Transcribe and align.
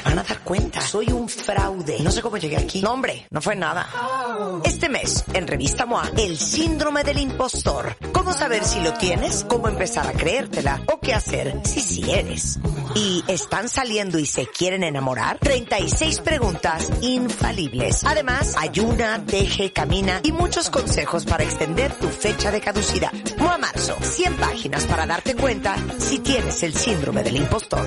se 0.00 0.08
van 0.08 0.18
a 0.18 0.22
dar 0.22 0.40
cuenta. 0.40 0.80
Soy 0.80 1.12
un 1.12 1.28
fraude. 1.28 1.98
No 2.00 2.10
sé 2.10 2.22
cómo 2.22 2.38
llegué 2.38 2.56
aquí. 2.56 2.80
No, 2.80 2.92
hombre, 2.92 3.26
no 3.30 3.40
fue 3.40 3.54
nada. 3.54 3.88
Este 4.64 4.88
mes, 4.88 5.24
en 5.34 5.46
Revista 5.46 5.86
MOA, 5.86 6.10
el 6.16 6.38
síndrome 6.38 7.04
del 7.04 7.18
impostor. 7.18 7.96
¿Cómo 8.12 8.32
saber 8.32 8.64
si 8.64 8.80
lo 8.80 8.94
tienes? 8.94 9.44
¿Cómo 9.44 9.68
empezar 9.68 10.06
a 10.06 10.12
creértela? 10.12 10.82
¿O 10.86 11.00
qué 11.00 11.14
hacer 11.14 11.60
si 11.64 11.80
sí 11.80 12.10
eres? 12.10 12.58
¿Y 12.94 13.24
están 13.28 13.68
saliendo 13.68 14.18
y 14.18 14.26
se 14.26 14.46
quieren 14.46 14.84
enamorar? 14.84 15.38
36 15.38 16.20
preguntas 16.20 16.90
infalibles. 17.02 18.04
Además, 18.04 18.56
ayuna, 18.58 19.18
deje, 19.18 19.72
camina 19.72 20.20
y 20.22 20.32
muchos 20.32 20.70
consejos 20.70 21.24
para 21.24 21.44
extender 21.44 21.92
tu 21.94 22.08
fecha 22.08 22.50
de 22.50 22.60
caducidad. 22.60 23.12
MOA 23.38 23.58
Marzo, 23.58 23.96
100 24.00 24.36
páginas 24.36 24.84
para 24.86 25.06
darte 25.06 25.34
cuenta 25.34 25.76
si 25.98 26.18
tienes 26.20 26.62
el 26.62 26.74
síndrome 26.74 27.22
del 27.22 27.36
impostor. 27.36 27.86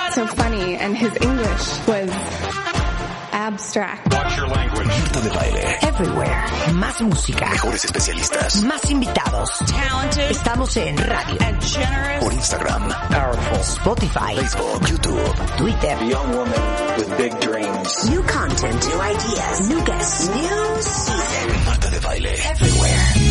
So 0.13 0.27
funny. 0.27 0.75
And 0.75 0.95
his 0.95 1.15
English 1.21 1.87
was 1.87 2.09
abstract. 3.31 4.11
Marta 4.11 5.21
de 5.21 5.29
Baile. 5.29 5.77
Everywhere. 5.83 6.45
Más 6.73 7.01
música. 7.01 7.49
Mejores 7.49 7.85
especialistas. 7.85 8.61
Más 8.63 8.89
invitados. 8.91 9.49
Estamos 10.29 10.75
en 10.77 10.97
radio, 10.97 11.37
Por 12.19 12.33
Instagram, 12.33 12.89
Powerful. 13.09 13.59
Spotify, 13.59 14.35
Facebook, 14.35 14.85
YouTube. 14.89 15.57
Twitter. 15.57 16.03
Young 16.03 16.35
woman 16.35 16.61
with 16.97 17.17
big 17.17 17.39
dreams. 17.39 18.09
New 18.09 18.21
content, 18.23 18.87
new 18.89 19.01
ideas, 19.01 19.69
new 19.69 19.81
guests, 19.85 20.29
new 20.29 20.81
season. 20.81 21.65
Marta 21.65 21.89
de 21.89 21.99
Baile. 22.01 22.33
Everywhere. 22.51 23.30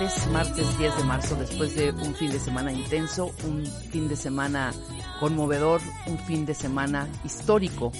Martes, 0.00 0.26
martes 0.28 0.78
10 0.78 0.96
de 0.96 1.04
marzo, 1.04 1.36
después 1.36 1.74
de 1.74 1.90
un 1.90 2.14
fin 2.14 2.30
de 2.30 2.40
semana 2.40 2.72
intenso, 2.72 3.32
un 3.44 3.66
fin 3.66 4.08
de 4.08 4.16
semana 4.16 4.72
conmovedor, 5.18 5.82
un 6.06 6.18
fin 6.20 6.46
de 6.46 6.54
semana 6.54 7.06
histórico, 7.22 7.92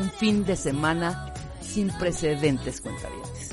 un 0.00 0.10
fin 0.10 0.44
de 0.44 0.56
semana 0.56 1.32
sin 1.60 1.90
precedentes, 1.96 2.80
cuentavientes. 2.80 3.50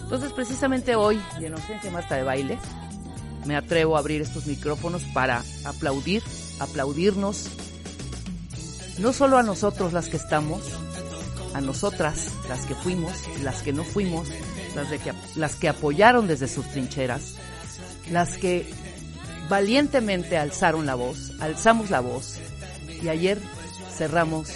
Entonces, 0.00 0.32
precisamente 0.32 0.96
hoy, 0.96 1.20
de 1.38 1.90
Marta 1.92 2.16
de 2.16 2.24
Baile, 2.24 2.58
me 3.44 3.54
atrevo 3.54 3.96
a 3.96 4.00
abrir 4.00 4.22
estos 4.22 4.46
micrófonos 4.46 5.04
para 5.14 5.44
aplaudir, 5.64 6.24
aplaudirnos, 6.58 7.48
no 8.98 9.12
solo 9.12 9.38
a 9.38 9.44
nosotros 9.44 9.92
las 9.92 10.08
que 10.08 10.16
estamos, 10.16 10.62
a 11.54 11.60
nosotras, 11.60 12.32
las 12.48 12.66
que 12.66 12.74
fuimos, 12.74 13.12
las 13.42 13.62
que 13.62 13.72
no 13.72 13.84
fuimos, 13.84 14.26
las, 14.76 14.88
que, 14.88 15.58
que 15.60 15.68
apoyaron 15.68 16.26
desde 16.26 16.48
sus 16.48 16.66
trincheras, 16.70 17.34
las 18.10 18.36
que 18.36 18.66
valientemente 19.48 20.36
alzaron 20.36 20.86
la 20.86 20.94
voz, 20.94 21.32
alzamos 21.40 21.90
la 21.90 22.00
voz 22.00 22.38
y 23.02 23.08
ayer 23.08 23.38
cerramos 23.96 24.50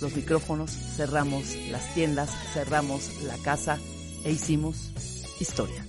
los 0.00 0.14
micrófonos, 0.14 0.70
cerramos 0.70 1.56
las 1.70 1.94
tiendas, 1.94 2.30
cerramos 2.52 3.22
la 3.22 3.36
casa 3.38 3.78
e 4.24 4.32
hicimos 4.32 4.92
historia. 5.40 5.84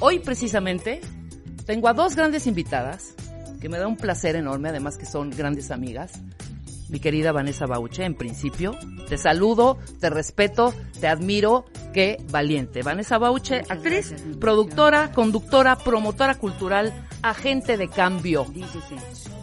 Hoy 0.00 0.18
precisamente 0.20 1.00
tengo 1.64 1.88
a 1.88 1.94
dos 1.94 2.16
grandes 2.16 2.46
invitadas 2.46 3.14
que 3.60 3.68
me 3.68 3.78
da 3.78 3.86
un 3.86 3.96
placer 3.96 4.36
enorme, 4.36 4.68
además 4.68 4.96
que 4.96 5.06
son 5.06 5.30
grandes 5.30 5.70
amigas 5.70 6.12
mi 6.88 7.00
querida 7.00 7.32
Vanessa 7.32 7.66
Bauche, 7.66 8.04
en 8.04 8.14
principio. 8.14 8.76
Te 9.08 9.18
saludo, 9.18 9.78
te 10.00 10.08
respeto, 10.10 10.72
te 11.00 11.08
admiro, 11.08 11.64
qué 11.92 12.18
valiente. 12.30 12.82
Vanessa 12.82 13.18
Bauche, 13.18 13.62
actriz, 13.68 14.14
productora, 14.40 15.12
conductora, 15.12 15.76
promotora 15.78 16.36
cultural, 16.36 16.92
agente 17.22 17.76
de 17.76 17.88
cambio. 17.88 18.46
Dícese. 18.52 18.94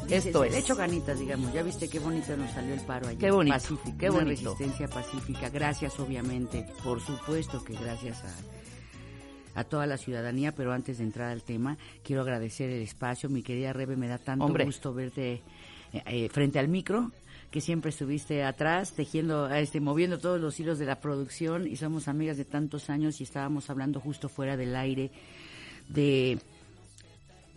Esto 0.10 0.44
Dícese. 0.44 0.46
es. 0.48 0.52
Le 0.54 0.58
echo 0.60 0.76
ganitas, 0.76 1.20
digamos. 1.20 1.52
Ya 1.54 1.64
viste 1.64 1.88
qué 1.90 2.00
bonito 2.00 2.36
nos 2.38 2.52
salió 2.52 2.74
el 2.74 2.82
paro 2.82 3.08
ayer. 3.08 3.20
Qué 3.20 3.32
bonito, 3.32 3.56
Pacífico, 3.56 3.98
qué 3.98 4.10
una 4.10 4.24
bonito. 4.24 4.52
resistencia 4.54 4.88
pacífica. 4.88 5.50
Gracias, 5.50 6.00
obviamente. 6.00 6.66
Por 6.84 7.02
supuesto 7.02 7.64
que 7.64 7.74
gracias 7.74 8.22
a, 8.24 9.60
a 9.60 9.64
toda 9.64 9.86
la 9.86 9.98
ciudadanía. 9.98 10.52
Pero 10.54 10.74
antes 10.74 10.98
de 11.00 11.06
entrar 11.06 11.30
al 11.30 11.42
tema, 11.44 11.78
quiero 12.04 12.22
agradecer 12.22 12.70
el 12.70 12.82
espacio. 12.82 13.30
Mi 13.30 13.44
querida 13.44 13.74
Rebe, 13.74 13.96
me 13.96 14.08
da 14.08 14.18
tanto 14.18 14.46
Hombre. 14.46 14.66
gusto 14.66 14.94
verte 14.94 15.42
eh, 15.94 16.04
eh, 16.06 16.30
frente 16.30 16.60
al 16.60 16.68
micro 16.68 17.12
que 17.54 17.62
siempre 17.62 17.92
estuviste 17.92 18.44
atrás, 18.44 18.94
tejiendo, 18.94 19.48
este, 19.54 19.80
moviendo 19.80 20.18
todos 20.18 20.42
los 20.42 20.60
hilos 20.60 20.80
de 20.80 20.88
la 20.88 21.00
producción 21.00 21.68
y 21.68 21.76
somos 21.76 22.08
amigas 22.08 22.36
de 22.36 22.46
tantos 22.46 22.90
años 22.90 23.22
y 23.22 23.26
estábamos 23.26 23.70
hablando 23.70 24.00
justo 24.00 24.28
fuera 24.28 24.58
del 24.58 24.76
aire 24.76 25.12
de 25.88 26.40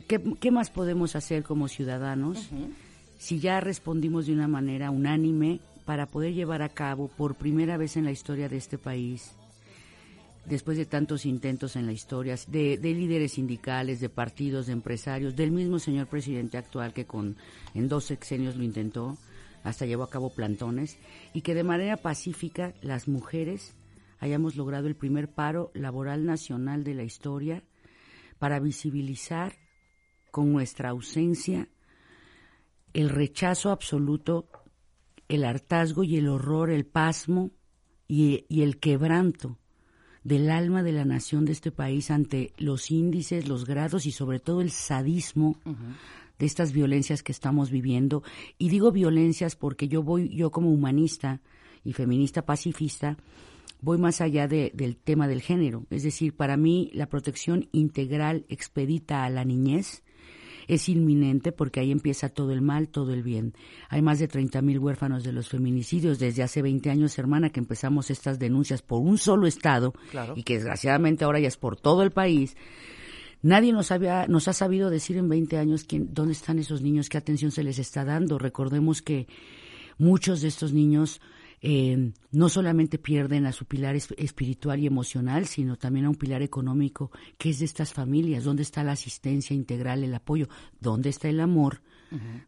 qué, 0.06 0.22
qué 0.38 0.50
más 0.50 0.68
podemos 0.68 1.16
hacer 1.16 1.44
como 1.44 1.66
ciudadanos 1.66 2.50
si 3.16 3.40
ya 3.40 3.58
respondimos 3.60 4.26
de 4.26 4.34
una 4.34 4.48
manera 4.48 4.90
unánime 4.90 5.60
para 5.86 6.04
poder 6.04 6.34
llevar 6.34 6.60
a 6.60 6.68
cabo 6.68 7.08
por 7.08 7.34
primera 7.34 7.78
vez 7.78 7.96
en 7.96 8.04
la 8.04 8.12
historia 8.12 8.50
de 8.50 8.58
este 8.58 8.76
país, 8.76 9.32
después 10.44 10.76
de 10.76 10.84
tantos 10.84 11.24
intentos 11.24 11.74
en 11.74 11.86
la 11.86 11.92
historia, 11.92 12.36
de, 12.48 12.76
de 12.76 12.92
líderes 12.92 13.32
sindicales, 13.32 14.00
de 14.00 14.10
partidos, 14.10 14.66
de 14.66 14.74
empresarios, 14.74 15.34
del 15.36 15.52
mismo 15.52 15.78
señor 15.78 16.06
presidente 16.06 16.58
actual 16.58 16.92
que 16.92 17.06
con 17.06 17.34
en 17.72 17.88
dos 17.88 18.04
sexenios 18.04 18.56
lo 18.56 18.62
intentó, 18.62 19.16
hasta 19.66 19.84
llevó 19.84 20.04
a 20.04 20.10
cabo 20.10 20.30
plantones, 20.30 20.96
y 21.34 21.40
que 21.42 21.54
de 21.54 21.64
manera 21.64 21.96
pacífica 21.96 22.72
las 22.82 23.08
mujeres 23.08 23.74
hayamos 24.20 24.54
logrado 24.54 24.86
el 24.86 24.94
primer 24.94 25.28
paro 25.28 25.72
laboral 25.74 26.24
nacional 26.24 26.84
de 26.84 26.94
la 26.94 27.02
historia 27.02 27.64
para 28.38 28.60
visibilizar 28.60 29.56
con 30.30 30.52
nuestra 30.52 30.90
ausencia 30.90 31.68
el 32.94 33.08
rechazo 33.08 33.72
absoluto, 33.72 34.48
el 35.28 35.44
hartazgo 35.44 36.04
y 36.04 36.16
el 36.16 36.28
horror, 36.28 36.70
el 36.70 36.86
pasmo 36.86 37.50
y, 38.06 38.46
el 38.48 38.78
quebranto 38.78 39.58
del 40.22 40.48
alma 40.50 40.84
de 40.84 40.92
la 40.92 41.04
nación 41.04 41.44
de 41.44 41.52
este 41.52 41.72
país 41.72 42.12
ante 42.12 42.52
los 42.56 42.92
índices, 42.92 43.48
los 43.48 43.64
grados 43.64 44.06
y 44.06 44.12
sobre 44.12 44.38
todo 44.38 44.60
el 44.60 44.70
sadismo 44.70 45.58
de 46.38 46.46
estas 46.46 46.72
violencias 46.72 47.22
que 47.22 47.32
estamos 47.32 47.70
viviendo. 47.70 48.22
Y 48.58 48.68
digo 48.68 48.92
violencias 48.92 49.56
porque 49.56 49.88
yo 49.88 50.02
voy, 50.02 50.28
yo 50.34 50.50
como 50.50 50.70
humanista 50.72 51.40
y 51.84 51.92
feminista 51.92 52.44
pacifista, 52.44 53.16
voy 53.80 53.98
más 53.98 54.20
allá 54.20 54.48
de- 54.48 54.72
del 54.74 54.96
tema 54.96 55.28
del 55.28 55.40
género. 55.42 55.84
Es 55.90 56.02
decir, 56.02 56.34
para 56.34 56.56
mí 56.56 56.90
la 56.94 57.06
protección 57.08 57.68
integral 57.72 58.44
expedita 58.48 59.24
a 59.24 59.30
la 59.30 59.44
niñez 59.44 60.02
es 60.68 60.88
inminente 60.88 61.52
porque 61.52 61.78
ahí 61.78 61.92
empieza 61.92 62.28
todo 62.28 62.50
el 62.52 62.60
mal, 62.60 62.88
todo 62.88 63.12
el 63.14 63.22
bien. 63.22 63.54
Hay 63.88 64.02
más 64.02 64.18
de 64.18 64.26
30 64.26 64.62
mil 64.62 64.80
huérfanos 64.80 65.22
de 65.22 65.30
los 65.32 65.48
feminicidios 65.48 66.18
desde 66.18 66.42
hace 66.42 66.60
20 66.60 66.90
años, 66.90 67.16
hermana, 67.20 67.50
que 67.50 67.60
empezamos 67.60 68.10
estas 68.10 68.40
denuncias 68.40 68.82
por 68.82 69.00
un 69.00 69.16
solo 69.16 69.46
estado 69.46 69.94
Claro. 70.10 70.34
y 70.36 70.42
que 70.42 70.54
desgraciadamente 70.54 71.24
ahora 71.24 71.38
ya 71.38 71.46
es 71.48 71.56
por 71.56 71.76
todo 71.76 72.02
el 72.02 72.10
país. 72.10 72.56
Nadie 73.46 73.72
nos, 73.72 73.90
había, 73.92 74.26
nos 74.26 74.48
ha 74.48 74.52
sabido 74.52 74.90
decir 74.90 75.16
en 75.16 75.28
20 75.28 75.56
años 75.58 75.84
quién, 75.84 76.12
dónde 76.12 76.32
están 76.32 76.58
esos 76.58 76.82
niños, 76.82 77.08
qué 77.08 77.16
atención 77.18 77.50
se 77.52 77.62
les 77.62 77.78
está 77.78 78.04
dando. 78.04 78.38
Recordemos 78.38 79.02
que 79.02 79.26
muchos 79.98 80.40
de 80.40 80.48
estos 80.48 80.72
niños 80.72 81.20
eh, 81.62 82.12
no 82.32 82.48
solamente 82.48 82.98
pierden 82.98 83.46
a 83.46 83.52
su 83.52 83.64
pilar 83.64 83.94
es- 83.94 84.12
espiritual 84.18 84.80
y 84.80 84.86
emocional, 84.86 85.46
sino 85.46 85.76
también 85.76 86.06
a 86.06 86.10
un 86.10 86.16
pilar 86.16 86.42
económico 86.42 87.10
que 87.38 87.50
es 87.50 87.60
de 87.60 87.64
estas 87.66 87.92
familias. 87.92 88.44
¿Dónde 88.44 88.62
está 88.62 88.82
la 88.84 88.92
asistencia 88.92 89.54
integral, 89.54 90.02
el 90.02 90.14
apoyo? 90.14 90.48
¿Dónde 90.80 91.08
está 91.10 91.28
el 91.28 91.40
amor 91.40 91.82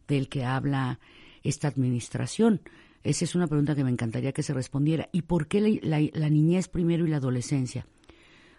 del 0.07 0.27
que 0.29 0.43
habla 0.45 0.99
esta 1.43 1.67
administración? 1.69 2.61
Esa 3.03 3.23
es 3.25 3.35
una 3.35 3.47
pregunta 3.47 3.73
que 3.75 3.83
me 3.85 3.89
encantaría 3.91 4.31
que 4.33 4.43
se 4.43 4.53
respondiera. 4.53 5.07
¿Y 5.13 5.21
por 5.23 5.47
qué 5.47 5.61
la, 5.61 5.69
la- 5.97 6.09
la 6.13 6.29
niñez 6.29 6.67
primero 6.67 7.05
y 7.05 7.09
la 7.09 7.17
adolescencia? 7.17 7.87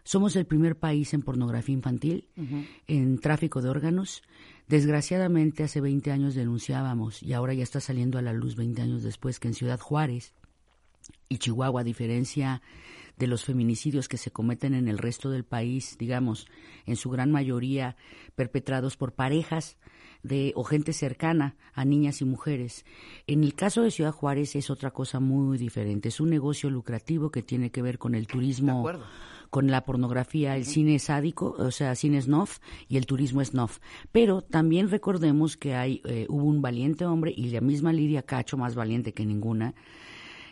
Somos 0.05 0.37
el 0.37 0.47
primer 0.47 0.79
país 0.79 1.15
en 1.15 1.23
pornografía 1.23 1.75
infantil, 1.75 2.29
en 2.87 3.19
tráfico 3.19 3.63
de 3.63 3.69
órganos. 3.69 4.23
Desgraciadamente, 4.69 5.65
hace 5.65 5.81
20 5.81 6.11
años 6.11 6.35
denunciábamos, 6.35 7.23
y 7.23 7.33
ahora 7.33 7.55
ya 7.55 7.63
está 7.63 7.81
saliendo 7.81 8.19
a 8.19 8.23
la 8.23 8.33
luz 8.33 8.57
20 8.57 8.83
años 8.83 9.03
después, 9.03 9.41
que 9.41 9.49
en 9.49 9.55
Ciudad 9.55 9.81
Juárez 9.81 10.33
y 11.29 11.39
Chihuahua, 11.39 11.81
a 11.81 11.85
diferencia 11.85 12.63
de 13.17 13.27
los 13.27 13.45
feminicidios 13.45 14.09
que 14.09 14.17
se 14.17 14.31
cometen 14.31 14.75
en 14.75 14.89
el 14.89 14.99
resto 14.99 15.31
del 15.31 15.45
país, 15.45 15.97
digamos, 15.99 16.47
en 16.87 16.97
su 16.97 17.11
gran 17.11 17.31
mayoría 17.31 17.97
perpetrados 18.35 18.97
por 18.97 19.13
parejas 19.13 19.77
de 20.23 20.53
o 20.57 20.65
gente 20.65 20.93
cercana 20.93 21.57
a 21.73 21.85
niñas 21.85 22.21
y 22.21 22.25
mujeres. 22.25 22.85
En 23.27 23.45
el 23.45 23.55
caso 23.55 23.83
de 23.83 23.91
Ciudad 23.91 24.13
Juárez 24.13 24.57
es 24.57 24.71
otra 24.71 24.91
cosa 24.91 25.21
muy 25.21 25.59
diferente. 25.59 26.09
Es 26.09 26.21
un 26.21 26.31
negocio 26.31 26.71
lucrativo 26.71 27.31
que 27.31 27.43
tiene 27.43 27.71
que 27.71 27.83
ver 27.83 27.99
con 27.99 28.15
el 28.15 28.27
turismo, 28.27 28.89
con 29.51 29.71
la 29.71 29.85
pornografía, 29.85 30.57
el 30.57 30.65
cine 30.65 30.99
sádico, 30.99 31.57
o 31.59 31.71
sea, 31.71 31.95
cine 31.95 32.23
snuff 32.23 32.59
y 32.89 32.97
el 32.97 33.07
turismo 33.07 33.45
snuff. 33.45 33.79
Pero 34.13 34.43
también 34.43 34.91
recordemos 34.91 35.57
que 35.57 35.75
hay 35.75 36.01
eh, 36.05 36.27
hubo 36.29 36.45
un 36.45 36.63
valiente 36.63 37.05
hombre 37.05 37.33
y 37.37 37.51
la 37.51 37.61
misma 37.61 37.93
Lidia 37.93 38.23
Cacho, 38.23 38.57
más 38.57 38.75
valiente 38.75 39.13
que 39.13 39.27
ninguna, 39.27 39.75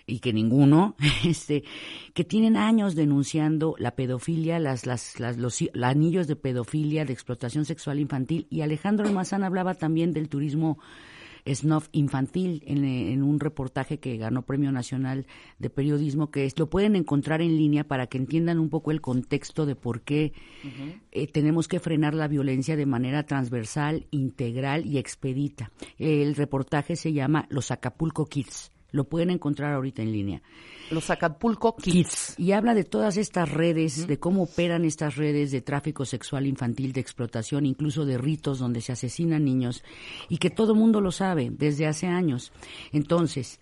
y 0.08 0.20
que 0.20 0.32
ninguno, 0.32 0.96
este, 1.24 1.62
que 2.14 2.24
tienen 2.24 2.56
años 2.56 2.96
denunciando 2.96 3.76
la 3.78 3.94
pedofilia, 3.94 4.58
las, 4.58 4.86
las, 4.86 5.20
las, 5.20 5.36
los 5.36 5.62
anillos 5.82 6.26
de 6.26 6.34
pedofilia, 6.34 7.04
de 7.04 7.12
explotación 7.12 7.64
sexual 7.64 8.00
infantil, 8.00 8.46
y 8.50 8.62
Alejandro 8.62 9.06
Almazán 9.06 9.44
hablaba 9.44 9.74
también 9.74 10.12
del 10.12 10.28
turismo 10.28 10.78
snuff 11.54 11.88
infantil 11.92 12.62
en, 12.66 12.84
en 12.84 13.22
un 13.22 13.40
reportaje 13.40 13.98
que 13.98 14.16
ganó 14.16 14.42
Premio 14.42 14.72
Nacional 14.72 15.26
de 15.58 15.70
Periodismo, 15.70 16.30
que 16.30 16.44
es, 16.44 16.58
lo 16.58 16.68
pueden 16.68 16.96
encontrar 16.96 17.40
en 17.42 17.56
línea 17.56 17.84
para 17.84 18.06
que 18.06 18.18
entiendan 18.18 18.58
un 18.58 18.70
poco 18.70 18.90
el 18.90 19.00
contexto 19.00 19.66
de 19.66 19.76
por 19.76 20.02
qué 20.02 20.32
eh, 21.12 21.26
tenemos 21.26 21.68
que 21.68 21.80
frenar 21.80 22.14
la 22.14 22.28
violencia 22.28 22.76
de 22.76 22.86
manera 22.86 23.24
transversal, 23.24 24.06
integral 24.10 24.86
y 24.86 24.98
expedita. 24.98 25.70
El 25.98 26.34
reportaje 26.34 26.96
se 26.96 27.12
llama 27.12 27.46
Los 27.50 27.70
Acapulco 27.70 28.26
Kids. 28.26 28.70
Lo 28.90 29.04
pueden 29.04 29.30
encontrar 29.30 29.74
ahorita 29.74 30.00
en 30.02 30.12
línea. 30.12 30.42
Los 30.90 31.10
Acapulco 31.10 31.76
Kids. 31.76 32.34
Y 32.38 32.52
habla 32.52 32.72
de 32.74 32.84
todas 32.84 33.18
estas 33.18 33.50
redes, 33.52 34.06
de 34.06 34.18
cómo 34.18 34.44
operan 34.44 34.84
estas 34.86 35.16
redes 35.16 35.50
de 35.50 35.60
tráfico 35.60 36.06
sexual 36.06 36.46
infantil, 36.46 36.92
de 36.94 37.00
explotación, 37.00 37.66
incluso 37.66 38.06
de 38.06 38.16
ritos 38.16 38.58
donde 38.58 38.80
se 38.80 38.92
asesinan 38.92 39.44
niños, 39.44 39.84
y 40.30 40.38
que 40.38 40.48
todo 40.48 40.74
mundo 40.74 41.02
lo 41.02 41.12
sabe 41.12 41.50
desde 41.52 41.86
hace 41.86 42.06
años. 42.06 42.50
Entonces, 42.92 43.60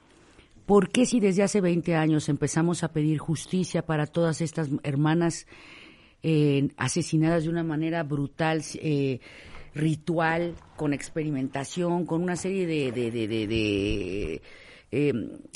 ¿por 0.65 0.91
qué 0.91 1.07
si 1.07 1.19
desde 1.19 1.43
hace 1.43 1.61
20 1.61 1.97
años 1.97 2.29
empezamos 2.29 2.85
a 2.85 2.93
pedir 2.93 3.19
justicia 3.19 3.83
para 3.85 4.07
todas 4.07 4.41
estas 4.41 4.69
hermanas 4.85 5.47
eh, 6.23 6.69
asesinadas 6.77 7.43
de 7.45 7.51
una 7.51 7.65
manera 7.65 8.05
brutal, 8.05 8.63
eh, 8.81 9.19
ritual, 9.75 10.55
con 10.77 10.93
experimentación, 10.93 12.07
con 12.07 12.23
una 12.23 12.37
serie 12.37 12.67
de, 12.67 12.93
de, 12.93 13.11
de, 13.11 13.27
de- 13.29 13.47
de, 13.47 14.43
eh, 14.99 15.13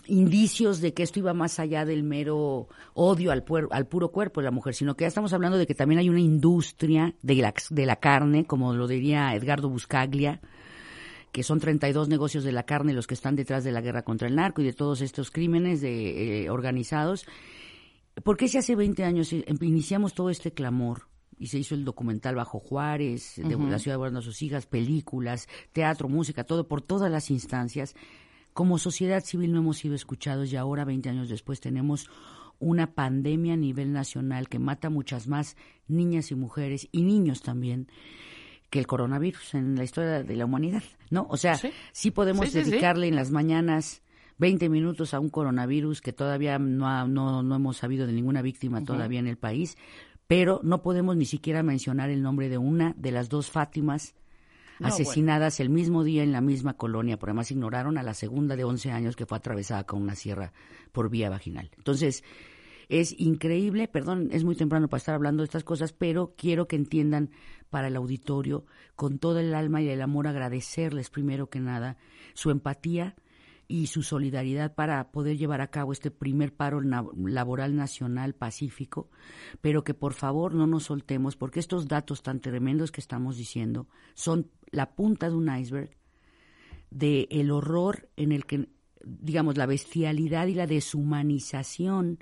indicios 0.07 0.81
de 0.81 0.93
que 0.93 1.03
esto 1.03 1.19
iba 1.19 1.33
más 1.35 1.59
allá 1.59 1.85
del 1.85 2.03
mero 2.03 2.69
odio 2.95 3.33
al, 3.33 3.45
puer- 3.45 3.69
al 3.71 3.87
puro 3.87 4.11
cuerpo 4.11 4.41
de 4.41 4.45
la 4.45 4.51
mujer, 4.51 4.75
sino 4.75 4.95
que 4.97 5.05
ya 5.05 5.09
estamos 5.09 5.33
hablando 5.33 5.57
de 5.57 5.67
que 5.67 5.75
también 5.75 5.99
hay 5.99 6.09
una 6.09 6.21
industria 6.21 7.15
de 7.23 7.35
la, 7.37 7.55
de 7.71 7.87
la 7.87 7.97
carne, 7.97 8.45
como 8.45 8.75
lo 8.75 8.87
diría 8.87 9.35
Edgardo 9.35 9.69
Buscaglia, 9.71 10.41
que 11.33 11.43
son 11.43 11.61
32 11.61 12.09
negocios 12.09 12.43
de 12.45 12.53
la 12.53 12.65
carne 12.65 12.93
los 12.93 13.07
que 13.07 13.15
están 13.15 13.37
detrás 13.37 13.63
de 13.65 13.73
la 13.73 13.81
guerra 13.81 14.03
contra 14.03 14.27
el 14.29 14.35
narco 14.35 14.63
y 14.63 14.65
de 14.65 14.73
todos 14.73 15.01
estos 15.01 15.31
crímenes 15.31 15.81
de, 15.81 16.45
eh, 16.45 16.51
organizados. 16.51 17.25
¿Por 18.25 18.37
qué 18.37 18.49
si 18.49 18.59
hace 18.59 18.75
20 18.75 19.05
años 19.05 19.33
eh, 19.33 19.45
iniciamos 19.61 20.13
todo 20.15 20.29
este 20.31 20.53
clamor? 20.53 21.09
Y 21.39 21.47
se 21.47 21.59
hizo 21.59 21.75
el 21.75 21.85
documental 21.87 22.35
Bajo 22.35 22.59
Juárez, 22.59 23.37
de 23.37 23.57
la 23.57 23.79
ciudad 23.79 23.95
de 23.95 23.99
Guardando 23.99 24.19
a 24.21 24.23
sus 24.23 24.43
hijas, 24.43 24.67
películas, 24.67 25.49
teatro, 25.73 26.07
música, 26.09 26.45
todo, 26.45 26.69
por 26.69 26.83
todas 26.83 27.11
las 27.11 27.31
instancias. 27.31 27.95
Como 28.53 28.79
sociedad 28.79 29.23
civil 29.25 29.53
no 29.53 29.59
hemos 29.59 29.79
sido 29.79 29.95
escuchados 29.95 30.53
y 30.53 30.57
ahora, 30.57 30.85
20 30.85 31.09
años 31.09 31.29
después, 31.29 31.61
tenemos 31.61 32.09
una 32.59 32.93
pandemia 32.95 33.55
a 33.55 33.57
nivel 33.57 33.93
nacional 33.93 34.49
que 34.49 34.59
mata 34.59 34.89
a 34.89 34.91
muchas 34.91 35.27
más 35.29 35.57
niñas 35.89 36.31
y 36.31 36.35
mujeres 36.35 36.89
y 36.93 37.03
niños 37.03 37.43
también 37.43 37.89
que 38.69 38.79
el 38.79 38.87
coronavirus 38.87 39.55
en 39.55 39.75
la 39.77 39.83
historia 39.85 40.23
de 40.23 40.37
la 40.37 40.45
humanidad, 40.45 40.83
¿no? 41.11 41.27
O 41.31 41.37
sea, 41.37 41.57
sí, 41.93 42.11
podemos 42.11 42.47
Sí, 42.47 42.53
sí, 42.53 42.65
sí. 42.65 42.71
dedicarle 42.71 43.09
en 43.09 43.17
las 43.17 43.31
mañanas 43.31 44.03
20 44.39 44.69
minutos 44.69 45.13
a 45.15 45.21
un 45.21 45.29
coronavirus 45.31 46.01
que 46.01 46.13
todavía 46.13 46.59
no, 46.59 46.87
ha- 46.89 47.07
no, 47.09 47.43
no 47.43 47.55
hemos 47.57 47.79
sabido 47.79 48.07
de 48.07 48.13
ninguna 48.13 48.43
víctima 48.43 48.85
todavía 48.85 49.19
en 49.21 49.27
el 49.27 49.39
país, 49.39 49.77
pero 50.27 50.61
no 50.63 50.83
podemos 50.83 51.17
ni 51.17 51.25
siquiera 51.25 51.63
mencionar 51.65 52.11
el 52.11 52.23
nombre 52.23 52.49
de 52.49 52.59
una 52.59 52.95
de 52.97 53.11
las 53.11 53.29
dos 53.29 53.51
Fátimas 53.51 54.15
Asesinadas 54.83 55.61
el 55.61 55.71
mismo 55.71 56.05
día 56.05 56.23
en 56.23 56.33
la 56.33 56.41
misma 56.41 56.75
colonia, 56.75 57.19
por 57.19 57.29
además 57.29 57.51
ignoraron 57.51 57.99
a 57.99 58.03
la 58.03 58.15
segunda 58.15 58.57
de 58.57 58.65
11 58.65 58.93
años 58.93 59.17
que 59.17 59.27
fue 59.27 59.39
atravesada 59.39 59.85
con 59.85 60.03
una 60.03 60.15
sierra 60.15 60.53
por 60.93 61.11
vía 61.11 61.31
vaginal. 61.31 61.71
Entonces, 61.77 62.25
es 62.91 63.15
increíble, 63.21 63.87
perdón, 63.87 64.31
es 64.33 64.43
muy 64.43 64.57
temprano 64.57 64.89
para 64.89 64.99
estar 64.99 65.15
hablando 65.15 65.43
de 65.43 65.47
estas 65.47 65.63
cosas, 65.63 65.93
pero 65.93 66.35
quiero 66.37 66.67
que 66.67 66.75
entiendan 66.75 67.31
para 67.71 67.87
el 67.87 67.97
auditorio, 67.97 68.67
con 68.97 69.19
todo 69.19 69.39
el 69.39 69.55
alma 69.55 69.81
y 69.81 69.89
el 69.89 70.03
amor, 70.03 70.27
agradecerles 70.27 71.09
primero 71.09 71.49
que 71.49 71.61
nada 71.61 71.99
su 72.35 72.51
empatía 72.51 73.15
y 73.69 73.87
su 73.87 74.03
solidaridad 74.03 74.75
para 74.75 75.13
poder 75.13 75.39
llevar 75.39 75.61
a 75.61 75.69
cabo 75.69 75.93
este 75.93 76.11
primer 76.11 76.53
paro 76.53 76.81
laboral 76.81 77.77
nacional 77.77 78.35
pacífico, 78.35 79.09
pero 79.61 79.85
que 79.85 79.95
por 79.95 80.13
favor 80.13 80.55
no 80.55 80.67
nos 80.67 80.85
soltemos, 80.85 81.37
porque 81.37 81.61
estos 81.61 81.87
datos 81.87 82.23
tan 82.23 82.41
tremendos 82.41 82.91
que 82.91 83.01
estamos 83.01 83.37
diciendo 83.37 83.87
son 84.15 84.51
la 84.71 84.95
punta 84.95 85.29
de 85.29 85.37
un 85.37 85.55
iceberg 85.55 85.91
de 86.91 87.29
el 87.31 87.51
horror 87.51 88.09
en 88.17 88.33
el 88.33 88.47
que, 88.47 88.69
digamos, 89.05 89.57
la 89.57 89.67
bestialidad 89.67 90.47
y 90.47 90.55
la 90.55 90.67
deshumanización 90.67 92.19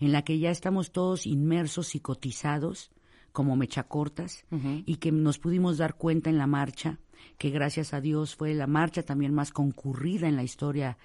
en 0.00 0.12
la 0.12 0.22
que 0.22 0.38
ya 0.38 0.50
estamos 0.50 0.92
todos 0.92 1.26
inmersos, 1.26 1.88
psicotizados, 1.88 2.90
como 3.32 3.56
mechacortas, 3.56 4.44
y 4.84 4.96
que 4.96 5.10
nos 5.10 5.38
pudimos 5.38 5.78
dar 5.78 5.94
cuenta 5.94 6.28
en 6.28 6.36
la 6.36 6.46
marcha, 6.46 6.98
que 7.38 7.50
gracias 7.50 7.94
a 7.94 8.00
Dios 8.00 8.36
fue 8.36 8.52
la 8.52 8.66
marcha 8.66 9.02
también 9.02 9.32
más 9.32 9.52
concurrida 9.52 10.28
en 10.28 10.36
la 10.36 10.42
historia 10.42 10.98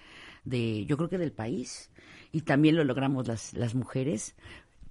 de, 0.43 0.85
yo 0.85 0.97
creo 0.97 1.09
que 1.09 1.17
del 1.17 1.31
país, 1.31 1.89
y 2.31 2.41
también 2.41 2.75
lo 2.75 2.83
logramos 2.83 3.27
las, 3.27 3.53
las 3.53 3.75
mujeres, 3.75 4.35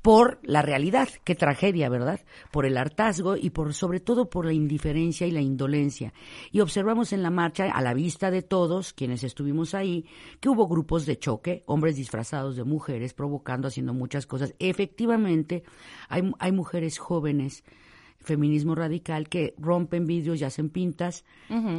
por 0.06 0.38
la 0.44 0.62
realidad, 0.62 1.08
qué 1.24 1.34
tragedia, 1.34 1.88
¿verdad? 1.88 2.20
Por 2.52 2.64
el 2.64 2.76
hartazgo 2.76 3.36
y 3.36 3.50
por 3.50 3.74
sobre 3.74 3.98
todo 3.98 4.30
por 4.30 4.46
la 4.46 4.52
indiferencia 4.52 5.26
y 5.26 5.32
la 5.32 5.40
indolencia. 5.40 6.14
Y 6.52 6.60
observamos 6.60 7.12
en 7.12 7.24
la 7.24 7.30
marcha, 7.30 7.64
a 7.64 7.82
la 7.82 7.92
vista 7.92 8.30
de 8.30 8.42
todos 8.42 8.92
quienes 8.92 9.24
estuvimos 9.24 9.74
ahí, 9.74 10.06
que 10.38 10.48
hubo 10.48 10.68
grupos 10.68 11.06
de 11.06 11.18
choque, 11.18 11.64
hombres 11.66 11.96
disfrazados 11.96 12.54
de 12.54 12.62
mujeres, 12.62 13.14
provocando, 13.14 13.66
haciendo 13.66 13.94
muchas 13.94 14.26
cosas. 14.26 14.54
Efectivamente, 14.60 15.64
hay, 16.08 16.22
hay 16.38 16.52
mujeres 16.52 16.98
jóvenes 16.98 17.64
feminismo 18.20 18.76
radical 18.76 19.28
que 19.28 19.54
rompen 19.58 20.06
vidrios 20.06 20.40
y 20.40 20.44
hacen 20.44 20.70
pintas, 20.70 21.24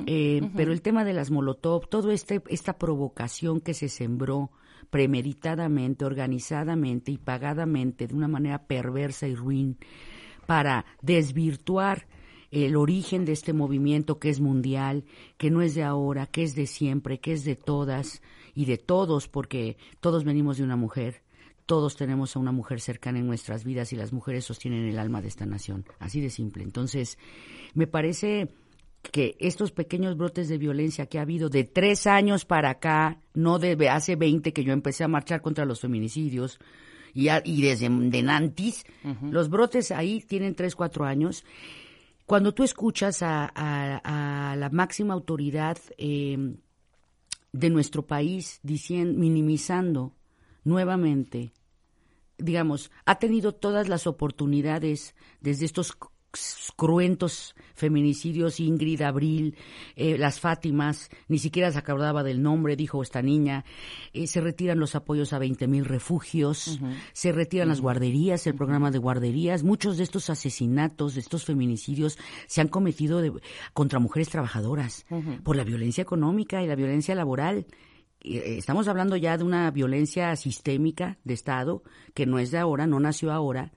eh, 0.06 0.42
pero 0.54 0.74
el 0.74 0.82
tema 0.82 1.06
de 1.06 1.14
las 1.14 1.32
molotov, 1.32 1.88
todo 1.88 2.12
este 2.12 2.42
esta 2.50 2.78
provocación 2.78 3.62
que 3.62 3.74
se 3.74 3.88
sembró 3.88 4.52
premeditadamente, 4.90 6.06
organizadamente 6.06 7.12
y 7.12 7.18
pagadamente 7.18 8.08
de 8.08 8.16
una 8.16 8.28
manera 8.28 8.64
perversa 8.66 9.28
y 9.28 9.36
ruin 9.36 9.78
para 10.46 10.86
desvirtuar 11.02 12.08
el 12.52 12.76
origen 12.76 13.26
de 13.26 13.34
este 13.34 13.54
movimiento 13.54 14.20
que 14.20 14.30
es 14.30 14.40
mundial, 14.40 15.04
que 15.38 15.52
no 15.52 15.62
es 15.62 15.76
de 15.76 15.84
ahora, 15.84 16.26
que 16.28 16.44
es 16.44 16.56
de 16.56 16.66
siempre, 16.66 17.20
que 17.20 17.34
es 17.34 17.44
de 17.44 17.56
todas 17.56 18.22
y 18.56 18.66
de 18.66 18.78
todos, 18.78 19.28
porque 19.28 19.78
todos 20.00 20.24
venimos 20.24 20.58
de 20.58 20.64
una 20.64 20.78
mujer, 20.78 21.24
todos 21.66 21.98
tenemos 21.98 22.36
a 22.36 22.40
una 22.40 22.54
mujer 22.54 22.80
cercana 22.80 23.20
en 23.20 23.28
nuestras 23.28 23.66
vidas 23.66 23.92
y 23.92 23.98
las 23.98 24.14
mujeres 24.14 24.46
sostienen 24.46 24.86
el 24.86 24.98
alma 24.98 25.22
de 25.22 25.28
esta 25.28 25.46
nación. 25.46 25.86
Así 26.00 26.22
de 26.22 26.30
simple. 26.30 26.64
Entonces, 26.64 27.18
me 27.74 27.88
parece 27.88 28.56
que 29.02 29.36
estos 29.40 29.72
pequeños 29.72 30.18
brotes 30.18 30.50
de 30.50 30.58
violencia 30.58 31.06
que 31.06 31.18
ha 31.20 31.22
habido 31.22 31.50
de 31.50 31.64
tres 31.64 32.08
años 32.08 32.46
para 32.46 32.70
acá, 32.72 33.22
no 33.34 33.58
de 33.60 33.90
hace 33.90 34.16
20 34.16 34.52
que 34.54 34.64
yo 34.64 34.74
empecé 34.74 35.04
a 35.04 35.08
marchar 35.08 35.42
contra 35.42 35.66
los 35.66 35.80
feminicidios, 35.80 36.60
y, 37.14 37.30
a- 37.30 37.42
y 37.44 37.62
desde 37.62 37.90
de 37.90 38.22
Nantis, 38.22 38.86
los 39.32 39.50
brotes 39.50 39.92
ahí 39.92 40.22
tienen 40.22 40.56
tres, 40.56 40.76
cuatro 40.76 41.06
años. 41.06 41.46
Cuando 42.26 42.54
tú 42.54 42.64
escuchas 42.64 43.24
a, 43.24 43.50
a- 43.56 44.52
a 44.52 44.56
la 44.58 44.70
máxima 44.70 45.14
autoridad 45.14 45.78
eh, 45.98 46.56
de 47.54 47.70
nuestro 47.70 48.06
país 48.06 48.60
diciendo, 48.62 49.18
minimizando 49.18 50.14
nuevamente, 50.66 51.54
digamos, 52.38 52.92
ha 53.06 53.18
tenido 53.20 53.54
todas 53.56 53.88
las 53.88 54.06
oportunidades 54.06 55.16
desde 55.42 55.66
estos 55.66 55.98
cruentos 56.76 57.56
feminicidios, 57.74 58.60
Ingrid, 58.60 59.02
Abril, 59.02 59.56
eh, 59.96 60.18
las 60.18 60.40
Fátimas, 60.40 61.10
ni 61.28 61.38
siquiera 61.40 61.72
se 61.72 61.78
acordaba 61.80 62.24
del 62.24 62.42
nombre, 62.42 62.76
dijo 62.76 63.02
esta 63.02 63.22
niña, 63.22 63.66
eh, 64.14 64.28
se 64.28 64.42
retiran 64.42 64.80
los 64.80 64.96
apoyos 64.96 65.34
a 65.34 65.40
20 65.40 65.68
mil 65.68 65.86
refugios, 65.86 66.80
se 67.14 67.32
retiran 67.32 67.68
las 67.68 67.82
guarderías, 67.82 68.46
el 68.48 68.56
programa 68.56 68.92
de 68.92 68.98
guarderías, 68.98 69.64
muchos 69.64 69.98
de 69.98 70.04
estos 70.04 70.30
asesinatos, 70.30 71.14
de 71.16 71.22
estos 71.22 71.46
feminicidios 71.46 72.18
se 72.48 72.62
han 72.62 72.68
cometido 72.68 73.22
de- 73.22 73.34
contra 73.74 74.00
mujeres 74.00 74.30
trabajadoras 74.30 75.06
por 75.44 75.56
la 75.56 75.64
violencia 75.64 76.02
económica 76.02 76.62
y 76.64 76.68
la 76.68 76.76
violencia 76.76 77.16
laboral. 77.16 77.66
Eh, 78.22 78.56
Estamos 78.58 78.88
hablando 78.88 79.16
ya 79.16 79.38
de 79.38 79.44
una 79.44 79.70
violencia 79.72 80.36
sistémica 80.36 81.18
de 81.24 81.34
Estado 81.36 81.84
que 82.14 82.26
no 82.26 82.40
es 82.40 82.52
de 82.52 82.58
ahora, 82.58 82.88
no 82.88 83.00
nació 83.00 83.32
ahora. 83.32 83.72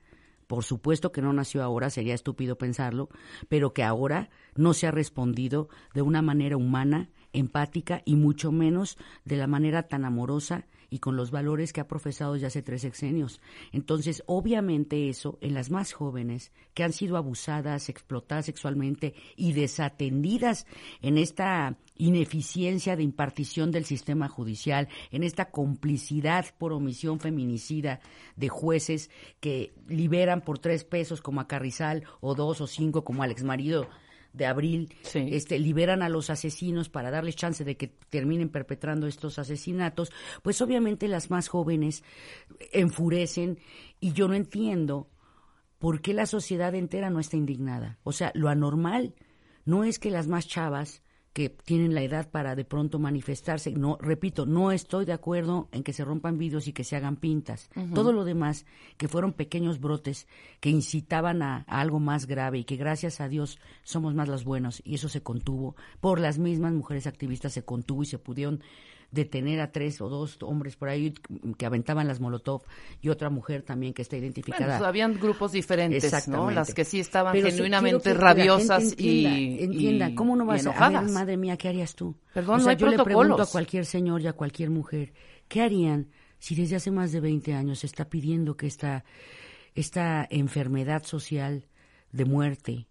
Por 0.50 0.64
supuesto 0.64 1.12
que 1.12 1.23
no 1.23 1.33
nació 1.33 1.62
ahora, 1.62 1.90
sería 1.90 2.12
estúpido 2.12 2.59
pensarlo, 2.59 3.09
pero 3.49 3.73
que 3.73 3.85
ahora 3.85 4.30
no 4.57 4.75
se 4.75 4.88
ha 4.88 4.90
respondido 4.90 5.69
de 5.95 6.02
una 6.02 6.23
manera 6.23 6.57
humana, 6.57 7.09
empática 7.33 8.02
y 8.04 8.16
mucho 8.16 8.50
menos 8.50 8.99
de 9.25 9.37
la 9.37 9.47
manera 9.47 9.85
tan 9.85 10.04
amorosa 10.04 10.66
y 10.91 10.99
con 10.99 11.17
los 11.17 11.31
valores 11.31 11.73
que 11.73 11.81
ha 11.81 11.89
profesado 11.89 12.37
ya 12.37 12.49
hace 12.49 12.63
tres 12.63 12.83
sexenios. 12.83 13.41
Entonces, 13.73 14.23
obviamente 14.27 15.09
eso 15.09 15.39
en 15.41 15.55
las 15.55 15.71
más 15.71 15.93
jóvenes 15.93 16.53
que 16.75 16.85
han 16.85 16.93
sido 16.93 17.17
abusadas, 17.17 17.89
explotadas 17.89 18.47
sexualmente 18.47 19.15
y 19.37 19.53
desatendidas 19.53 20.67
en 21.01 21.17
esta 21.17 21.77
ineficiencia 21.97 22.97
de 22.97 23.03
impartición 23.03 23.71
del 23.71 23.85
sistema 23.85 24.29
judicial, 24.29 24.89
en 25.11 25.23
esta 25.23 25.51
complicidad 25.51 26.47
por 26.59 26.73
omisión 26.73 27.21
feminicida 27.21 28.01
de 28.37 28.49
jueces 28.49 29.11
que 29.41 29.73
liberan 29.87 30.41
por 30.41 30.59
tres 30.59 30.85
pesos 30.85 31.21
como 31.21 31.41
a 31.41 31.49
Carrizal 31.49 32.05
o 32.21 32.35
dos 32.35 32.61
o 32.61 32.67
cinco 32.67 33.05
como 33.05 33.23
al 33.23 33.31
exmarido 33.31 33.89
de 34.33 34.47
abril, 34.47 34.95
este, 35.15 35.59
liberan 35.59 36.03
a 36.03 36.09
los 36.09 36.31
asesinos 36.31 36.89
para 36.89 37.11
darles 37.11 37.37
chance 37.37 37.65
de 37.65 37.77
que 37.77 37.89
terminen 37.89 38.49
perpetrando 38.49 39.07
estos 39.07 39.39
asesinatos, 39.39 40.13
pues 40.43 40.61
obviamente 40.61 41.09
las 41.09 41.31
más 41.31 41.49
jóvenes 41.49 42.05
enfurecen 42.73 43.59
y 43.99 44.13
yo 44.13 44.29
no 44.29 44.35
entiendo 44.35 45.09
por 45.79 46.01
qué 46.01 46.15
la 46.15 46.27
sociedad 46.27 46.75
entera 46.75 47.11
no 47.11 47.21
está 47.21 47.37
indignada. 47.37 47.99
O 48.05 48.13
sea, 48.13 48.31
lo 48.35 48.49
anormal 48.49 49.15
no 49.65 49.85
es 49.85 49.99
que 49.99 50.11
las 50.11 50.29
más 50.29 50.47
chavas 50.47 51.03
que 51.33 51.49
tienen 51.49 51.95
la 51.95 52.03
edad 52.03 52.29
para 52.29 52.57
de 52.57 52.65
pronto 52.65 52.99
manifestarse, 52.99 53.71
no, 53.73 53.97
repito, 54.01 54.47
no 54.47 54.73
estoy 54.73 55.05
de 55.05 55.13
acuerdo 55.13 55.69
en 55.71 55.85
que 55.85 55.93
se 55.93 56.05
rompan 56.05 56.39
vidrios 56.39 56.67
y 56.67 56.73
que 56.73 56.83
se 56.83 56.97
hagan 56.97 57.17
pintas. 57.17 57.71
Todo 57.95 58.13
lo 58.13 58.25
demás, 58.25 58.67
que 58.97 59.07
fueron 59.07 59.33
pequeños 59.33 59.81
brotes 59.81 60.27
que 60.59 60.71
incitaban 60.71 61.43
a, 61.43 61.65
a 61.69 61.81
algo 61.81 62.01
más 62.01 62.27
grave 62.27 62.59
y 62.59 62.65
que 62.65 62.77
gracias 62.77 63.21
a 63.21 63.29
Dios 63.29 63.59
somos 63.83 64.15
más 64.15 64.29
los 64.29 64.45
buenos 64.45 64.83
y 64.85 64.95
eso 64.95 65.09
se 65.09 65.23
contuvo, 65.23 65.77
por 66.01 66.19
las 66.19 66.39
mismas 66.39 66.73
mujeres 66.73 67.07
activistas 67.07 67.53
se 67.53 67.65
contuvo 67.65 68.03
y 68.03 68.07
se 68.07 68.19
pudieron 68.19 68.63
detener 69.11 69.61
a 69.61 69.73
tres 69.73 70.00
o 70.00 70.09
dos 70.09 70.38
hombres 70.43 70.76
por 70.76 70.88
ahí 70.88 71.14
que 71.59 71.67
aventaban 71.67 72.07
las 72.07 72.21
molotov 72.21 72.62
y 73.00 73.09
otra 73.09 73.31
mujer 73.31 73.62
también 73.62 73.93
que 73.93 74.02
está 74.02 74.17
identificada. 74.17 74.64
Bueno, 74.64 74.79
pues, 74.79 74.88
habían 74.88 75.14
grupos 75.19 75.52
diferentes, 75.52 76.29
¿no? 76.29 76.50
Las 76.50 76.73
que 76.73 76.85
sí 76.85 77.00
estaban 77.00 77.33
Pero 77.33 77.49
genuinamente 77.49 78.14
rabiosas 78.14 78.93
entienda, 78.93 79.38
y 79.38 79.62
entienda, 79.64 80.14
¿cómo 80.14 80.37
no 80.37 80.47
vas 80.47 80.67
a, 80.67 80.88
ver, 80.88 81.11
madre 81.11 81.37
mía, 81.37 81.57
qué 81.57 81.69
harías 81.69 81.95
tú? 81.95 82.17
Perdón, 82.33 82.55
o 82.55 82.59
no 82.59 82.64
sea, 82.64 82.73
hay 82.73 82.76
yo 82.76 82.87
le 82.87 83.02
pregunto 83.02 83.43
a 83.43 83.47
cualquier 83.47 83.85
señor 83.85 84.21
y 84.21 84.29
a 84.29 84.33
cualquier 84.33 84.71
mujer, 84.71 85.12
¿qué 85.49 85.62
harían 85.62 86.11
si 86.38 86.55
desde 86.55 86.76
hace 86.76 86.90
más 86.90 87.12
de 87.12 87.21
20 87.21 87.55
años 87.55 87.81
se 87.81 87.87
está 87.87 88.09
pidiendo 88.09 88.57
que 88.57 88.67
esta 88.67 89.05
esta 89.75 90.26
enfermedad 90.31 91.05
social 91.05 91.67
de 92.12 92.25
muerte 92.25 92.87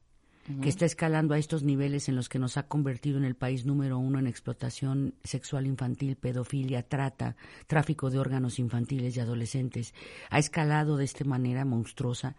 Que 0.62 0.70
está 0.70 0.86
escalando 0.86 1.34
a 1.34 1.38
estos 1.38 1.63
niveles 1.63 2.10
en 2.10 2.15
los 2.15 2.27
que 2.27 2.39
nos 2.39 2.58
ha 2.58 2.68
convertido 2.68 3.18
en 3.18 3.24
el 3.24 3.36
país 3.36 3.65
número 3.65 4.00
uno 4.00 4.18
en 4.18 4.25
explotación 4.25 5.13
sexual 5.24 5.68
infantil, 5.68 6.15
pedofilia, 6.15 6.82
trata, 6.82 7.36
tráfico 7.68 8.10
de 8.10 8.18
órganos 8.18 8.58
infantiles 8.58 9.15
y 9.15 9.20
adolescentes, 9.20 9.94
ha 10.29 10.39
escalado 10.39 10.98
de 10.98 11.06
esta 11.06 11.24
manera 11.24 11.65
monstruosa 11.65 12.36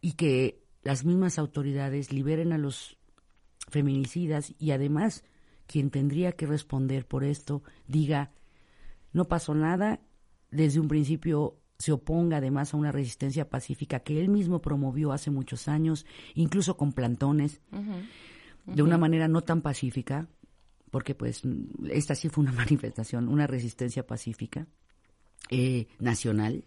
y 0.00 0.12
que 0.12 0.62
las 0.82 1.04
mismas 1.04 1.38
autoridades 1.38 2.12
liberen 2.12 2.52
a 2.52 2.58
los 2.58 2.96
feminicidas 3.68 4.54
y 4.58 4.70
además 4.70 5.24
quien 5.66 5.90
tendría 5.90 6.32
que 6.32 6.46
responder 6.46 7.06
por 7.06 7.24
esto 7.24 7.62
diga 7.86 8.30
no 9.12 9.24
pasó 9.24 9.54
nada, 9.54 10.00
desde 10.50 10.78
un 10.78 10.88
principio 10.88 11.56
se 11.78 11.92
oponga 11.92 12.38
además 12.38 12.72
a 12.72 12.76
una 12.76 12.92
resistencia 12.92 13.48
pacífica 13.48 14.00
que 14.00 14.20
él 14.20 14.28
mismo 14.28 14.60
promovió 14.60 15.12
hace 15.12 15.30
muchos 15.30 15.68
años, 15.68 16.06
incluso 16.34 16.76
con 16.76 16.92
plantones, 16.92 17.60
de 18.66 18.82
una 18.82 18.98
manera 18.98 19.28
no 19.28 19.42
tan 19.42 19.62
pacífica, 19.62 20.28
porque 20.90 21.14
pues 21.14 21.42
esta 21.90 22.14
sí 22.14 22.28
fue 22.28 22.42
una 22.42 22.52
manifestación, 22.64 23.28
una 23.28 23.46
resistencia 23.46 24.06
pacífica 24.06 24.66
eh, 25.50 25.88
nacional, 25.98 26.64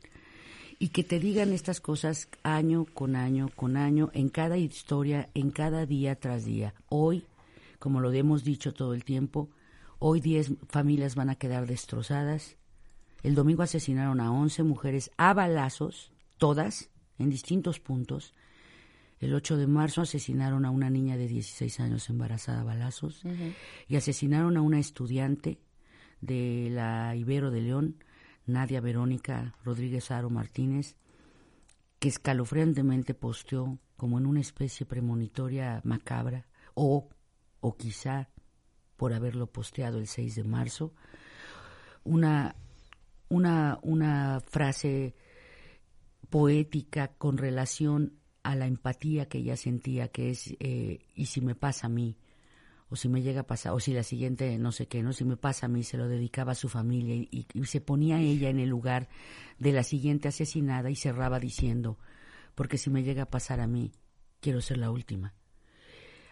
y 0.82 0.90
que 0.90 1.04
te 1.04 1.20
digan 1.20 1.52
estas 1.52 1.82
cosas 1.82 2.30
año 2.42 2.86
con 2.86 3.18
año 3.18 3.50
con 3.56 3.76
año, 3.76 4.10
en 4.14 4.30
cada 4.30 4.58
historia, 4.58 5.30
en 5.34 5.52
cada 5.52 5.86
día 5.86 6.16
tras 6.16 6.46
día. 6.46 6.74
Hoy, 6.88 7.26
como 7.80 8.00
lo 8.00 8.14
hemos 8.14 8.46
dicho 8.46 8.74
todo 8.74 8.94
el 8.94 9.04
tiempo, 9.04 9.50
hoy 10.00 10.22
10 10.22 10.54
familias 10.70 11.16
van 11.16 11.30
a 11.30 11.36
quedar 11.36 11.68
destrozadas. 11.68 12.59
El 13.24 13.36
domingo 13.36 13.64
asesinaron 13.64 14.22
a 14.22 14.32
11 14.32 14.64
mujeres 14.64 15.12
a 15.18 15.34
balazos, 15.34 16.12
todas, 16.38 16.90
en 17.18 17.30
distintos 17.30 17.80
puntos. 17.80 18.34
El 19.20 19.34
8 19.34 19.58
de 19.58 19.68
marzo 19.68 20.02
asesinaron 20.02 20.66
a 20.66 20.72
una 20.72 20.90
niña 20.90 21.18
de 21.18 21.28
16 21.28 21.82
años 21.82 22.10
embarazada 22.10 22.62
a 22.62 22.64
balazos 22.64 23.24
y 23.88 23.98
asesinaron 23.98 24.56
a 24.56 24.62
una 24.62 24.80
estudiante 24.80 25.60
de 26.22 26.70
la 26.72 27.16
Ibero 27.16 27.52
de 27.52 27.62
León, 27.62 28.04
Nadia 28.46 28.80
Verónica 28.80 29.56
Rodríguez 29.64 30.12
Aro 30.12 30.30
Martínez, 30.30 30.96
que 32.00 32.08
escalofriantemente 32.08 33.14
posteó 33.14 33.78
como 33.98 34.18
en 34.18 34.26
una 34.26 34.40
especie 34.40 34.86
premonitoria 34.86 35.82
macabra, 35.84 36.48
o, 36.74 37.10
o 37.60 37.76
quizá 37.76 38.30
por 38.96 39.14
haberlo 39.14 39.48
posteado 39.48 39.98
el 39.98 40.08
6 40.08 40.36
de 40.36 40.44
marzo, 40.46 40.94
una, 42.06 42.56
una, 43.30 43.80
una 43.82 44.42
frase 44.42 45.16
poética 46.30 47.10
con 47.18 47.38
relación 47.38 48.14
a 48.44 48.56
la 48.56 48.68
empatía 48.68 49.28
que 49.28 49.40
ella 49.40 49.58
sentía, 49.58 50.10
que 50.10 50.32
es, 50.32 50.56
eh, 50.60 51.00
y 51.16 51.26
si 51.26 51.42
me 51.42 51.56
pasa 51.56 51.88
a 51.88 51.90
mí, 51.90 52.18
o 52.90 52.96
si 52.96 53.08
me 53.10 53.22
llega 53.22 53.42
a 53.42 53.48
pasar, 53.48 53.74
o 53.74 53.80
si 53.80 53.94
la 53.94 54.04
siguiente 54.04 54.58
no 54.58 54.72
sé 54.72 54.88
qué, 54.88 55.04
¿no? 55.04 55.14
Si 55.14 55.24
me 55.24 55.38
pasa 55.38 55.68
a 55.68 55.70
mí, 55.70 55.84
se 55.84 55.98
lo 55.98 56.08
dedicaba 56.08 56.54
a 56.54 56.56
su 56.56 56.70
familia 56.70 57.16
y, 57.16 57.46
y- 57.54 57.66
se 57.66 57.82
ponía 57.82 58.20
ella 58.20 58.50
en 58.50 58.60
el 58.60 58.70
lugar 58.70 59.10
de 59.60 59.72
la 59.72 59.84
siguiente 59.84 60.28
asesinada 60.28 60.90
y 60.90 60.96
cerraba 60.96 61.40
diciendo, 61.40 62.00
porque 62.56 62.78
si 62.78 62.90
me 62.90 63.04
llega 63.04 63.24
a 63.24 63.30
pasar 63.30 63.60
a 63.60 63.68
mí, 63.68 63.92
quiero 64.40 64.62
ser 64.62 64.78
la 64.78 64.90
última. 64.90 65.36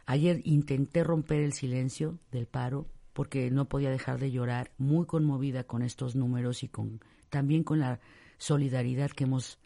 Ayer 0.05 0.41
intenté 0.45 1.03
romper 1.03 1.41
el 1.41 1.53
silencio 1.53 2.17
del 2.31 2.47
paro 2.47 2.87
porque 3.17 3.49
no 3.49 3.67
podía 3.67 3.89
dejar 3.89 4.19
de 4.19 4.29
llorar, 4.29 4.69
muy 4.77 5.07
conmovida 5.07 5.63
con 5.63 5.81
estos 5.81 6.15
números 6.15 6.61
y 6.61 6.67
con 6.67 7.01
también 7.31 7.63
con 7.63 7.79
la 7.79 7.99
solidaridad 8.37 9.09
que 9.09 9.23
hemos 9.23 9.57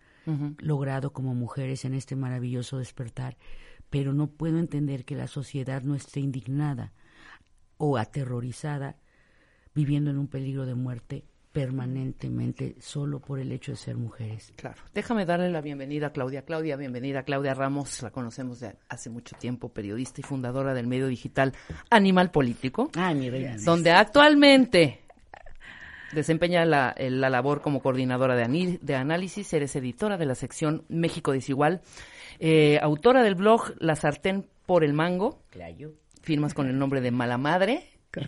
logrado 0.59 1.11
como 1.11 1.35
mujeres 1.35 1.83
en 1.83 1.93
este 1.93 2.15
maravilloso 2.15 2.77
despertar, 2.77 3.35
pero 3.89 4.13
no 4.13 4.27
puedo 4.27 4.57
entender 4.57 5.03
que 5.03 5.17
la 5.17 5.27
sociedad 5.27 5.81
no 5.81 5.95
esté 5.95 6.21
indignada 6.21 6.93
o 7.75 7.97
aterrorizada 7.97 8.95
viviendo 9.75 10.11
en 10.11 10.17
un 10.17 10.29
peligro 10.29 10.65
de 10.65 10.75
muerte 10.75 11.25
permanentemente 11.51 12.75
solo 12.79 13.19
por 13.19 13.39
el 13.39 13.51
hecho 13.51 13.71
de 13.73 13.77
ser 13.77 13.95
mujeres. 13.97 14.53
Claro. 14.55 14.81
Déjame 14.93 15.25
darle 15.25 15.49
la 15.49 15.61
bienvenida 15.61 16.07
a 16.07 16.09
Claudia. 16.11 16.43
Claudia, 16.43 16.75
bienvenida. 16.77 17.23
Claudia 17.23 17.53
Ramos, 17.53 18.01
la 18.01 18.11
conocemos 18.11 18.59
de 18.59 18.75
hace 18.89 19.09
mucho 19.09 19.35
tiempo, 19.37 19.69
periodista 19.69 20.21
y 20.21 20.23
fundadora 20.23 20.73
del 20.73 20.87
medio 20.87 21.07
digital 21.07 21.53
Animal 21.89 22.31
Político, 22.31 22.89
Ay, 22.95 23.15
mi 23.15 23.29
reina. 23.29 23.57
donde 23.63 23.91
actualmente 23.91 25.01
desempeña 26.13 26.65
la, 26.65 26.93
eh, 26.97 27.09
la 27.09 27.29
labor 27.29 27.61
como 27.61 27.81
coordinadora 27.81 28.35
de, 28.35 28.43
ani- 28.43 28.79
de 28.81 28.95
análisis, 28.95 29.51
eres 29.53 29.75
editora 29.75 30.17
de 30.17 30.25
la 30.25 30.35
sección 30.35 30.83
México 30.89 31.31
Desigual, 31.31 31.81
eh, 32.39 32.79
autora 32.81 33.23
del 33.23 33.35
blog 33.35 33.73
La 33.79 33.95
Sartén 33.95 34.47
por 34.65 34.83
el 34.83 34.93
Mango, 34.93 35.41
Claro. 35.51 35.91
firmas 36.21 36.53
con 36.53 36.67
el 36.67 36.77
nombre 36.77 37.01
de 37.01 37.11
Mala 37.11 37.37
Madre. 37.37 37.83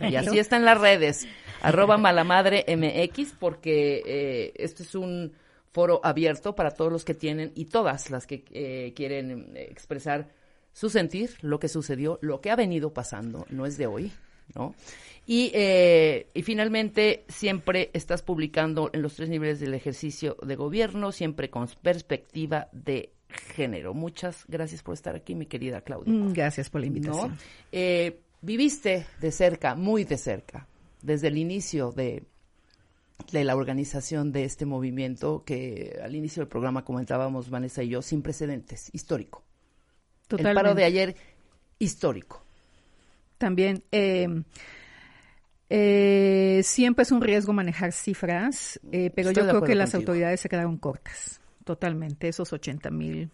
Y 0.08 0.16
así 0.16 0.38
está 0.38 0.56
en 0.56 0.64
las 0.64 0.80
redes, 0.80 1.26
arroba 1.60 1.96
Malamadre 1.98 2.64
MX, 2.68 3.34
porque 3.38 4.02
eh, 4.06 4.52
este 4.56 4.82
es 4.82 4.94
un 4.94 5.32
foro 5.72 6.00
abierto 6.04 6.54
para 6.54 6.70
todos 6.70 6.92
los 6.92 7.04
que 7.04 7.14
tienen 7.14 7.52
y 7.54 7.66
todas 7.66 8.10
las 8.10 8.26
que 8.26 8.44
eh, 8.52 8.92
quieren 8.94 9.52
eh, 9.54 9.66
expresar 9.70 10.28
su 10.72 10.88
sentir, 10.88 11.30
lo 11.42 11.58
que 11.58 11.68
sucedió, 11.68 12.18
lo 12.22 12.40
que 12.40 12.50
ha 12.50 12.56
venido 12.56 12.92
pasando, 12.92 13.46
no 13.50 13.66
es 13.66 13.76
de 13.76 13.86
hoy, 13.86 14.12
¿no? 14.54 14.74
Y, 15.26 15.50
eh, 15.54 16.26
y 16.34 16.42
finalmente, 16.42 17.24
siempre 17.28 17.90
estás 17.94 18.22
publicando 18.22 18.90
en 18.92 19.00
los 19.00 19.14
tres 19.14 19.28
niveles 19.28 19.58
del 19.58 19.72
ejercicio 19.72 20.36
de 20.42 20.54
gobierno, 20.54 21.12
siempre 21.12 21.48
con 21.48 21.66
perspectiva 21.82 22.68
de 22.72 23.10
género. 23.54 23.94
Muchas 23.94 24.44
gracias 24.48 24.82
por 24.82 24.94
estar 24.94 25.16
aquí, 25.16 25.34
mi 25.34 25.46
querida 25.46 25.80
Claudia. 25.80 26.12
Mm, 26.12 26.32
Gracias 26.34 26.68
por 26.68 26.82
la 26.82 26.88
invitación. 26.88 27.30
¿no? 27.30 27.36
Eh, 27.72 28.20
viviste 28.44 29.06
de 29.20 29.32
cerca, 29.32 29.74
muy 29.74 30.04
de 30.04 30.18
cerca, 30.18 30.68
desde 31.02 31.28
el 31.28 31.38
inicio 31.38 31.92
de, 31.92 32.24
de 33.32 33.44
la 33.44 33.56
organización 33.56 34.32
de 34.32 34.44
este 34.44 34.66
movimiento 34.66 35.44
que 35.44 35.98
al 36.02 36.14
inicio 36.14 36.42
del 36.42 36.48
programa 36.48 36.84
comentábamos 36.84 37.50
Vanessa 37.50 37.82
y 37.82 37.88
yo, 37.88 38.02
sin 38.02 38.22
precedentes, 38.22 38.90
histórico. 38.92 39.42
El 40.30 40.38
paro 40.38 40.52
Totalmente. 40.52 40.80
de 40.80 40.84
ayer, 40.86 41.16
histórico. 41.78 42.44
También, 43.38 43.82
eh, 43.92 44.42
eh, 45.68 46.60
siempre 46.64 47.02
es 47.02 47.12
un 47.12 47.20
riesgo 47.20 47.52
manejar 47.52 47.92
cifras, 47.92 48.80
eh, 48.92 49.10
pero 49.14 49.30
Estoy 49.30 49.42
yo 49.44 49.48
creo 49.48 49.62
que 49.62 49.74
las 49.74 49.90
contigo. 49.90 50.10
autoridades 50.12 50.40
se 50.40 50.48
quedaron 50.48 50.78
cortas, 50.78 51.40
totalmente, 51.64 52.28
esos 52.28 52.52
80 52.52 52.90
mil. 52.90 53.30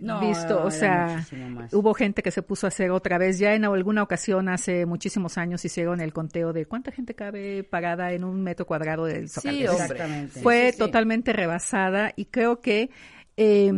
No, 0.00 0.20
visto, 0.20 0.62
o 0.64 0.70
sea, 0.70 1.26
hubo 1.72 1.94
gente 1.94 2.22
que 2.22 2.30
se 2.30 2.42
puso 2.42 2.66
a 2.66 2.68
hacer 2.68 2.90
otra 2.90 3.18
vez. 3.18 3.38
Ya 3.38 3.54
en 3.54 3.64
alguna 3.64 4.02
ocasión, 4.02 4.48
hace 4.48 4.86
muchísimos 4.86 5.38
años, 5.38 5.64
hicieron 5.64 6.00
el 6.00 6.12
conteo 6.12 6.52
de 6.52 6.66
cuánta 6.66 6.92
gente 6.92 7.14
cabe 7.14 7.64
parada 7.64 8.12
en 8.12 8.24
un 8.24 8.42
metro 8.42 8.66
cuadrado 8.66 9.06
del 9.06 9.28
Zócalo. 9.28 9.56
Sí. 9.58 9.64
Exactamente. 9.64 10.40
Fue 10.40 10.66
Sí, 10.66 10.72
sí. 10.72 10.78
totalmente 10.78 11.32
rebasada 11.32 12.12
y 12.16 12.26
creo 12.26 12.60
que 12.60 12.90
eh, 13.36 13.72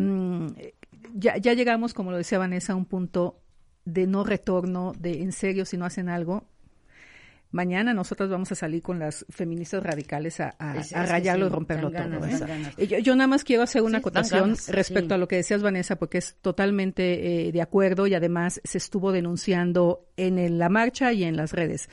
ya, 1.14 1.36
ya 1.36 1.52
llegamos, 1.54 1.94
como 1.94 2.10
lo 2.10 2.16
decía 2.16 2.38
Vanessa, 2.38 2.72
a 2.72 2.76
un 2.76 2.86
punto 2.86 3.40
de 3.84 4.06
no 4.06 4.24
retorno, 4.24 4.92
de 4.98 5.22
en 5.22 5.32
serio, 5.32 5.64
si 5.64 5.76
no 5.76 5.84
hacen 5.84 6.08
algo. 6.08 6.44
Mañana 7.52 7.92
nosotros 7.94 8.30
vamos 8.30 8.52
a 8.52 8.54
salir 8.54 8.80
con 8.82 8.98
las 9.00 9.26
feministas 9.28 9.82
radicales 9.82 10.38
a, 10.40 10.54
a- 10.58 10.76
Es- 10.78 10.92
a 10.94 11.02
es 11.04 11.08
rayarlo 11.10 11.46
sí, 11.46 11.50
y 11.50 11.54
romperlo 11.54 11.90
todo. 11.90 11.98
ganas, 12.00 12.40
¿eh? 12.78 12.86
Yo, 12.86 12.98
yo 12.98 13.16
nada 13.16 13.26
más 13.26 13.42
quiero 13.42 13.62
hacer 13.64 13.82
una 13.82 13.98
Sí, 13.98 14.02
acotación 14.02 14.40
ganas, 14.42 14.68
respecto 14.68 15.08
sí. 15.08 15.14
a 15.14 15.18
lo 15.18 15.26
que 15.28 15.36
decías, 15.36 15.60
Vanessa, 15.62 15.96
porque 15.96 16.18
es 16.18 16.36
totalmente 16.40 17.48
eh, 17.48 17.52
de 17.52 17.60
acuerdo 17.62 18.06
y 18.06 18.14
además 18.14 18.60
se 18.62 18.78
estuvo 18.78 19.10
denunciando 19.12 20.06
en 20.16 20.38
el- 20.38 20.58
la 20.58 20.68
marcha 20.68 21.12
y 21.12 21.24
en 21.24 21.36
las 21.36 21.52
redes. 21.52 21.88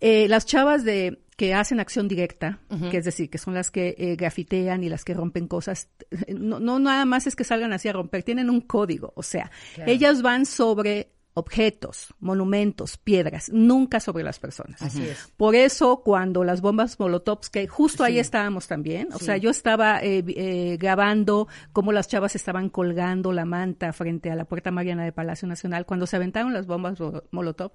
Eh, 0.00 0.28
las 0.28 0.44
chavas 0.46 0.84
de 0.84 1.22
que 1.36 1.54
hacen 1.54 1.78
acción 1.78 2.08
directa, 2.08 2.58
que 2.90 2.96
es 2.98 3.04
decir, 3.04 3.30
que 3.30 3.38
son 3.38 3.54
las 3.54 3.70
que 3.70 3.94
eh, 3.96 4.16
grafitean 4.16 4.82
y 4.82 4.88
las 4.88 5.04
que 5.04 5.14
rompen 5.14 5.46
cosas, 5.46 5.88
no, 6.36 6.58
no 6.58 6.80
nada 6.80 7.04
más 7.04 7.28
es 7.28 7.36
que 7.36 7.44
salgan 7.44 7.72
así 7.72 7.88
a 7.88 7.92
romper, 7.92 8.24
tienen 8.24 8.50
un 8.50 8.60
código, 8.60 9.12
o 9.14 9.22
sea, 9.22 9.48
Claro. 9.76 9.90
ellas 9.90 10.20
van 10.22 10.46
sobre 10.46 11.12
objetos, 11.38 12.14
monumentos, 12.20 12.96
piedras, 12.98 13.50
nunca 13.52 14.00
sobre 14.00 14.24
las 14.24 14.38
personas. 14.38 14.80
Así 14.82 15.02
es. 15.02 15.32
Por 15.36 15.54
eso, 15.54 16.02
cuando 16.04 16.44
las 16.44 16.60
bombas 16.60 16.98
Molotovs, 16.98 17.50
que 17.50 17.66
justo 17.68 18.04
ahí 18.04 18.18
estábamos 18.18 18.66
también, 18.68 19.08
o 19.12 19.18
Sí. 19.18 19.24
sea, 19.26 19.36
yo 19.36 19.50
estaba 19.50 20.02
eh, 20.02 20.24
eh, 20.28 20.76
grabando 20.78 21.48
cómo 21.72 21.92
las 21.92 22.08
chavas 22.08 22.34
estaban 22.36 22.68
colgando 22.68 23.32
la 23.32 23.44
manta 23.44 23.92
frente 23.92 24.30
a 24.30 24.36
la 24.36 24.44
puerta 24.44 24.70
Mariana 24.70 25.04
de 25.04 25.12
Palacio 25.12 25.48
Nacional, 25.48 25.86
cuando 25.86 26.06
se 26.06 26.16
aventaron 26.16 26.52
las 26.52 26.66
bombas 26.66 26.98
Mo- 27.00 27.22
Molotov, 27.30 27.72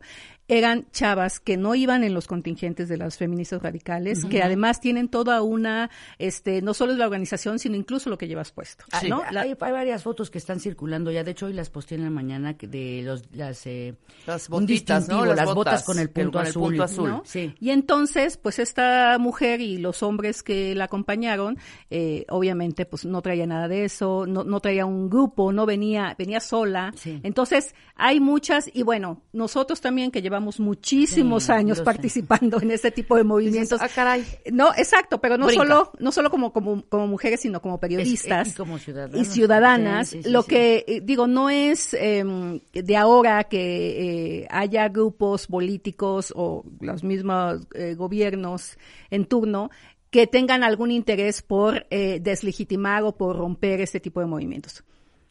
eran 0.47 0.88
chavas 0.91 1.39
que 1.39 1.58
no 1.58 1.76
iban 1.76 2.04
en 2.04 2.13
los 2.13 2.28
contingentes 2.28 2.89
de 2.89 2.97
las 2.97 3.17
feministas 3.17 3.62
radicales, 3.62 4.26
que 4.26 4.41
además 4.43 4.80
tienen 4.82 5.08
toda 5.10 5.41
una, 5.41 5.89
este, 6.19 6.62
no 6.62 6.73
solo 6.73 6.91
es 6.93 6.97
la 6.97 7.06
organización, 7.06 7.60
sino 7.60 7.76
incluso 7.76 8.10
lo 8.10 8.17
que 8.17 8.28
llevas 8.28 8.52
puesto, 8.52 8.86
Ah, 8.91 9.02
¿no? 9.08 9.21
hay, 9.23 9.34
La- 9.34 9.41
hay 9.41 9.54
varias 9.71 10.04
fotos 10.04 10.30
que 10.30 10.38
están 10.38 10.60
circulando 10.60 11.12
ya. 11.12 11.23
De 11.23 11.32
hecho, 11.32 11.45
hoy 11.47 11.54
las 11.54 11.69
posté 11.69 11.95
en 11.95 12.04
la 12.04 12.10
mañana 12.10 12.54
de 12.60 13.02
los, 13.04 13.23
las, 13.34 13.53
eh, 13.66 13.94
Las 14.26 14.50
un 14.50 14.66
distintivo, 14.66 15.26
Las 15.26 15.36
las, 15.38 15.46
botas, 15.46 15.56
botas, 15.56 15.84
con 15.84 16.00
el 16.00 16.10
punto 16.10 16.32
con 16.39 16.42
el 16.44 16.48
azul. 16.50 16.62
punto 16.63 16.84
azul. 16.84 17.10
¿no? 17.10 17.22
Sí. 17.26 17.54
Y 17.60 17.70
entonces, 17.72 18.38
pues 18.38 18.60
esta 18.60 19.18
mujer 19.20 19.62
y 19.62 19.78
los 19.78 20.02
hombres 20.04 20.44
que 20.44 20.76
la 20.76 20.86
acompañaron, 20.86 21.58
eh, 21.89 22.26
obviamente, 22.30 22.86
pues 22.86 23.06
no 23.06 23.22
traía 23.22 23.46
nada 23.48 23.68
de 23.68 23.86
eso, 23.86 24.26
no, 24.28 24.44
no 24.44 24.60
traía 24.60 24.86
un 24.86 25.10
grupo, 25.10 25.52
no 25.52 25.66
venía, 25.66 26.16
venía 26.18 26.39
sola. 26.39 26.94
Sí. 26.96 27.20
Entonces, 27.24 27.76
hay 27.96 28.20
muchas, 28.20 28.70
y 28.74 28.84
bueno, 28.84 29.22
nosotros 29.34 29.82
también 29.82 30.12
que 30.12 30.22
llevamos 30.22 30.60
muchísimos 30.60 31.44
Sí, 31.44 31.52
años 31.52 31.78
sé. 31.80 31.84
participando 31.84 32.60
en 32.62 32.72
este 32.72 32.92
tipo 32.92 33.16
de 33.16 33.24
movimientos. 33.24 33.80
ah, 33.82 33.89
caray. 33.94 34.26
No, 34.52 34.72
exacto, 34.76 35.20
pero 35.22 35.38
no 35.38 35.48
Brinca. 35.48 35.63
solo, 35.63 35.92
no 36.00 36.12
solo 36.12 36.30
como, 36.30 36.52
como, 36.54 36.84
como 36.89 37.08
mujeres, 37.08 37.42
sino 37.42 37.62
como 37.62 37.80
periodistas 37.80 38.48
Es- 38.48 38.54
y 38.54 38.58
como 38.58 38.78
ciudadanos. 38.78 39.20
y 39.20 39.26
ciudadanas. 39.26 40.10
Sí, 40.10 40.18
sí, 40.18 40.24
sí, 40.24 40.30
lo 40.30 40.42
sí. 40.44 40.50
que 40.50 40.86
eh, 40.88 41.02
digo, 41.04 41.28
no 41.28 41.50
es 41.50 41.94
eh, 41.94 42.24
de 42.74 42.98
ahora 42.98 43.42
que 43.43 44.41
eh, 44.41 44.47
haya 44.49 44.89
grupos 44.89 45.47
políticos 45.47 46.34
o 46.36 46.63
los 46.79 47.03
mismos 47.03 47.67
eh, 47.73 47.95
gobiernos 47.95 48.77
en 49.10 49.25
turno 49.25 49.69
que 50.10 50.27
tengan 50.27 50.63
algún 50.63 50.91
interés 50.91 51.41
por 51.41 51.88
eh, 51.89 52.19
deslegitimar 52.21 53.03
o 53.03 53.17
por 53.17 53.36
romper 53.38 53.82
este 53.82 53.99
tipo 53.99 54.19
de 54.19 54.27
movimientos 54.27 54.84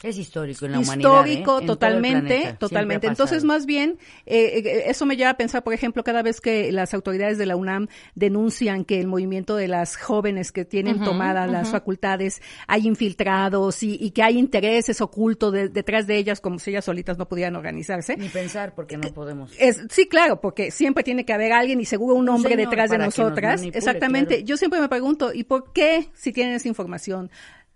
Es 0.02 0.18
histórico 0.18 0.66
en 0.66 0.72
la 0.72 0.78
humanidad. 0.80 1.10
¿eh? 1.10 1.32
histórico 1.32 1.40
En 1.40 1.44
todo 1.44 1.60
el 1.60 1.66
totalmente, 1.66 2.56
totalmente. 2.58 3.06
Entonces, 3.06 3.44
más 3.44 3.66
bien, 3.66 3.98
eh, 4.26 4.62
eh, 4.64 4.82
eso 4.86 5.06
me 5.06 5.16
lleva 5.16 5.30
a 5.30 5.36
pensar, 5.36 5.62
por 5.62 5.74
ejemplo, 5.74 6.02
cada 6.02 6.22
vez 6.22 6.40
que 6.40 6.72
las 6.72 6.92
autoridades 6.94 7.38
de 7.38 7.46
la 7.46 7.54
UNAM 7.56 7.86
denuncian 8.14 8.84
que 8.84 9.00
el 9.00 9.06
movimiento 9.06 9.56
de 9.56 9.68
las 9.68 9.96
jóvenes 9.96 10.50
que 10.52 10.64
tienen 10.64 11.02
tomadas 11.04 11.50
las 11.50 11.70
facultades 11.70 12.42
hay 12.66 12.86
infiltrados 12.86 13.82
y, 13.82 13.96
y 14.00 14.10
que 14.10 14.22
hay 14.22 14.38
intereses 14.38 15.00
ocultos 15.00 15.52
de- 15.52 15.68
detrás 15.68 16.06
de 16.06 16.16
ellas, 16.16 16.40
como 16.40 16.58
si 16.58 16.70
ellas 16.70 16.84
solitas 16.84 17.18
no 17.18 17.28
pudieran 17.28 17.56
organizarse. 17.56 18.16
Ni 18.16 18.28
pensar 18.28 18.74
porque 18.74 18.96
no 18.96 19.12
podemos. 19.12 19.52
Es, 19.58 19.82
sí, 19.90 20.08
claro, 20.08 20.40
porque 20.40 20.70
siempre 20.70 21.04
tiene 21.04 21.24
que 21.24 21.32
haber 21.32 21.52
alguien 21.52 21.80
y 21.80 21.84
seguro 21.84 22.14
un 22.14 22.22
Un 22.22 22.36
hombre 22.36 22.56
detrás 22.56 22.90
de 22.90 22.96
que 22.98 23.04
nos 23.04 23.18
nosotras. 23.18 23.60
manipule, 23.60 23.78
Exactamente. 23.78 24.34
claro. 24.36 24.46
Yo 24.46 24.56
siempre 24.56 24.80
me 24.80 24.88
pregunto, 24.88 25.32
¿y 25.32 25.44
por 25.44 25.72
qué 25.72 26.08
si 26.14 26.32
tienen 26.32 26.54
esa 26.54 26.68
información? 26.68 27.30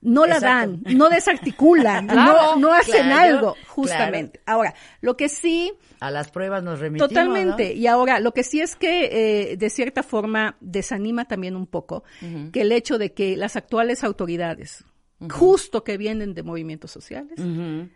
No 0.07 0.25
la 0.25 0.37
Exacto. 0.37 0.79
dan, 0.85 0.97
no 0.97 1.09
desarticulan, 1.09 2.07
Claro, 2.09 2.33
no, 2.55 2.57
no 2.57 2.73
hacen 2.73 3.07
claro, 3.07 3.37
algo, 3.39 3.57
justamente. 3.67 4.41
Ahora, 4.47 4.73
lo 5.01 5.17
que 5.17 5.29
sí, 5.29 5.73
A 5.99 6.13
las 6.13 6.31
pruebas 6.31 6.63
nos 6.63 6.79
remitimos. 6.79 7.09
totalmente, 7.09 7.71
¿no? 7.75 7.81
y 7.81 7.87
ahora, 7.89 8.21
lo 8.21 8.33
que 8.33 8.45
sí 8.45 8.61
es 8.61 8.77
que 8.77 9.51
eh, 9.51 9.57
de 9.57 9.69
cierta 9.71 10.03
forma 10.05 10.57
desanima 10.61 11.25
también 11.27 11.57
un 11.57 11.67
poco 11.67 12.05
que 12.53 12.61
el 12.63 12.71
hecho 12.71 12.99
de 12.99 13.13
que 13.15 13.37
las 13.37 13.57
actuales 13.57 14.05
autoridades, 14.05 14.85
justo 15.31 15.83
que 15.83 15.97
vienen 15.97 16.35
de 16.35 16.43
movimientos 16.45 16.91
sociales, 16.93 17.41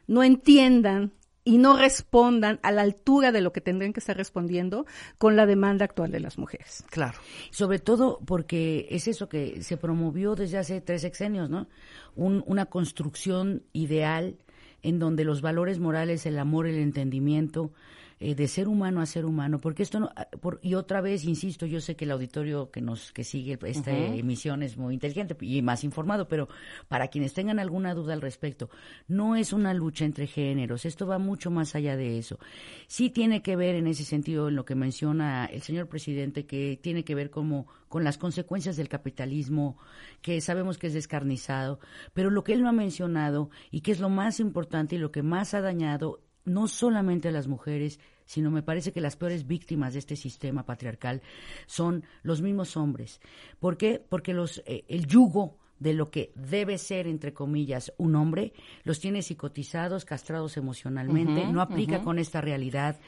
no 0.07 0.23
entiendan 0.25 1.13
y 1.43 1.59
no 1.59 1.77
respondan 1.77 2.61
a 2.63 2.71
la 2.71 2.83
altura 2.83 3.33
de 3.33 3.41
lo 3.41 3.53
que 3.53 3.61
tendrían 3.61 3.93
que 3.93 4.01
estar 4.01 4.17
respondiendo 4.17 4.85
con 5.19 5.37
la 5.37 5.47
demanda 5.47 5.85
actual 5.87 6.11
de 6.11 6.21
las 6.21 6.37
mujeres. 6.39 6.85
Claro. 6.91 7.19
Sobre 7.51 7.79
todo 7.79 8.21
porque 8.27 8.87
es 8.91 9.09
eso 9.09 9.29
que 9.29 9.63
se 9.63 9.77
promovió 9.79 10.35
desde 10.35 10.59
hace 10.59 10.81
tres 10.81 11.01
sexenios, 11.03 11.49
¿no? 11.49 11.67
Un- 12.15 12.45
una 12.47 12.67
construcción 12.67 13.63
ideal 13.73 14.37
en 14.83 14.99
donde 14.99 15.25
los 15.25 15.41
valores 15.43 15.79
morales, 15.79 16.27
el 16.27 16.39
amor, 16.39 16.67
el 16.67 16.79
entendimiento, 16.79 17.73
eh, 18.21 18.35
de 18.35 18.47
ser 18.49 18.69
humano 18.69 19.01
a 19.01 19.07
ser 19.07 19.25
humano, 19.25 19.59
porque 19.59 19.83
esto 19.83 19.99
no, 19.99 20.11
ah, 20.15 20.29
por- 20.41 20.61
y 20.63 20.75
otra 20.75 21.01
vez, 21.01 21.25
insisto, 21.25 21.65
yo 21.67 21.81
sé 21.81 21.97
que 21.97 22.05
el 22.05 22.11
auditorio 22.11 22.71
que 22.71 22.81
nos, 22.83 23.13
que 23.13 23.25
sigue 23.25 23.59
esta 23.65 23.91
emisión 24.19 24.63
es 24.63 24.77
muy 24.77 24.93
inteligente 24.95 25.35
y 25.41 25.63
más 25.63 25.85
informado, 25.85 26.29
pero 26.29 26.49
para 26.89 27.09
quienes 27.09 27.33
tengan 27.33 27.59
alguna 27.59 27.95
duda 27.95 28.13
al 28.13 28.21
respecto, 28.21 28.69
no 29.09 29.37
es 29.37 29.53
una 29.55 29.73
lucha 29.75 30.05
entre 30.05 30.27
géneros, 30.27 30.85
esto 30.85 31.07
va 31.07 31.19
mucho 31.19 31.51
más 31.51 31.75
allá 31.75 31.97
de 31.97 32.19
eso. 32.19 32.39
Sí 32.87 33.09
tiene 33.11 33.43
que 33.43 33.57
ver 33.57 33.75
en 33.75 33.87
ese 33.87 34.05
sentido 34.05 34.49
en 34.49 34.55
lo 34.57 34.65
que 34.67 34.75
menciona 34.75 35.47
el 35.47 35.63
señor 35.63 35.89
presidente, 35.89 36.45
que 36.45 36.79
tiene 36.83 37.05
que 37.05 37.15
ver 37.15 37.31
como 37.31 37.67
con 37.89 38.05
las 38.05 38.19
consecuencias 38.19 38.77
del 38.77 38.89
capitalismo, 38.89 39.77
que 40.23 40.41
sabemos 40.41 40.77
que 40.79 40.89
es 40.89 40.93
descarnizado, 40.95 41.81
pero 42.13 42.31
lo 42.31 42.45
que 42.45 42.53
él 42.53 42.63
no 42.63 42.69
ha 42.69 42.73
mencionado 42.73 43.51
y 43.71 43.81
que 43.81 43.93
es 43.93 43.99
lo 44.01 44.09
más 44.11 44.41
importante 44.41 44.97
y 44.97 44.99
lo 44.99 45.11
que 45.11 45.23
más 45.23 45.55
ha 45.55 45.61
dañado 45.61 46.21
no 46.45 46.69
solamente 46.69 47.29
a 47.29 47.33
las 47.33 47.49
mujeres, 47.49 48.01
sino 48.25 48.51
me 48.51 48.63
parece 48.63 48.93
que 48.93 49.01
las 49.01 49.17
peores 49.17 49.47
víctimas 49.47 49.93
de 49.93 49.99
este 49.99 50.17
sistema 50.17 50.65
patriarcal 50.65 51.23
son 51.67 52.05
los 52.23 52.43
mismos 52.43 52.77
hombres. 52.77 53.21
¿Por 53.59 53.77
qué? 53.77 54.05
Porque 54.09 54.35
los, 54.35 54.63
eh, 54.67 54.85
el 54.89 55.07
yugo 55.07 55.59
de 55.81 55.95
lo 55.95 56.11
que 56.11 56.31
debe 56.37 56.79
ser, 56.79 57.09
entre 57.09 57.33
comillas, 57.33 57.93
un 57.97 58.15
hombre, 58.15 58.53
los 58.85 59.01
tiene 59.01 59.23
psicotizados, 59.23 60.05
castrados 60.05 60.57
emocionalmente, 60.57 61.47
no 61.47 61.63
aplica 61.63 62.03
con 62.03 62.19
esta 62.19 62.41
realidad, 62.41 63.01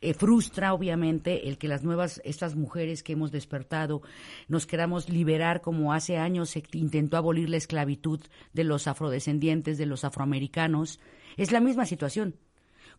eh, 0.00 0.14
frustra 0.14 0.72
obviamente 0.72 1.48
el 1.48 1.58
que 1.58 1.68
las 1.68 1.82
nuevas, 1.82 2.22
estas 2.24 2.54
mujeres 2.54 3.02
que 3.02 3.12
hemos 3.12 3.32
despertado, 3.32 4.00
nos 4.48 4.64
queramos 4.66 5.08
liberar 5.10 5.60
como 5.60 5.92
hace 5.92 6.16
años 6.16 6.50
se 6.50 6.62
intentó 6.72 7.16
abolir 7.16 7.50
la 7.50 7.56
esclavitud 7.56 8.20
de 8.52 8.64
los 8.64 8.86
afrodescendientes, 8.86 9.76
de 9.76 9.86
los 9.86 10.04
afroamericanos, 10.04 11.00
es 11.36 11.50
la 11.50 11.60
misma 11.60 11.84
situación. 11.84 12.36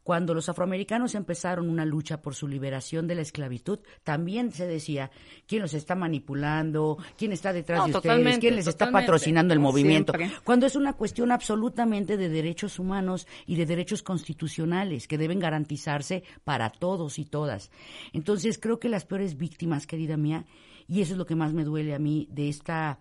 Cuando 0.04 0.34
los 0.34 0.50
afroamericanos 0.50 1.14
empezaron 1.14 1.70
una 1.70 1.86
lucha 1.86 2.22
por 2.22 2.34
su 2.34 2.48
liberación 2.48 3.08
de 3.08 3.16
la 3.16 3.22
esclavitud, 3.22 3.80
también 4.04 4.52
se 4.52 4.66
decía 4.66 5.12
quién 5.48 5.62
los 5.62 5.74
está 5.74 5.94
manipulando, 5.96 6.98
quién 7.18 7.32
está 7.32 7.54
detrás 7.54 7.80
No, 7.80 7.88
de 7.88 7.98
ustedes, 7.98 8.40
quién 8.40 8.56
les 8.56 8.68
está 8.68 8.92
patrocinando 8.92 9.54
el 9.54 9.60
movimiento. 9.60 10.14
Siempre. 10.14 10.40
Cuando 10.44 10.66
es 10.66 10.76
una 10.76 10.94
cuestión 10.94 11.32
absolutamente 11.32 12.18
de 12.18 12.30
derechos 12.30 12.80
humanos 12.80 13.28
y 13.46 13.56
de 13.56 13.66
derechos 13.66 14.02
constitucionales 14.02 15.08
que 15.08 15.18
deben 15.18 15.40
garantizarse 15.40 16.24
para 16.44 16.72
todos 16.72 17.20
y 17.20 17.26
todas. 17.26 17.70
Entonces, 18.14 18.58
creo 18.58 18.80
que 18.80 18.90
las 18.90 19.06
peores 19.06 19.38
víctimas, 19.38 19.86
querida 19.86 20.18
mía, 20.18 20.46
y 20.88 21.02
eso 21.02 21.14
es 21.14 21.18
lo 21.18 21.26
que 21.26 21.36
más 21.36 21.54
me 21.54 21.64
duele 21.64 21.94
a 21.94 22.00
mí 22.00 22.28
de 22.32 22.50
esta 22.50 23.00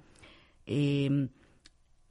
eh, 0.66 1.28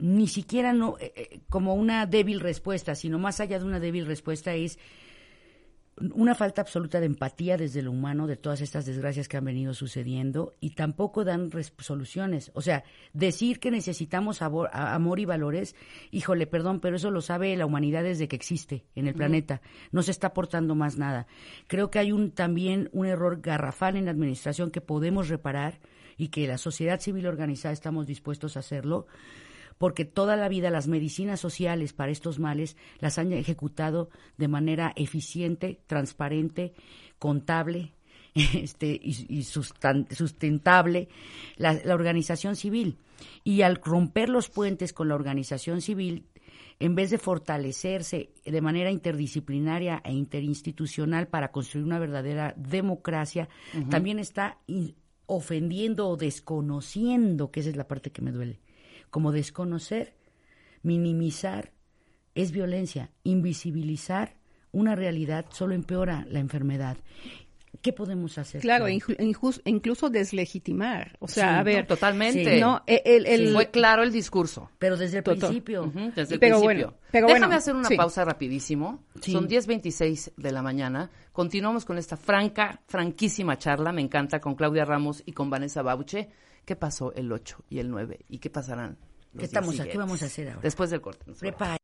ni 0.00 0.26
siquiera 0.26 0.72
no 0.72 0.96
eh, 0.98 1.12
eh, 1.14 1.40
como 1.48 1.74
una 1.74 2.06
débil 2.06 2.40
respuesta, 2.40 2.94
sino 2.94 3.18
más 3.18 3.40
allá 3.40 3.58
de 3.58 3.64
una 3.64 3.80
débil 3.80 4.06
respuesta 4.06 4.54
es 4.54 4.78
una 6.14 6.34
falta 6.34 6.62
absoluta 6.62 6.98
de 6.98 7.06
empatía 7.06 7.56
desde 7.56 7.82
lo 7.82 7.90
humano 7.90 8.26
de 8.26 8.36
todas 8.36 8.60
estas 8.60 8.86
desgracias 8.86 9.28
que 9.28 9.36
han 9.36 9.44
venido 9.44 9.74
sucediendo 9.74 10.54
y 10.60 10.70
tampoco 10.70 11.24
dan 11.24 11.50
soluciones. 11.78 12.50
O 12.54 12.62
sea, 12.62 12.84
decir 13.12 13.60
que 13.60 13.70
necesitamos 13.70 14.40
amor 14.40 15.20
y 15.20 15.24
valores, 15.24 15.76
híjole, 16.10 16.46
perdón, 16.46 16.80
pero 16.80 16.96
eso 16.96 17.10
lo 17.10 17.20
sabe 17.20 17.54
la 17.56 17.66
humanidad 17.66 18.02
desde 18.02 18.28
que 18.28 18.36
existe 18.36 18.86
en 18.94 19.08
el 19.08 19.14
planeta. 19.14 19.60
No 19.92 20.02
se 20.02 20.10
está 20.10 20.28
aportando 20.28 20.74
más 20.74 20.96
nada. 20.96 21.26
Creo 21.66 21.90
que 21.90 21.98
hay 21.98 22.12
un 22.12 22.30
también 22.30 22.88
un 22.92 23.06
error 23.06 23.40
garrafal 23.42 23.96
en 23.96 24.06
la 24.06 24.12
administración 24.12 24.70
que 24.70 24.80
podemos 24.80 25.28
reparar 25.28 25.80
y 26.16 26.28
que 26.28 26.46
la 26.46 26.58
sociedad 26.58 27.00
civil 27.00 27.26
organizada 27.26 27.72
estamos 27.72 28.06
dispuestos 28.06 28.56
a 28.56 28.60
hacerlo 28.60 29.06
porque 29.80 30.04
toda 30.04 30.36
la 30.36 30.50
vida 30.50 30.68
las 30.68 30.88
medicinas 30.88 31.40
sociales 31.40 31.94
para 31.94 32.12
estos 32.12 32.38
males 32.38 32.76
las 32.98 33.16
han 33.16 33.32
ejecutado 33.32 34.10
de 34.36 34.46
manera 34.46 34.92
eficiente, 34.94 35.80
transparente, 35.86 36.74
contable 37.18 37.94
este, 38.34 39.00
y, 39.02 39.42
sustentable 39.42 41.08
la, 41.56 41.72
la 41.82 41.94
organización 41.94 42.56
civil. 42.56 42.98
Y 43.42 43.62
al 43.62 43.80
romper 43.82 44.28
los 44.28 44.50
puentes 44.50 44.92
con 44.92 45.08
la 45.08 45.14
organización 45.14 45.80
civil, 45.80 46.26
en 46.78 46.94
vez 46.94 47.08
de 47.08 47.16
fortalecerse 47.16 48.34
de 48.44 48.60
manera 48.60 48.90
interdisciplinaria 48.90 50.02
e 50.04 50.12
interinstitucional 50.12 51.26
para 51.28 51.52
construir 51.52 51.86
una 51.86 51.98
verdadera 51.98 52.52
democracia, 52.54 53.48
también 53.88 54.18
está 54.18 54.58
ofendiendo 55.24 56.06
o 56.06 56.18
desconociendo, 56.18 57.50
que 57.50 57.60
esa 57.60 57.70
es 57.70 57.76
la 57.76 57.88
parte 57.88 58.12
que 58.12 58.20
me 58.20 58.30
duele, 58.30 58.60
como 59.10 59.32
desconocer, 59.32 60.14
minimizar, 60.82 61.72
es 62.34 62.52
violencia, 62.52 63.10
invisibilizar 63.24 64.36
una 64.72 64.94
realidad 64.94 65.46
solo 65.50 65.74
empeora 65.74 66.24
la 66.28 66.38
enfermedad. 66.38 66.96
¿Qué 67.82 67.92
podemos 67.92 68.36
hacer? 68.36 68.60
Claro, 68.60 68.86
Clau? 68.86 68.98
inju- 68.98 69.16
injus- 69.18 69.62
incluso 69.64 70.10
deslegitimar. 70.10 71.16
O 71.20 71.28
sea, 71.28 71.44
Sí, 71.54 71.58
a 71.60 71.62
ver. 71.62 71.80
No, 71.82 71.86
totalmente. 71.86 72.60
No, 72.60 72.82
el, 72.86 73.26
el- 73.26 73.52
Fue 73.54 73.70
claro 73.70 74.02
el 74.02 74.12
discurso. 74.12 74.70
Pero 74.78 74.96
desde 74.96 75.18
el 75.18 75.24
Total. 75.24 75.38
principio. 75.40 75.90
Desde 76.14 76.34
el 76.34 76.40
Pero 76.40 76.56
principio. 76.60 76.62
bueno, 76.88 76.94
pero 77.10 77.26
Déjame 77.28 77.46
bueno, 77.46 77.56
hacer 77.56 77.74
una 77.74 77.88
sí. 77.88 77.96
pausa 77.96 78.24
rapidísimo. 78.24 79.04
Sí. 79.22 79.32
Son 79.32 79.48
10.26 79.48 80.32
de 80.36 80.52
la 80.52 80.62
mañana. 80.62 81.10
Continuamos 81.32 81.84
con 81.84 81.96
esta 81.96 82.16
franca, 82.16 82.82
franquísima 82.86 83.56
charla. 83.56 83.92
Me 83.92 84.02
encanta 84.02 84.40
con 84.40 84.56
Claudia 84.56 84.84
Ramos 84.84 85.22
y 85.24 85.32
con 85.32 85.48
Vanessa 85.48 85.80
Bauche. 85.80 86.28
¿Qué 86.64 86.76
pasó 86.76 87.12
el 87.14 87.30
8 87.32 87.64
y 87.68 87.78
el 87.78 87.90
9? 87.90 88.20
¿Y 88.28 88.38
qué 88.38 88.50
pasarán? 88.50 88.98
los 89.32 89.40
¿Qué 89.40 89.46
estamos 89.46 89.72
días 89.72 89.82
aquí? 89.82 89.92
¿Qué 89.92 89.98
vamos 89.98 90.22
a 90.22 90.26
hacer 90.26 90.48
ahora? 90.48 90.60
Después 90.62 90.90
del 90.90 91.00
corte. 91.00 91.32
Prepara. 91.38 91.76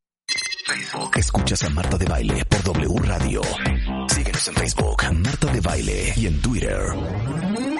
Escuchas 1.16 1.62
a 1.64 1.70
Marta 1.70 1.96
de 1.96 2.06
Baile 2.06 2.44
por 2.44 2.62
W 2.62 2.98
Radio. 3.02 3.40
Síguenos 4.08 4.48
en 4.48 4.54
Facebook, 4.54 5.02
Marta 5.12 5.52
de 5.52 5.60
Baile. 5.60 6.12
Y 6.16 6.26
en 6.26 6.42
Twitter, 6.42 6.80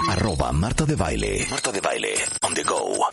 arroba 0.08 0.52
Marta 0.52 0.84
de 0.84 0.94
Baile. 0.94 1.46
Marta 1.50 1.72
de 1.72 1.80
Baile, 1.80 2.14
on 2.42 2.54
the 2.54 2.62
go. 2.62 3.06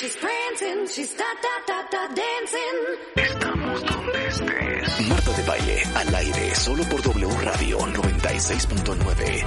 She's 0.00 0.16
prancing, 0.16 0.86
she's 0.88 1.14
da 1.16 1.30
da 1.44 1.54
da 1.68 1.78
da 1.92 2.02
dancing. 2.14 2.78
Estamos 3.16 3.84
donde 3.84 4.26
estés. 4.28 5.08
Marta 5.08 5.32
de 5.32 5.42
Baile, 5.42 5.82
al 5.94 6.14
aire, 6.14 6.54
solo 6.54 6.84
por 6.84 7.02
W 7.02 7.28
Radio 7.42 7.78
96.9. 7.78 9.44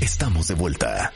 Estamos 0.00 0.48
de 0.48 0.54
vuelta. 0.54 1.12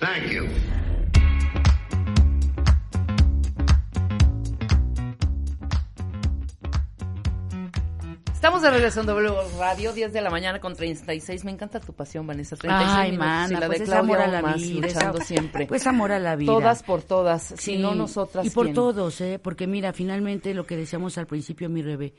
Estamos 8.44 8.60
de 8.60 8.70
regreso 8.70 9.00
en 9.00 9.06
W 9.06 9.34
Radio, 9.58 9.94
10 9.94 10.12
de 10.12 10.20
la 10.20 10.28
mañana 10.28 10.60
con 10.60 10.76
36. 10.76 11.46
Me 11.46 11.50
encanta 11.52 11.80
tu 11.80 11.94
pasión, 11.94 12.26
Vanessa. 12.26 12.56
36 12.56 12.94
Ay, 12.94 13.10
minutos. 13.12 13.26
mana, 13.26 13.48
y 13.48 13.56
la 13.58 13.66
pues 13.68 13.78
de 13.78 13.84
Claudia 13.86 14.00
amor 14.00 14.18
a 14.20 14.26
la 14.26 14.42
más, 14.42 14.56
vida. 14.60 14.86
luchando 14.86 15.20
siempre. 15.22 15.66
Pues 15.66 15.86
amor 15.86 16.12
a 16.12 16.18
la 16.18 16.36
vida. 16.36 16.52
Todas 16.52 16.82
por 16.82 17.00
todas. 17.00 17.42
Si 17.42 17.56
Sí. 17.56 17.78
no 17.78 17.94
nosotras, 17.94 18.44
Y 18.44 18.50
por 18.50 18.66
¿quién? 18.66 18.74
todos, 18.74 19.18
¿eh? 19.22 19.38
Porque 19.42 19.66
mira, 19.66 19.94
finalmente 19.94 20.52
lo 20.52 20.66
que 20.66 20.76
decíamos 20.76 21.16
al 21.16 21.26
principio, 21.26 21.70
mi 21.70 21.80
Rebe, 21.80 22.12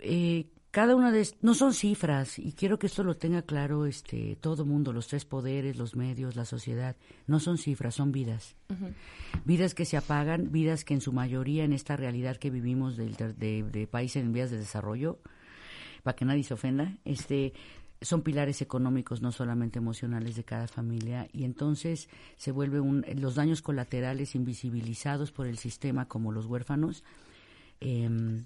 eh, 0.00 0.44
cada 0.76 0.94
una 0.94 1.10
de 1.10 1.26
no 1.40 1.54
son 1.54 1.72
cifras 1.72 2.38
y 2.38 2.52
quiero 2.52 2.78
que 2.78 2.86
esto 2.86 3.02
lo 3.02 3.16
tenga 3.16 3.40
claro 3.40 3.86
este 3.86 4.36
todo 4.42 4.66
mundo, 4.66 4.92
los 4.92 5.08
tres 5.08 5.24
poderes, 5.24 5.78
los 5.78 5.96
medios, 5.96 6.36
la 6.36 6.44
sociedad, 6.44 6.96
no 7.26 7.40
son 7.40 7.56
cifras, 7.56 7.94
son 7.94 8.12
vidas. 8.12 8.56
Vidas 9.46 9.74
que 9.74 9.86
se 9.86 9.96
apagan, 9.96 10.52
vidas 10.52 10.84
que 10.84 10.92
en 10.92 11.00
su 11.00 11.14
mayoría 11.14 11.64
en 11.64 11.72
esta 11.72 11.96
realidad 11.96 12.36
que 12.36 12.50
vivimos 12.50 12.98
del 12.98 13.16
de, 13.16 13.62
de 13.62 13.86
países 13.86 14.22
en 14.22 14.34
vías 14.34 14.50
de 14.50 14.58
desarrollo, 14.58 15.18
para 16.02 16.14
que 16.14 16.26
nadie 16.26 16.44
se 16.44 16.52
ofenda, 16.52 16.98
este 17.06 17.54
son 18.02 18.20
pilares 18.20 18.60
económicos, 18.60 19.22
no 19.22 19.32
solamente 19.32 19.78
emocionales 19.78 20.36
de 20.36 20.44
cada 20.44 20.68
familia, 20.68 21.26
y 21.32 21.44
entonces 21.44 22.10
se 22.36 22.52
vuelve 22.52 22.80
un, 22.80 23.02
los 23.14 23.34
daños 23.34 23.62
colaterales 23.62 24.34
invisibilizados 24.34 25.32
por 25.32 25.46
el 25.46 25.56
sistema, 25.56 26.06
como 26.06 26.32
los 26.32 26.44
huérfanos, 26.44 27.02
em, 27.80 28.44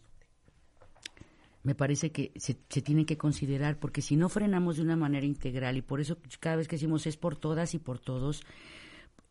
me 1.62 1.74
parece 1.74 2.10
que 2.10 2.32
se, 2.36 2.58
se 2.68 2.82
tiene 2.82 3.04
que 3.04 3.18
considerar, 3.18 3.78
porque 3.78 4.02
si 4.02 4.16
no 4.16 4.28
frenamos 4.28 4.76
de 4.76 4.82
una 4.82 4.96
manera 4.96 5.26
integral, 5.26 5.76
y 5.76 5.82
por 5.82 6.00
eso 6.00 6.18
cada 6.40 6.56
vez 6.56 6.68
que 6.68 6.76
decimos 6.76 7.06
es 7.06 7.16
por 7.16 7.36
todas 7.36 7.74
y 7.74 7.78
por 7.78 7.98
todos, 7.98 8.42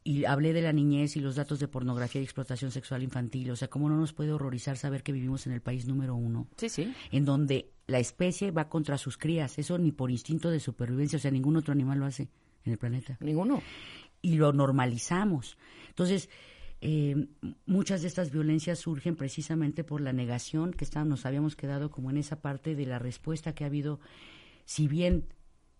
y 0.03 0.25
hablé 0.25 0.53
de 0.53 0.61
la 0.61 0.73
niñez 0.73 1.17
y 1.17 1.19
los 1.19 1.35
datos 1.35 1.59
de 1.59 1.67
pornografía 1.67 2.21
y 2.21 2.23
explotación 2.23 2.71
sexual 2.71 3.03
infantil, 3.03 3.51
o 3.51 3.55
sea, 3.55 3.67
¿cómo 3.69 3.89
no 3.89 3.97
nos 3.97 4.13
puede 4.13 4.31
horrorizar 4.31 4.77
saber 4.77 5.03
que 5.03 5.11
vivimos 5.11 5.45
en 5.47 5.53
el 5.53 5.61
país 5.61 5.85
número 5.85 6.15
uno? 6.15 6.47
Sí, 6.57 6.69
sí. 6.69 6.93
En 7.11 7.25
donde 7.25 7.71
la 7.87 7.99
especie 7.99 8.51
va 8.51 8.69
contra 8.69 8.97
sus 8.97 9.17
crías, 9.17 9.59
eso 9.59 9.77
ni 9.77 9.91
por 9.91 10.11
instinto 10.11 10.49
de 10.49 10.59
supervivencia, 10.59 11.17
o 11.17 11.19
sea, 11.19 11.31
ningún 11.31 11.57
otro 11.57 11.73
animal 11.73 11.99
lo 11.99 12.05
hace 12.05 12.29
en 12.63 12.71
el 12.71 12.77
planeta. 12.77 13.17
Ninguno. 13.19 13.61
Y 14.21 14.35
lo 14.35 14.53
normalizamos. 14.53 15.57
Entonces, 15.89 16.29
eh, 16.81 17.27
muchas 17.65 18.01
de 18.01 18.07
estas 18.07 18.31
violencias 18.31 18.79
surgen 18.79 19.15
precisamente 19.15 19.83
por 19.83 20.01
la 20.01 20.13
negación 20.13 20.71
que 20.71 20.85
está, 20.85 21.03
nos 21.03 21.25
habíamos 21.25 21.55
quedado 21.55 21.91
como 21.91 22.09
en 22.09 22.17
esa 22.17 22.41
parte 22.41 22.75
de 22.75 22.85
la 22.85 22.99
respuesta 22.99 23.53
que 23.53 23.63
ha 23.63 23.67
habido, 23.67 23.99
si 24.65 24.87
bien 24.87 25.25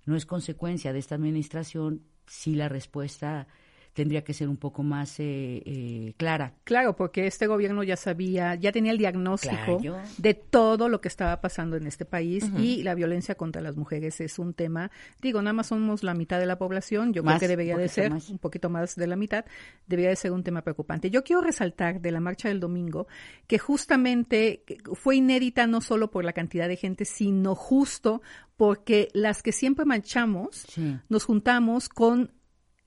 no 0.06 0.16
es 0.16 0.26
consecuencia 0.26 0.92
de 0.92 1.00
esta 1.00 1.16
administración, 1.16 2.04
sí 2.28 2.56
la 2.56 2.68
respuesta 2.68 3.48
tendría 3.94 4.24
que 4.24 4.34
ser 4.34 4.48
un 4.48 4.58
poco 4.58 4.84
más 4.84 5.20
eh, 5.20 5.62
eh, 5.66 6.14
clara. 6.18 6.54
Claro, 6.64 6.96
porque 6.96 7.28
este 7.28 7.48
gobierno 7.48 7.84
ya 7.84 7.96
sabía, 7.98 8.56
ya 8.56 8.72
tenía 8.72 8.92
el 8.92 8.98
diagnóstico 8.98 9.80
Claro. 9.80 9.98
de 10.18 10.34
todo 10.34 10.88
lo 10.90 11.02
que 11.02 11.08
estaba 11.10 11.42
pasando 11.42 11.76
en 11.76 11.86
este 11.88 12.06
país 12.06 12.50
y 12.58 12.84
la 12.84 12.96
violencia 12.96 13.36
contra 13.36 13.62
las 13.62 13.76
mujeres 13.76 14.22
es 14.22 14.40
un 14.40 14.54
tema, 14.54 14.90
digo, 15.22 15.42
nada 15.42 15.54
más 15.54 15.68
somos 15.68 16.04
la 16.04 16.14
mitad 16.14 16.40
de 16.40 16.46
la 16.46 16.58
población, 16.58 17.14
yo 17.14 17.24
Más, 17.24 17.34
creo 17.40 17.40
que 17.42 17.48
debería 17.50 17.78
de 17.78 17.90
ser 17.90 18.12
más. 18.12 18.30
un 18.30 18.38
poquito 18.38 18.70
más 18.70 18.96
de 18.96 19.08
la 19.08 19.16
mitad, 19.16 19.44
debería 19.88 20.10
de 20.10 20.16
ser 20.16 20.32
un 20.32 20.44
tema 20.44 20.62
preocupante. 20.62 21.10
Yo 21.10 21.24
quiero 21.24 21.42
resaltar 21.42 22.00
de 22.00 22.12
la 22.12 22.20
marcha 22.20 22.48
del 22.48 22.60
domingo 22.60 23.08
que 23.48 23.58
justamente 23.60 24.64
fue 24.94 25.18
inédita 25.18 25.68
no 25.68 25.82
solo 25.82 26.10
por 26.12 26.24
la 26.24 26.34
cantidad 26.34 26.68
de 26.68 26.76
gente, 26.78 27.06
sino 27.06 27.56
justo 27.56 28.22
porque 28.58 29.08
las 29.14 29.42
que 29.42 29.52
siempre 29.52 29.86
marchamos 29.86 30.66
Sí. 30.68 30.98
nos 31.10 31.24
juntamos 31.24 31.90
con 31.90 32.32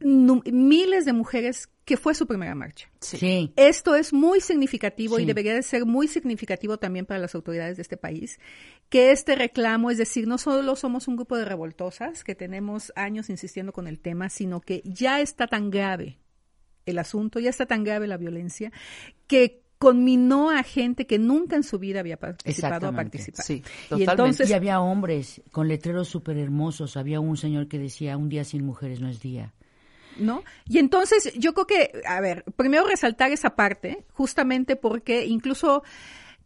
miles 0.05 1.05
de 1.05 1.13
mujeres 1.13 1.69
que 1.85 1.97
fue 1.97 2.15
su 2.15 2.27
primera 2.27 2.55
marcha. 2.55 2.89
Sí. 3.01 3.53
Esto 3.57 3.97
es 3.97 4.13
muy 4.13 4.41
significativo 4.41 5.19
y 5.19 5.25
debería 5.25 5.55
de 5.55 5.63
ser 5.63 5.85
muy 5.85 6.07
significativo 6.09 6.79
también 6.79 7.07
para 7.07 7.21
las 7.21 7.35
autoridades 7.35 7.77
de 7.77 7.83
este 7.83 7.97
país, 7.97 8.39
que 8.89 9.11
este 9.11 9.35
reclamo, 9.35 9.91
es 9.91 9.99
decir, 9.99 10.27
no 10.27 10.39
solo 10.39 10.77
somos 10.77 11.09
un 11.09 11.17
grupo 11.17 11.37
de 11.37 11.45
revoltosas 11.45 12.25
que 12.25 12.35
tenemos 12.35 12.93
años 12.95 13.31
insistiendo 13.31 13.73
con 13.73 13.89
el 13.89 13.99
tema, 13.99 14.29
sino 14.29 14.61
que 14.61 14.83
ya 14.85 15.21
está 15.21 15.47
tan 15.47 15.71
grave 15.71 16.19
el 16.87 16.99
asunto, 16.99 17.41
ya 17.41 17.51
está 17.51 17.67
tan 17.67 17.85
grave 17.85 18.07
la 18.07 18.17
violencia, 18.17 18.73
que 19.27 19.63
conminó 19.83 20.51
a 20.51 20.63
gente 20.63 21.09
que 21.09 21.19
nunca 21.19 21.57
en 21.57 21.65
su 21.65 21.81
vida 21.81 21.99
había 21.99 22.17
participado 22.17 22.87
a 22.87 22.93
participar. 22.93 23.45
Sí, 23.45 23.65
y 23.97 24.05
entonces, 24.05 24.49
y 24.49 24.53
había 24.53 24.81
hombres 24.81 25.43
con 25.51 25.67
letreros 25.67 26.07
súper 26.07 26.39
hermosos. 26.39 26.97
Había 26.97 27.19
un 27.19 27.37
señor 27.37 27.67
que 27.67 27.81
decía, 27.81 28.17
un 28.17 28.29
día 28.29 28.45
sin 28.45 28.65
mujeres 28.65 29.01
no 29.01 29.09
es 29.09 29.21
día. 29.21 29.55
¿No? 30.17 30.43
Y 30.67 30.79
entonces 30.79 31.33
yo 31.35 31.55
creo 31.55 31.67
que, 31.67 32.03
a 32.07 32.21
ver, 32.21 32.45
primero 32.57 32.87
resaltar 32.87 33.33
esa 33.33 33.57
parte, 33.57 34.05
justamente 34.13 34.77
porque 34.77 35.27
incluso 35.27 35.83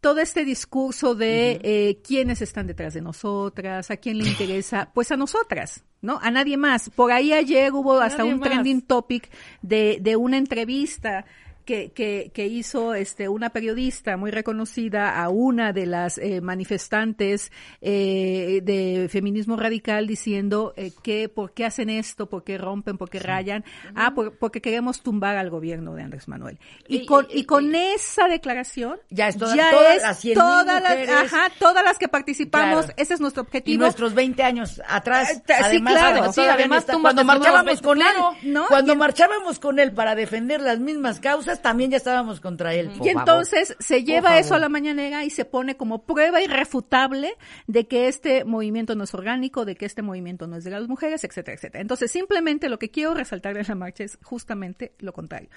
todo 0.01 0.21
este 0.21 0.45
discurso 0.45 1.15
de 1.15 1.61
eh, 1.63 1.99
quiénes 2.07 2.43
están 2.43 2.67
detrás 2.67 2.95
de 2.95 3.01
nosotras, 3.01 3.91
a 3.91 3.97
quién 3.97 4.19
le 4.19 4.29
interesa, 4.29 4.91
pues 4.95 5.11
a 5.11 5.17
nosotras, 5.17 5.85
¿no? 6.01 6.19
A 6.23 6.31
nadie 6.31 6.57
más. 6.57 6.91
Por 6.91 7.13
ahí 7.13 7.33
ayer 7.33 7.73
hubo 7.73 8.01
hasta 8.01 8.25
un 8.25 8.39
más. 8.39 8.49
trending 8.49 8.83
topic 8.83 9.31
de, 9.63 9.99
de 10.01 10.17
una 10.17 10.37
entrevista 10.37 11.25
que, 11.67 11.91
que, 11.93 12.31
que 12.33 12.47
hizo 12.47 12.95
este 12.95 13.29
una 13.29 13.51
periodista 13.51 14.17
muy 14.17 14.31
reconocida 14.31 15.21
a 15.23 15.29
una 15.29 15.73
de 15.75 15.85
las 15.85 16.17
eh, 16.17 16.41
manifestantes 16.41 17.51
eh, 17.83 18.61
de 18.63 19.09
feminismo 19.11 19.57
radical 19.57 20.07
diciendo 20.07 20.73
eh, 20.77 20.93
que 21.03 21.29
por 21.29 21.53
qué 21.53 21.65
hacen 21.67 21.91
esto, 21.91 22.29
por 22.29 22.45
qué 22.45 22.57
rompen, 22.57 22.97
por 22.97 23.11
qué 23.11 23.19
rayan, 23.19 23.65
ah, 23.95 24.13
por- 24.15 24.39
porque 24.39 24.61
queremos 24.61 25.03
tumbar 25.03 25.37
al 25.37 25.51
gobierno 25.51 25.95
de 25.95 26.03
Andrés 26.05 26.29
Manuel. 26.29 26.59
Y, 26.89 26.99
Y- 26.99 27.07
con, 27.07 27.27
y- 27.31 27.41
y 27.41 27.45
con 27.45 27.75
esa 27.75 28.29
declaración 28.29 28.99
Ya 29.11 29.29
es 29.29 29.37
toda- 29.37 29.57
ya 29.57 29.71
todas 29.71 29.97
es 29.97 30.03
las 30.03 30.19
100,000 30.21 30.35
todas 30.47 30.83
las, 30.83 31.09
ajá, 31.33 31.51
todas 31.59 31.85
las 31.85 31.99
que 31.99 32.09
participamos, 32.09 32.87
Claro. 32.87 32.95
ese 32.97 33.15
es 33.15 33.21
nuestro 33.21 33.43
Y 33.43 33.47
objetivo. 33.47 33.83
nuestros 33.83 34.15
20 34.15 34.43
años 34.43 34.81
atrás, 34.89 35.31
Eh, 35.33 35.43
sí, 35.47 35.53
además, 35.53 35.93
claro. 35.95 36.17
cuando 36.19 36.33
Sí, 36.33 36.41
además 36.43 36.79
está- 36.81 36.99
cuando 37.01 37.25
marchábamos 37.25 37.83
con 37.83 37.99
él, 38.01 38.07
¿no? 38.45 38.67
cuando 38.69 38.93
Y- 38.93 38.97
marchábamos 38.97 39.59
con 39.59 39.79
él 39.81 39.93
para 39.93 40.15
defender 40.15 40.61
las 40.61 40.79
mismas 40.79 41.19
causas, 41.21 41.56
también 41.63 41.91
ya 41.91 41.97
estábamos 41.97 42.41
contra 42.41 42.75
él. 42.75 42.91
Y 42.95 42.99
favor. 42.99 43.09
entonces 43.09 43.77
se 43.79 44.05
lleva 44.05 44.39
eso 44.39 44.55
a 44.55 44.59
la 44.59 44.69
mañanera 44.69 45.25
y 45.25 45.31
se 45.31 45.45
pone 45.45 45.77
como 45.77 46.05
prueba 46.05 46.43
irrefutable 46.43 47.35
de 47.67 47.87
que 47.87 48.09
este 48.09 48.45
movimiento 48.45 48.95
no 48.95 49.05
es 49.05 49.15
orgánico, 49.15 49.65
de 49.65 49.77
que 49.77 49.87
este 49.87 50.03
movimiento 50.03 50.47
no 50.47 50.57
es 50.57 50.65
de 50.65 50.71
las 50.71 50.89
mujeres, 50.89 51.25
etcétera, 51.25 51.57
etcétera. 51.57 51.83
Entonces 51.83 52.11
simplemente 52.11 52.69
lo 52.69 52.79
que 52.79 52.91
quiero 52.91 53.15
resaltar 53.15 53.55
de 53.55 53.65
la 53.65 53.75
marcha 53.75 54.05
es 54.05 54.19
justamente 54.23 54.93
lo 54.99 55.13
contrario. 55.13 55.49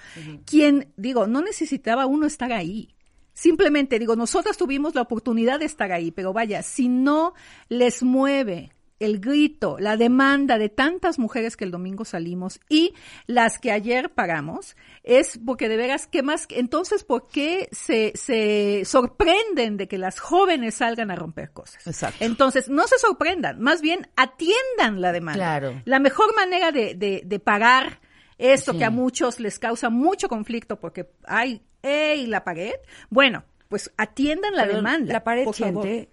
Quien, 0.44 0.92
digo, 0.96 1.26
no 1.26 1.42
necesitaba 1.42 2.06
uno 2.06 2.26
estar 2.26 2.52
ahí. 2.52 2.94
Simplemente, 3.32 3.98
digo, 3.98 4.16
nosotras 4.16 4.56
tuvimos 4.56 4.94
la 4.94 5.02
oportunidad 5.02 5.60
de 5.60 5.64
estar 5.64 5.92
ahí, 5.92 6.10
pero 6.10 6.32
vaya, 6.32 6.62
si 6.62 6.88
no 6.88 7.32
les 7.68 8.02
mueve 8.02 8.72
el 9.00 9.18
grito, 9.18 9.76
la 9.80 9.96
demanda 9.96 10.58
de 10.58 10.68
tantas 10.68 11.18
mujeres 11.18 11.56
que 11.56 11.64
el 11.64 11.70
domingo 11.70 12.04
salimos 12.04 12.60
y 12.68 12.94
las 13.26 13.58
que 13.58 13.72
ayer 13.72 14.10
pagamos, 14.10 14.76
es 15.02 15.40
porque 15.44 15.68
de 15.68 15.76
veras, 15.78 16.06
¿qué 16.06 16.22
más? 16.22 16.46
Entonces, 16.50 17.02
¿por 17.02 17.26
qué 17.28 17.68
se, 17.72 18.12
se 18.14 18.82
sorprenden 18.84 19.76
de 19.78 19.88
que 19.88 19.98
las 19.98 20.20
jóvenes 20.20 20.74
salgan 20.76 21.10
a 21.10 21.16
romper 21.16 21.50
cosas? 21.50 21.84
Exacto. 21.86 22.24
Entonces, 22.24 22.68
no 22.68 22.86
se 22.86 22.98
sorprendan, 22.98 23.58
más 23.60 23.80
bien 23.80 24.06
atiendan 24.16 25.00
la 25.00 25.12
demanda. 25.12 25.38
Claro. 25.38 25.82
La 25.86 25.98
mejor 25.98 26.36
manera 26.36 26.70
de, 26.70 26.94
de, 26.94 27.22
de 27.24 27.38
pagar 27.40 28.00
esto 28.38 28.72
Sí. 28.72 28.78
que 28.78 28.84
a 28.84 28.90
muchos 28.90 29.40
les 29.40 29.58
causa 29.58 29.90
mucho 29.90 30.28
conflicto 30.28 30.78
porque 30.78 31.10
hay, 31.24 31.62
¡ey! 31.82 32.26
la 32.26 32.44
pared. 32.44 32.72
Bueno, 33.08 33.44
pues 33.68 33.90
atiendan 33.96 34.54
la 34.54 34.66
demanda. 34.66 35.12
La 35.12 35.24
pared 35.24 35.46
siente. 35.52 36.10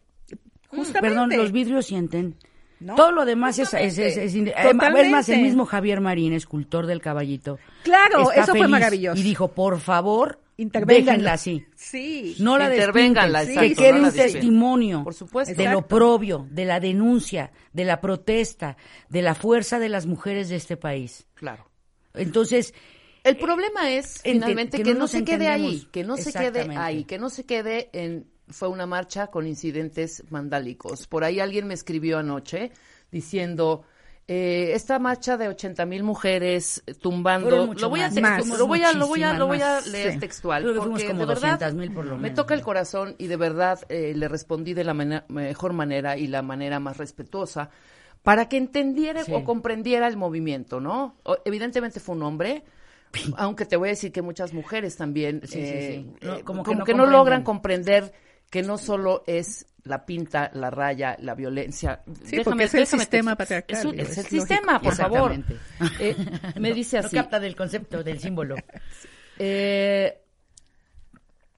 Justamente. 0.69 1.01
Perdón, 1.01 1.29
los 1.35 1.51
vidrios 1.51 1.85
sienten. 1.85 2.35
¿No? 2.79 2.95
Todo 2.95 3.11
lo 3.11 3.25
demás 3.25 3.57
es, 3.57 3.73
es, 3.73 3.97
es, 3.97 4.17
es, 4.17 4.35
inde- 4.35 4.53
es 4.55 5.09
más, 5.09 5.29
el 5.29 5.41
mismo 5.41 5.65
Javier 5.65 5.99
Marín, 5.99 6.33
escultor 6.33 6.85
del 6.85 7.01
caballito. 7.01 7.57
Claro, 7.83 8.31
eso 8.31 8.53
fue 8.55 8.67
maravilloso. 8.67 9.19
Y 9.19 9.23
dijo, 9.23 9.47
por 9.47 9.79
favor, 9.79 10.39
déjenla 10.57 11.33
así. 11.33 11.65
Sí. 11.75 12.35
No 12.39 12.57
la 12.59 12.71
Intervénganla, 12.71 13.39
despinten, 13.45 13.63
exacto, 13.65 13.81
que 13.81 13.89
quede 13.89 13.97
no 13.99 14.01
la 14.03 14.07
un 14.09 14.13
testimonio 14.13 15.03
Por 15.03 15.13
supuesto. 15.15 15.55
de 15.55 15.63
lo 15.63 15.69
Exacto. 15.71 15.87
propio, 15.95 16.47
de 16.51 16.65
la 16.65 16.79
denuncia, 16.79 17.51
de 17.73 17.85
la 17.85 17.99
protesta, 17.99 18.77
de 19.09 19.21
la 19.23 19.33
fuerza 19.33 19.79
de 19.79 19.89
las 19.89 20.05
mujeres 20.05 20.49
de 20.49 20.57
este 20.57 20.77
país. 20.77 21.25
Claro. 21.33 21.69
Entonces, 22.13 22.73
El 23.23 23.37
problema 23.37 23.91
es 23.91 24.17
Ente- 24.23 24.33
finalmente 24.33 24.77
que 24.77 24.83
que, 24.83 24.89
no 24.91 24.95
no, 24.95 24.99
nos 25.01 25.11
se 25.11 25.23
quede 25.23 25.47
ahí, 25.47 25.87
que 25.91 26.03
no 26.03 26.15
se 26.17 26.31
quede 26.31 26.77
ahí, 26.77 27.03
que 27.05 27.17
no 27.17 27.29
se 27.29 27.43
quede 27.45 27.89
en 27.93 28.27
fue 28.49 28.67
una 28.69 28.85
marcha 28.85 29.27
con 29.27 29.45
incidentes 29.47 30.23
vandálicos. 30.29 31.07
Por 31.07 31.23
ahí 31.23 31.39
alguien 31.39 31.67
me 31.67 31.73
escribió 31.73 32.17
anoche 32.19 32.71
diciendo 33.11 33.83
eh, 34.29 34.71
esta 34.73 34.99
marcha 34.99 35.37
de 35.37 35.47
80 35.47 35.85
mil 35.85 36.03
mujeres 36.03 36.83
tumbando 37.01 37.73
lo 37.73 37.89
voy 37.89 38.01
a 38.01 38.07
más. 38.09 38.15
textu- 38.15 38.21
Más, 38.21 38.59
lo 38.59 38.67
voy 38.67 38.83
a 38.83 38.91
lo 38.93 39.07
voy 39.07 39.23
a 39.23 39.33
lo 39.33 39.47
voy 39.47 39.61
a 39.61 39.75
muchísimas 39.75 39.87
leer 39.87 40.11
Sí. 40.13 40.19
textual 40.19 40.63
porque 40.63 41.07
como 41.07 41.19
de 41.21 41.25
verdad 41.27 41.51
200,000 41.59 41.93
por 41.93 42.05
lo 42.05 42.17
me 42.17 42.31
toca 42.31 42.53
el 42.53 42.61
corazón 42.61 43.15
y 43.17 43.27
de 43.27 43.37
verdad 43.37 43.79
eh, 43.87 44.13
le 44.15 44.27
respondí 44.27 44.73
de 44.73 44.83
la 44.83 44.93
mejor 44.93 45.71
manera 45.73 46.17
y 46.17 46.27
la 46.27 46.41
manera 46.41 46.79
más 46.81 46.97
respetuosa 46.97 47.69
para 48.21 48.49
que 48.49 48.57
entendiera 48.57 49.23
Sí. 49.23 49.31
o 49.33 49.45
comprendiera 49.45 50.07
el 50.09 50.17
movimiento, 50.17 50.81
¿no? 50.81 51.15
O- 51.23 51.37
evidentemente 51.45 52.01
fue 52.01 52.15
un 52.15 52.23
hombre, 52.23 52.63
aunque 53.37 53.65
te 53.65 53.77
voy 53.77 53.87
a 53.87 53.91
decir 53.91 54.11
que 54.11 54.21
muchas 54.21 54.51
mujeres 54.53 54.97
también 54.97 55.39
Sí, 55.45 55.59
eh. 55.61 56.05
No, 56.21 56.35
eh, 56.35 56.43
como 56.43 56.63
como, 56.63 56.83
que 56.83 56.91
que, 56.91 56.97
no 56.97 57.05
logran 57.05 57.43
comprender 57.43 58.11
que 58.49 58.63
no 58.63 58.77
solo 58.77 59.23
es 59.27 59.65
la 59.83 60.05
pinta, 60.05 60.51
la 60.53 60.69
raya, 60.69 61.15
la 61.21 61.33
violencia. 61.35 62.01
Sí, 62.25 62.41
porque 62.43 62.65
es 62.65 62.73
el 62.73 62.87
sistema 62.87 63.31
te- 63.31 63.37
patriarcal, 63.37 63.77
Es, 63.79 63.85
un- 63.85 63.99
es 63.99 64.09
es 64.09 64.17
el 64.17 64.23
lógico. 64.23 64.41
sistema, 64.45 64.81
por 64.81 64.95
favor. 64.95 65.35
Eh, 65.99 66.15
me 66.59 66.73
dice 66.73 66.99
no 66.99 67.07
así. 67.07 67.15
capta 67.15 67.39
del 67.39 67.55
concepto, 67.55 68.03
del 68.03 68.19
símbolo. 68.19 68.55
Eh, 69.39 70.19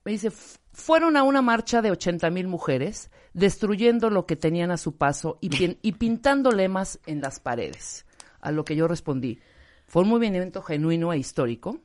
me 0.04 0.12
dice, 0.12 0.32
"Fu- 0.32 0.58
fueron 0.73 1.15
a 1.15 1.23
una 1.23 1.41
marcha 1.41 1.82
de 1.82 1.91
80 1.91 2.30
mil 2.30 2.45
mujeres, 2.47 3.10
destruyendo 3.34 4.10
lo 4.10 4.25
que 4.25 4.36
tenían 4.36 4.69
a 4.71 4.78
su 4.78 4.97
paso 4.97 5.38
y, 5.39 5.49
pin- 5.49 5.78
y 5.82 5.93
pintando 5.93 6.52
lemas 6.52 6.99
en 7.06 7.21
las 7.21 7.39
paredes. 7.39 8.06
A 8.41 8.52
lo 8.52 8.65
que 8.65 8.75
yo 8.75 8.88
respondí, 8.89 9.39
fue 9.88 10.02
un 10.04 10.10
movimiento 10.10 10.62
genuino 10.62 11.13
e 11.13 11.17
histórico. 11.19 11.80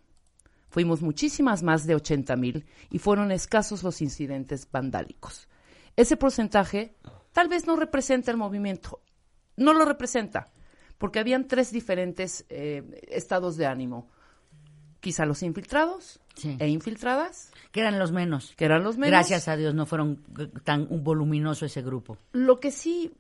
Fuimos 0.74 1.02
muchísimas 1.02 1.62
más 1.62 1.86
de 1.86 1.94
80 1.94 2.34
mil 2.34 2.66
y 2.90 2.98
fueron 2.98 3.30
escasos 3.30 3.84
los 3.84 4.02
incidentes 4.02 4.66
vandálicos. 4.72 5.46
Ese 5.94 6.16
porcentaje 6.16 6.96
tal 7.30 7.46
vez 7.48 7.64
no 7.68 7.76
representa 7.76 8.32
el 8.32 8.38
movimiento, 8.38 9.00
no 9.56 9.72
lo 9.72 9.84
representa, 9.84 10.50
porque 10.98 11.20
habían 11.20 11.46
tres 11.46 11.70
diferentes 11.70 12.44
eh, 12.48 12.82
estados 13.08 13.56
de 13.56 13.66
ánimo. 13.66 14.10
Quizá 14.98 15.24
los 15.26 15.44
infiltrados 15.44 16.18
Sí. 16.34 16.56
e 16.58 16.66
infiltradas, 16.66 17.52
Que 17.70 17.78
eran 17.78 18.00
los 18.00 18.10
menos. 18.10 18.52
que 18.56 18.64
eran 18.64 18.82
los 18.82 18.96
menos. 18.98 19.10
Gracias 19.12 19.46
a 19.46 19.56
Dios 19.56 19.76
no 19.76 19.86
fueron 19.86 20.24
tan 20.64 20.88
voluminoso 21.04 21.66
ese 21.66 21.82
grupo. 21.82 22.18
Lo 22.32 22.58
que 22.58 22.72
sí, 22.72 23.12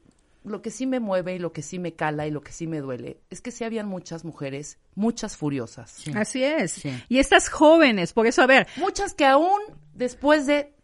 lo 0.44 0.62
que 0.62 0.70
sí 0.70 0.86
me 0.86 1.00
mueve 1.00 1.34
y 1.34 1.38
lo 1.38 1.52
que 1.52 1.62
sí 1.62 1.78
me 1.78 1.94
cala 1.94 2.26
y 2.26 2.30
lo 2.30 2.42
que 2.42 2.52
sí 2.52 2.66
me 2.66 2.80
duele 2.80 3.18
es 3.30 3.40
que 3.40 3.50
sí 3.50 3.64
habían 3.64 3.88
muchas 3.88 4.24
mujeres, 4.24 4.78
muchas 4.94 5.36
furiosas. 5.36 5.90
Sí. 5.90 6.12
Así 6.14 6.44
es. 6.44 6.72
Sí. 6.72 6.90
Y 7.08 7.18
estas 7.18 7.48
jóvenes, 7.48 8.12
por 8.12 8.26
eso, 8.26 8.42
a 8.42 8.46
ver, 8.46 8.66
Muchas 8.76 9.14
que 9.14 9.24
aún 9.24 9.58
después 9.94 10.46
de 10.46 10.74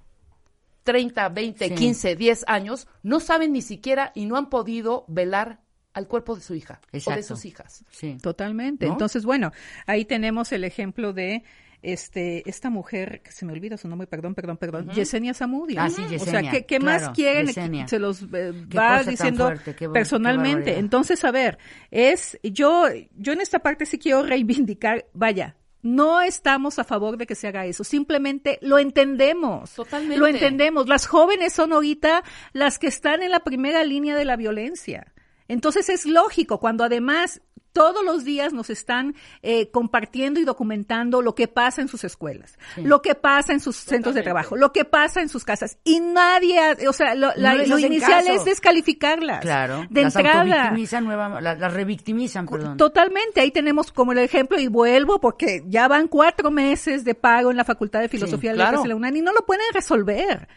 30, 0.84 1.28
20, 1.28 1.68
Sí. 1.68 1.74
15, 1.74 2.16
10 2.16 2.44
años 2.48 2.88
no 3.02 3.20
saben 3.20 3.52
ni 3.52 3.62
siquiera 3.62 4.12
y 4.14 4.24
no 4.24 4.36
han 4.36 4.48
podido 4.48 5.04
velar 5.08 5.60
al 5.92 6.06
cuerpo 6.08 6.36
de 6.36 6.40
su 6.40 6.54
hija 6.54 6.80
o 6.86 6.92
de 6.92 6.98
Exacto. 6.98 7.22
sus 7.22 7.44
hijas. 7.44 7.84
Sí. 7.90 8.16
Totalmente. 8.22 8.86
¿No? 8.86 8.92
Entonces, 8.92 9.24
bueno, 9.24 9.52
ahí 9.86 10.04
tenemos 10.04 10.52
el 10.52 10.64
ejemplo 10.64 11.12
de 11.12 11.42
este, 11.82 12.48
esta 12.48 12.70
mujer, 12.70 13.22
que 13.22 13.32
se 13.32 13.44
me 13.46 13.52
olvida 13.52 13.76
su 13.76 13.88
nombre, 13.88 14.06
perdón, 14.06 14.34
perdón, 14.34 14.56
perdón, 14.56 14.90
Yesenia 14.90 15.34
Zamudio. 15.34 15.80
Ah, 15.80 15.88
sí, 15.90 16.02
O 16.02 16.08
Yesenia, 16.08 16.40
sea, 16.42 16.50
¿qué, 16.50 16.66
qué 16.66 16.78
claro, 16.78 17.06
más 17.06 17.14
quieren? 17.16 17.46
Yesenia. 17.46 17.88
Se 17.88 17.98
los 17.98 18.22
eh, 18.32 18.52
va 18.76 19.02
diciendo 19.02 19.46
fuerte, 19.46 19.74
qué 19.74 19.86
bo- 19.86 19.92
qué 19.92 19.98
personalmente. 19.98 20.78
Entonces, 20.78 21.24
a 21.24 21.30
ver, 21.30 21.58
es, 21.90 22.38
yo, 22.42 22.86
yo 23.16 23.32
en 23.32 23.40
esta 23.40 23.60
parte 23.60 23.86
sí 23.86 23.98
quiero 23.98 24.22
reivindicar, 24.22 25.06
vaya, 25.12 25.56
no 25.82 26.20
estamos 26.20 26.78
a 26.78 26.84
favor 26.84 27.16
de 27.16 27.26
que 27.26 27.34
se 27.34 27.48
haga 27.48 27.64
eso, 27.64 27.84
simplemente 27.84 28.58
lo 28.60 28.78
entendemos. 28.78 29.72
Totalmente. 29.74 30.18
Lo 30.18 30.26
entendemos. 30.26 30.88
Las 30.88 31.06
jóvenes 31.06 31.54
son 31.54 31.72
ahorita 31.72 32.22
las 32.52 32.78
que 32.78 32.86
están 32.88 33.22
en 33.22 33.30
la 33.30 33.40
primera 33.40 33.82
línea 33.84 34.14
de 34.16 34.26
la 34.26 34.36
violencia. 34.36 35.14
Entonces 35.48 35.88
es 35.88 36.04
lógico 36.06 36.60
cuando 36.60 36.84
además 36.84 37.40
todos 37.72 38.04
los 38.04 38.24
días 38.24 38.52
nos 38.52 38.70
están 38.70 39.14
eh, 39.42 39.70
compartiendo 39.70 40.40
y 40.40 40.44
documentando 40.44 41.22
lo 41.22 41.34
que 41.34 41.48
pasa 41.48 41.80
en 41.82 41.88
sus 41.88 42.04
escuelas, 42.04 42.58
lo 42.76 43.02
que 43.02 43.14
pasa 43.14 43.52
en 43.52 43.60
sus 43.60 43.76
centros 43.76 44.14
de 44.14 44.22
trabajo, 44.22 44.56
lo 44.56 44.72
que 44.72 44.84
pasa 44.84 45.20
en 45.20 45.28
sus 45.28 45.44
casas. 45.44 45.78
Y 45.84 46.00
nadie, 46.00 46.58
o 46.88 46.92
sea, 46.92 47.14
lo, 47.14 47.28
No 47.36 47.54
lo 47.54 47.78
inicial 47.78 48.24
caso. 48.24 48.32
es 48.34 48.44
descalificarlas. 48.44 49.40
Claro. 49.40 49.86
De 49.90 50.02
las 50.02 50.16
entrada. 50.16 50.40
autovictimizan 50.40 51.04
nueva, 51.04 51.40
la- 51.40 51.54
las 51.54 51.72
revictimizan, 51.72 52.46
perdón. 52.46 52.76
Totalmente, 52.76 53.40
ahí 53.40 53.50
tenemos 53.50 53.92
como 53.92 54.12
el 54.12 54.18
ejemplo 54.18 54.58
y 54.58 54.66
vuelvo 54.68 55.20
porque 55.20 55.62
ya 55.66 55.88
van 55.88 56.08
cuatro 56.08 56.50
meses 56.50 57.04
de 57.04 57.14
pago 57.14 57.50
en 57.50 57.56
la 57.56 57.64
Facultad 57.64 58.00
de 58.00 58.08
Filosofía 58.08 58.50
Sí, 58.52 58.56
claro. 58.56 58.82
de 58.82 58.88
la 58.88 58.96
UNAM 58.96 59.16
y 59.16 59.20
no 59.22 59.32
lo 59.32 59.44
pueden 59.46 59.64
resolver. 59.72 60.48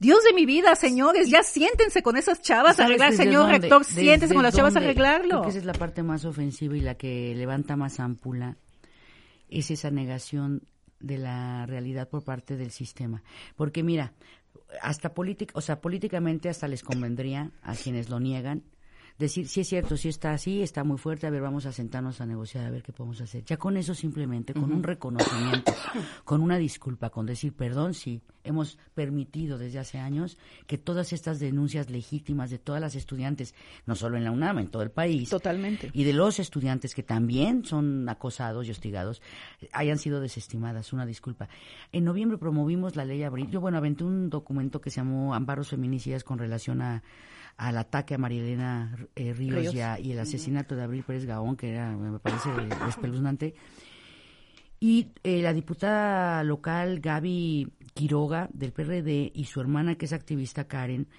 Dios 0.00 0.24
de 0.24 0.32
mi 0.32 0.46
vida, 0.46 0.74
señores, 0.76 1.28
ya 1.28 1.42
siéntense 1.42 2.02
con 2.02 2.16
esas 2.16 2.40
chavas 2.40 2.72
a 2.72 2.84
¿Sabes 2.84 3.00
arreglar, 3.00 3.12
señor 3.12 3.42
dónde? 3.42 3.58
rector, 3.58 3.86
Desde 3.86 4.00
siéntense 4.00 4.34
con 4.34 4.42
las 4.42 4.54
chavas 4.54 4.74
a 4.74 4.78
arreglarlo. 4.78 5.28
Creo 5.28 5.42
que 5.42 5.48
esa 5.50 5.58
es 5.58 5.66
la 5.66 5.74
parte 5.74 6.02
más 6.02 6.24
ofensiva 6.24 6.74
y 6.74 6.80
la 6.80 6.94
que 6.94 7.34
levanta 7.36 7.76
más 7.76 8.00
ámpula. 8.00 8.56
Es 9.50 9.70
esa 9.70 9.90
negación 9.90 10.62
de 11.00 11.18
la 11.18 11.66
realidad 11.66 12.08
por 12.08 12.24
parte 12.24 12.56
del 12.56 12.70
sistema. 12.70 13.22
Porque 13.56 13.82
mira, 13.82 14.14
hasta 14.80 15.12
política, 15.12 15.52
o 15.54 15.60
sea, 15.60 15.82
políticamente 15.82 16.48
hasta 16.48 16.66
les 16.66 16.82
convendría 16.82 17.50
a 17.62 17.74
quienes 17.74 18.08
lo 18.08 18.20
niegan 18.20 18.62
decir, 19.20 19.46
sí 19.46 19.60
es 19.60 19.68
cierto, 19.68 19.96
sí 19.96 20.08
está 20.08 20.32
así, 20.32 20.62
está 20.62 20.82
muy 20.82 20.98
fuerte, 20.98 21.26
a 21.26 21.30
ver, 21.30 21.42
vamos 21.42 21.66
a 21.66 21.72
sentarnos 21.72 22.20
a 22.20 22.26
negociar, 22.26 22.64
a 22.64 22.70
ver 22.70 22.82
qué 22.82 22.92
podemos 22.92 23.20
hacer. 23.20 23.44
Ya 23.44 23.56
con 23.58 23.76
eso 23.76 23.94
simplemente, 23.94 24.54
con 24.54 24.72
un 24.72 24.82
reconocimiento, 24.82 25.72
con 26.24 26.40
una 26.40 26.56
disculpa, 26.56 27.10
con 27.10 27.26
decir, 27.26 27.52
perdón, 27.52 27.94
sí, 27.94 28.22
hemos 28.42 28.78
permitido 28.94 29.58
desde 29.58 29.78
hace 29.78 29.98
años 29.98 30.38
que 30.66 30.78
todas 30.78 31.12
estas 31.12 31.38
denuncias 31.38 31.90
legítimas 31.90 32.50
de 32.50 32.58
todas 32.58 32.80
las 32.80 32.94
estudiantes, 32.94 33.54
no 33.86 33.94
solo 33.94 34.16
en 34.16 34.24
la 34.24 34.30
UNAM, 34.30 34.58
en 34.58 34.68
todo 34.68 34.82
el 34.82 34.90
país, 34.90 35.28
Totalmente. 35.28 35.90
y 35.92 36.04
de 36.04 36.14
los 36.14 36.40
estudiantes 36.40 36.94
que 36.94 37.02
también 37.02 37.64
son 37.64 38.08
acosados 38.08 38.66
y 38.66 38.70
hostigados 38.70 39.20
hayan 39.72 39.98
sido 39.98 40.20
desestimadas. 40.20 40.92
Una 40.92 41.04
disculpa. 41.06 41.48
En 41.92 42.04
noviembre 42.04 42.38
promovimos 42.38 42.96
la 42.96 43.04
ley 43.04 43.22
Abril. 43.22 43.50
Yo, 43.50 43.60
bueno, 43.60 43.76
aventé 43.78 44.04
un 44.04 44.30
documento 44.30 44.80
que 44.80 44.90
se 44.90 44.96
llamó 44.96 45.34
Amparos 45.34 45.68
Feminicidas 45.68 46.24
con 46.24 46.38
relación 46.38 46.80
a 46.80 47.02
al 47.56 47.76
ataque 47.78 48.14
a 48.14 48.18
María 48.18 48.40
Elena 48.42 48.96
eh, 49.14 49.32
Ríos, 49.34 49.60
Ríos. 49.60 49.74
Y, 49.74 49.80
a- 49.80 50.00
y 50.00 50.12
el 50.12 50.18
asesinato 50.20 50.74
de 50.76 50.82
Abril 50.82 51.02
Pérez 51.04 51.24
Gaón, 51.26 51.56
que 51.56 51.70
era, 51.70 51.90
me 51.96 52.18
parece 52.18 52.48
espeluznante. 52.88 53.54
Y 54.78 55.08
eh, 55.24 55.42
la 55.42 55.52
diputada 55.52 56.42
local 56.42 57.00
Gaby 57.00 57.68
Quiroga 57.92 58.48
del 58.52 58.72
PRD 58.72 59.30
y 59.34 59.44
su 59.44 59.60
hermana, 59.60 59.96
que 59.96 60.06
es 60.06 60.12
activista 60.14 60.64
Karen, 60.66 61.06
re- 61.06 61.10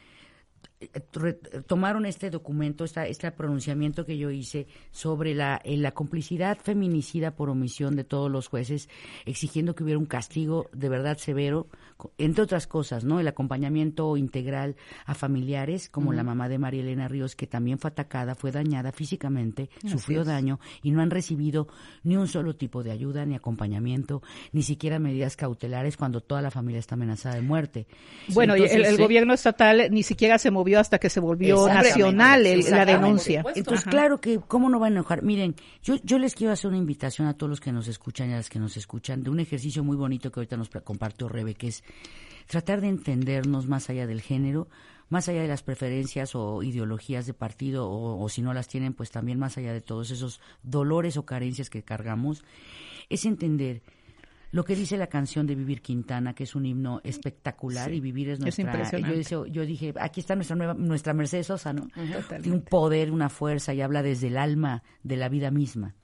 tomaron 1.68 2.06
este 2.06 2.30
documento, 2.30 2.84
esta, 2.84 3.06
este 3.06 3.32
pronunciamiento 3.32 4.06
que 4.06 4.18
yo 4.18 4.32
hice 4.32 4.68
sobre 4.92 5.36
la, 5.36 5.62
eh, 5.64 5.78
la 5.78 5.92
complicidad 5.92 6.58
feminicida 6.58 7.36
por 7.36 7.50
omisión 7.50 7.96
de 7.96 8.04
todos 8.04 8.32
los 8.32 8.48
jueces, 8.48 8.90
exigiendo 9.26 9.76
que 9.76 9.84
hubiera 9.84 10.00
un 10.00 10.06
castigo 10.06 10.70
de 10.74 10.90
verdad 10.90 11.18
severo, 11.18 11.68
entre 12.18 12.44
otras 12.44 12.68
cosas, 12.68 13.04
¿no? 13.04 13.20
El 13.20 13.28
acompañamiento 13.28 14.18
integral 14.18 14.76
a 15.06 15.14
familiares, 15.14 15.90
como 15.90 16.14
la 16.14 16.24
mamá 16.24 16.50
de 16.50 16.58
María 16.58 16.82
Elena 16.82 17.08
Ríos, 17.08 17.36
que 17.36 17.48
también 17.48 17.78
fue 17.78 17.90
atacada, 17.92 18.36
fue 18.36 18.52
dañada 18.52 18.92
físicamente, 18.92 19.70
sufrió 19.86 20.24
daño 20.24 20.60
y 20.82 20.92
no 20.92 21.02
han 21.02 21.12
recibido 21.12 21.68
ni 22.04 22.18
un 22.18 22.28
solo 22.28 22.56
tipo 22.56 22.84
de 22.84 22.92
ayuda, 22.92 23.26
ni 23.26 23.36
acompañamiento, 23.36 24.22
ni 24.52 24.64
siquiera 24.64 25.00
medidas 25.00 25.36
cautelares 25.36 25.98
cuando 25.98 26.22
toda 26.22 26.42
la 26.42 26.52
familia 26.52 26.80
está 26.80 26.96
amenazada 26.96 27.36
de 27.36 27.42
muerte. 27.42 27.88
Bueno, 28.30 28.58
y 28.58 28.64
el, 28.64 28.86
sí. 28.86 29.02
gobierno 29.02 29.34
estatal 29.34 29.90
ni 29.92 30.04
siquiera 30.04 30.38
se 30.38 30.52
movió 30.52 30.71
hasta 30.80 30.98
que 31.00 31.10
se 31.10 31.20
volvió 31.20 31.68
nacional 31.68 32.46
el- 32.46 32.70
la 32.70 32.86
denuncia. 32.86 33.44
Entonces, 33.56 33.82
Ajá. 33.86 33.92
claro 33.92 34.22
que, 34.22 34.40
¿cómo 34.40 34.70
no 34.70 34.80
va 34.80 34.88
a 34.88 34.90
enojar? 34.90 35.24
Miren, 35.24 35.56
yo, 35.84 35.96
yo 36.04 36.18
les 36.20 36.36
quiero 36.36 36.54
hacer 36.54 36.70
una 36.70 36.78
invitación 36.78 37.28
a 37.28 37.34
todos 37.36 37.50
los 37.50 37.60
que 37.60 37.72
nos 37.72 37.88
escuchan 37.88 38.30
y 38.30 38.34
a 38.34 38.38
las 38.38 38.50
que 38.50 38.60
nos 38.60 38.78
escuchan 38.78 39.24
de 39.24 39.30
un 39.30 39.40
ejercicio 39.40 39.84
muy 39.84 39.96
bonito 39.98 40.32
que 40.32 40.40
ahorita 40.40 40.58
nos 40.58 40.70
compartió 40.70 41.28
Rebe, 41.30 41.56
que 41.56 41.68
es 41.68 41.84
tratar 42.48 42.82
de 42.82 42.88
entendernos 42.90 43.68
más 43.68 43.90
allá 43.90 44.08
del 44.08 44.22
género, 44.22 44.68
más 45.10 45.28
allá 45.28 45.42
de 45.42 45.48
las 45.48 45.62
preferencias 45.64 46.36
o 46.36 46.64
ideologías 46.64 47.26
de 47.26 47.34
partido, 47.34 47.90
o, 47.90 48.22
o 48.24 48.30
si 48.30 48.42
no 48.42 48.54
las 48.54 48.68
tienen, 48.68 48.94
pues 48.94 49.12
también 49.12 49.38
más 49.40 49.58
allá 49.58 49.74
de 49.74 49.82
todos 49.82 50.10
esos 50.12 50.40
dolores 50.64 51.18
o 51.18 51.26
carencias 51.26 51.70
que 51.70 51.84
cargamos, 51.84 52.44
es 53.10 53.26
entender 53.26 53.82
lo 54.52 54.64
que 54.64 54.76
dice 54.76 54.98
la 54.98 55.08
canción 55.08 55.48
de 55.48 55.56
Vivir 55.56 55.82
Quintana, 55.82 56.34
que 56.36 56.44
es 56.44 56.56
un 56.56 56.66
himno 56.66 57.00
espectacular 57.04 57.94
y 57.94 58.00
vivir 58.02 58.28
es 58.30 58.34
es 58.34 58.40
nuestra... 58.42 58.64
impresionante. 58.66 59.16
yo, 59.16 59.20
deseo- 59.22 59.46
yo 59.48 59.66
dije, 59.66 59.94
aquí 60.00 60.20
está 60.20 60.36
nuestra 60.36 60.56
nueva, 60.56 60.74
nuestra 60.74 61.14
Mercedes 61.14 61.48
Sosa, 61.48 61.72
¿no? 61.74 61.88
Tiene 62.42 62.58
un 62.58 62.64
poder, 62.64 63.12
una 63.12 63.30
fuerza 63.30 63.74
y 63.74 63.82
habla 63.82 64.04
desde 64.04 64.28
el 64.28 64.38
alma 64.38 64.84
de 65.04 65.16
la 65.18 65.30
vida 65.30 65.52
misma. 65.52 65.96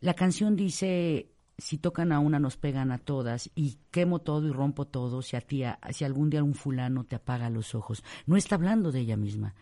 La 0.00 0.14
canción 0.14 0.56
dice, 0.56 1.30
si 1.58 1.76
tocan 1.78 2.12
a 2.12 2.20
una 2.20 2.38
nos 2.38 2.56
pegan 2.56 2.92
a 2.92 2.98
todas 2.98 3.50
y 3.54 3.78
quemo 3.90 4.20
todo 4.20 4.46
y 4.46 4.52
rompo 4.52 4.86
todo 4.86 5.22
si 5.22 5.36
a 5.36 5.40
ti, 5.40 5.64
a- 5.64 5.78
si 5.90 6.04
algún 6.04 6.30
día 6.30 6.42
un 6.44 6.54
fulano 6.54 7.04
te 7.04 7.16
apaga 7.16 7.50
los 7.50 7.74
ojos. 7.74 8.02
No 8.26 8.36
está 8.36 8.54
hablando 8.54 8.92
de 8.92 9.00
ella 9.00 9.16
misma. 9.16 9.54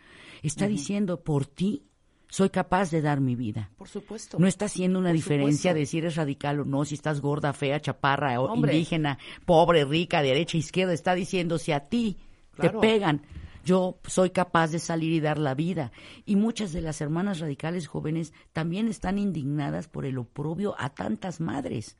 Está 0.43 0.67
diciendo, 0.69 1.23
por 1.25 1.47
ti 1.47 1.83
soy 2.29 2.51
capaz 2.51 2.91
de 2.91 3.01
dar 3.03 3.21
mi 3.21 3.35
vida. 3.37 3.71
Por 3.77 3.89
supuesto. 3.89 4.39
No 4.39 4.47
está 4.47 4.65
haciendo 4.67 4.99
una 4.99 5.11
Por 5.11 5.17
diferencia 5.17 5.71
supuesto. 5.71 5.79
de 5.79 5.87
si 5.87 5.99
eres 5.99 6.17
radical 6.17 6.61
o 6.61 6.65
no, 6.65 6.85
si 6.85 6.95
estás 6.95 7.21
gorda, 7.21 7.53
fea, 7.53 7.81
chaparra, 7.81 8.41
Hombre. 8.41 8.73
indígena, 8.73 9.19
pobre, 9.45 9.85
rica, 9.85 10.23
derecha, 10.23 10.57
izquierda. 10.57 10.93
Está 10.93 11.15
diciendo 11.15 11.59
si 11.59 11.73
a 11.73 11.81
ti 11.81 12.19
Claro. 12.55 12.81
te 12.81 12.87
pegan, 12.87 13.23
yo 13.65 13.99
soy 14.07 14.31
capaz 14.31 14.71
de 14.71 14.79
salir 14.79 15.13
y 15.13 15.21
dar 15.21 15.39
la 15.39 15.55
vida. 15.55 15.93
Y 16.25 16.37
muchas 16.37 16.73
de 16.73 16.81
las 16.81 17.01
hermanas 17.01 17.39
radicales 17.41 17.87
jóvenes 17.87 18.33
también 18.53 18.89
están 18.89 19.19
indignadas 19.19 19.89
por 19.89 20.05
el 20.07 20.19
oprobio 20.19 20.75
a 20.79 20.91
tantas 20.95 21.41
madres. 21.41 21.97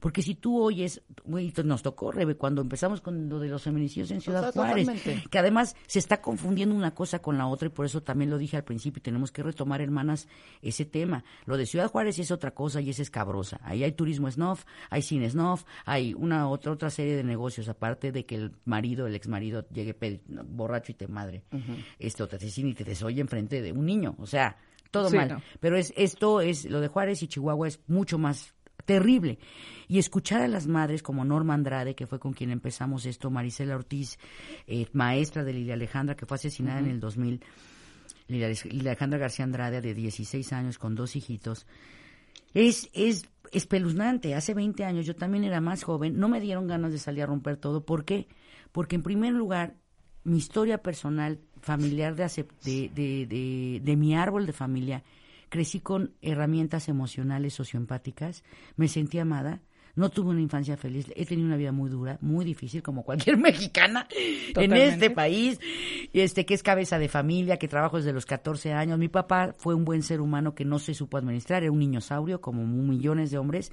Porque 0.00 0.22
si 0.22 0.34
tú 0.34 0.60
oyes, 0.60 1.02
güey, 1.24 1.52
nos 1.64 1.82
tocó, 1.82 2.12
Rebe, 2.12 2.36
cuando 2.36 2.62
empezamos 2.62 3.00
con 3.00 3.28
lo 3.28 3.38
de 3.38 3.48
los 3.48 3.62
feminicidios 3.62 4.10
en 4.10 4.20
Ciudad 4.20 4.52
Juárez, 4.52 4.86
totalmente. 4.86 5.24
que 5.30 5.38
además 5.38 5.76
se 5.86 5.98
está 5.98 6.20
confundiendo 6.20 6.74
una 6.74 6.94
cosa 6.94 7.20
con 7.20 7.38
la 7.38 7.46
otra 7.46 7.66
y 7.68 7.70
por 7.70 7.86
eso 7.86 8.02
también 8.02 8.30
lo 8.30 8.38
dije 8.38 8.56
al 8.56 8.64
principio, 8.64 9.02
tenemos 9.02 9.32
que 9.32 9.42
retomar, 9.42 9.80
hermanas, 9.80 10.28
ese 10.62 10.84
tema. 10.84 11.24
Lo 11.46 11.56
de 11.56 11.66
Ciudad 11.66 11.90
Juárez 11.90 12.18
es 12.18 12.30
otra 12.30 12.52
cosa 12.52 12.80
y 12.80 12.90
es 12.90 12.98
escabrosa. 12.98 13.60
Ahí 13.62 13.84
hay 13.84 13.92
turismo 13.92 14.30
snuff, 14.30 14.64
hay 14.90 15.02
cine 15.02 15.30
snuff, 15.30 15.64
hay 15.84 16.14
una 16.14 16.48
otra 16.48 16.72
otra 16.72 16.90
serie 16.90 17.16
de 17.16 17.24
negocios, 17.24 17.68
aparte 17.68 18.12
de 18.12 18.24
que 18.26 18.34
el 18.36 18.52
marido, 18.64 19.06
el 19.06 19.14
ex 19.14 19.28
marido, 19.28 19.66
llegue 19.70 19.96
borracho 20.48 20.92
y 20.92 20.94
te 20.94 21.08
madre, 21.08 21.44
esto 21.98 22.26
te 22.28 22.36
asesina 22.36 22.70
y 22.70 22.74
te 22.74 22.84
desoye 22.84 23.20
enfrente 23.20 23.62
de 23.62 23.72
un 23.72 23.86
niño. 23.86 24.14
O 24.18 24.26
sea, 24.26 24.56
todo 24.90 25.10
Sí, 25.10 25.16
mal. 25.16 25.28
no. 25.28 25.42
Pero 25.60 25.76
es 25.76 25.92
esto 25.96 26.40
es 26.40 26.64
lo 26.66 26.80
de 26.80 26.88
Juárez 26.88 27.22
y 27.22 27.28
Chihuahua 27.28 27.68
es 27.68 27.80
mucho 27.86 28.18
más 28.18 28.54
terrible. 28.84 29.38
Y 29.88 29.98
escuchar 29.98 30.42
a 30.42 30.48
las 30.48 30.66
madres 30.66 31.02
como 31.02 31.24
Norma 31.24 31.54
Andrade, 31.54 31.94
que 31.94 32.06
fue 32.06 32.18
con 32.18 32.32
quien 32.32 32.50
empezamos 32.50 33.06
esto, 33.06 33.30
Marisela 33.30 33.76
Ortiz, 33.76 34.18
eh, 34.66 34.86
maestra 34.92 35.44
de 35.44 35.52
Lilia 35.52 35.74
Alejandra, 35.74 36.16
que 36.16 36.26
fue 36.26 36.36
asesinada 36.36 36.80
en 36.80 36.86
el 36.86 37.00
2000, 37.00 37.42
Lilia, 38.28 38.52
Alejandra 38.80 39.18
García 39.18 39.44
Andrade, 39.44 39.80
de 39.80 39.94
16 39.94 40.52
años, 40.52 40.78
con 40.78 40.94
dos 40.94 41.16
hijitos, 41.16 41.66
es, 42.54 42.90
es 42.92 43.28
espeluznante. 43.52 44.34
Hace 44.34 44.54
20 44.54 44.84
años 44.84 45.06
yo 45.06 45.14
también 45.14 45.44
era 45.44 45.60
más 45.60 45.84
joven, 45.84 46.18
no 46.18 46.28
me 46.28 46.40
dieron 46.40 46.66
ganas 46.66 46.92
de 46.92 46.98
salir 46.98 47.22
a 47.22 47.26
romper 47.26 47.56
todo. 47.56 47.84
¿Por 47.84 48.04
qué? 48.04 48.28
Porque 48.72 48.96
en 48.96 49.02
primer 49.02 49.32
lugar, 49.32 49.76
mi 50.24 50.38
historia 50.38 50.78
personal, 50.78 51.38
familiar 51.60 52.16
de, 52.16 52.28
de, 52.64 52.90
de, 52.94 53.80
de 53.82 53.96
mi 53.96 54.16
árbol 54.16 54.46
de 54.46 54.52
familia, 54.52 55.04
crecí 55.48 55.80
con 55.80 56.14
herramientas 56.22 56.88
emocionales 56.88 57.54
socioempáticas, 57.54 58.44
me 58.76 58.88
sentí 58.88 59.18
amada, 59.18 59.62
no 59.96 60.10
tuve 60.10 60.30
una 60.30 60.42
infancia 60.42 60.76
feliz, 60.76 61.10
he 61.16 61.24
tenido 61.24 61.46
una 61.46 61.56
vida 61.56 61.72
muy 61.72 61.88
dura, 61.88 62.18
muy 62.20 62.44
difícil, 62.44 62.82
como 62.82 63.02
cualquier 63.02 63.38
mexicana 63.38 64.06
en 64.54 64.72
este 64.74 65.10
país, 65.10 65.58
este 66.12 66.44
que 66.44 66.54
es 66.54 66.62
cabeza 66.62 66.98
de 66.98 67.08
familia, 67.08 67.56
que 67.56 67.66
trabajo 67.66 67.96
desde 67.96 68.12
los 68.12 68.26
14 68.26 68.72
años. 68.74 68.98
Mi 68.98 69.08
papá 69.08 69.54
fue 69.56 69.74
un 69.74 69.84
buen 69.84 70.02
ser 70.02 70.20
humano 70.20 70.54
que 70.54 70.66
no 70.66 70.78
se 70.78 70.94
supo 70.94 71.16
administrar, 71.16 71.62
era 71.62 71.72
un 71.72 71.78
niño 71.78 72.02
saurio, 72.02 72.42
como 72.42 72.64
millones 72.66 73.30
de 73.30 73.38
hombres, 73.38 73.72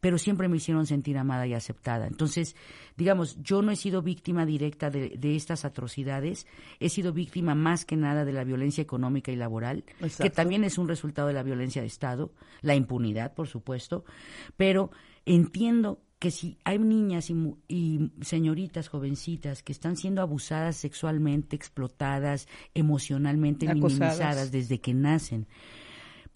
pero 0.00 0.18
siempre 0.18 0.48
me 0.48 0.56
hicieron 0.56 0.86
sentir 0.86 1.18
amada 1.18 1.46
y 1.46 1.54
aceptada. 1.54 2.06
Entonces, 2.06 2.56
digamos, 2.96 3.40
yo 3.42 3.62
no 3.62 3.70
he 3.70 3.76
sido 3.76 4.02
víctima 4.02 4.46
directa 4.46 4.90
de, 4.90 5.10
de 5.18 5.36
estas 5.36 5.64
atrocidades, 5.64 6.46
he 6.80 6.88
sido 6.88 7.12
víctima 7.12 7.54
más 7.54 7.84
que 7.84 7.96
nada 7.96 8.24
de 8.24 8.32
la 8.32 8.44
violencia 8.44 8.82
económica 8.82 9.32
y 9.32 9.36
laboral, 9.36 9.84
que 10.20 10.30
también 10.30 10.64
es 10.64 10.78
un 10.78 10.88
resultado 10.88 11.28
de 11.28 11.34
la 11.34 11.42
violencia 11.42 11.82
de 11.82 11.88
Estado, 11.88 12.32
la 12.60 12.74
impunidad, 12.74 13.34
por 13.34 13.48
supuesto, 13.48 14.04
pero 14.56 14.90
entiendo 15.24 16.00
que 16.18 16.30
si 16.30 16.58
hay 16.64 16.78
niñas 16.78 17.30
y, 17.30 17.54
y 17.68 18.10
señoritas 18.22 18.88
jovencitas 18.88 19.62
que 19.62 19.72
están 19.72 19.96
siendo 19.96 20.20
abusadas 20.20 20.76
sexualmente, 20.76 21.54
explotadas, 21.54 22.48
emocionalmente 22.74 23.68
Acosadas. 23.68 24.18
minimizadas 24.18 24.50
desde 24.50 24.80
que 24.80 24.94
nacen 24.94 25.46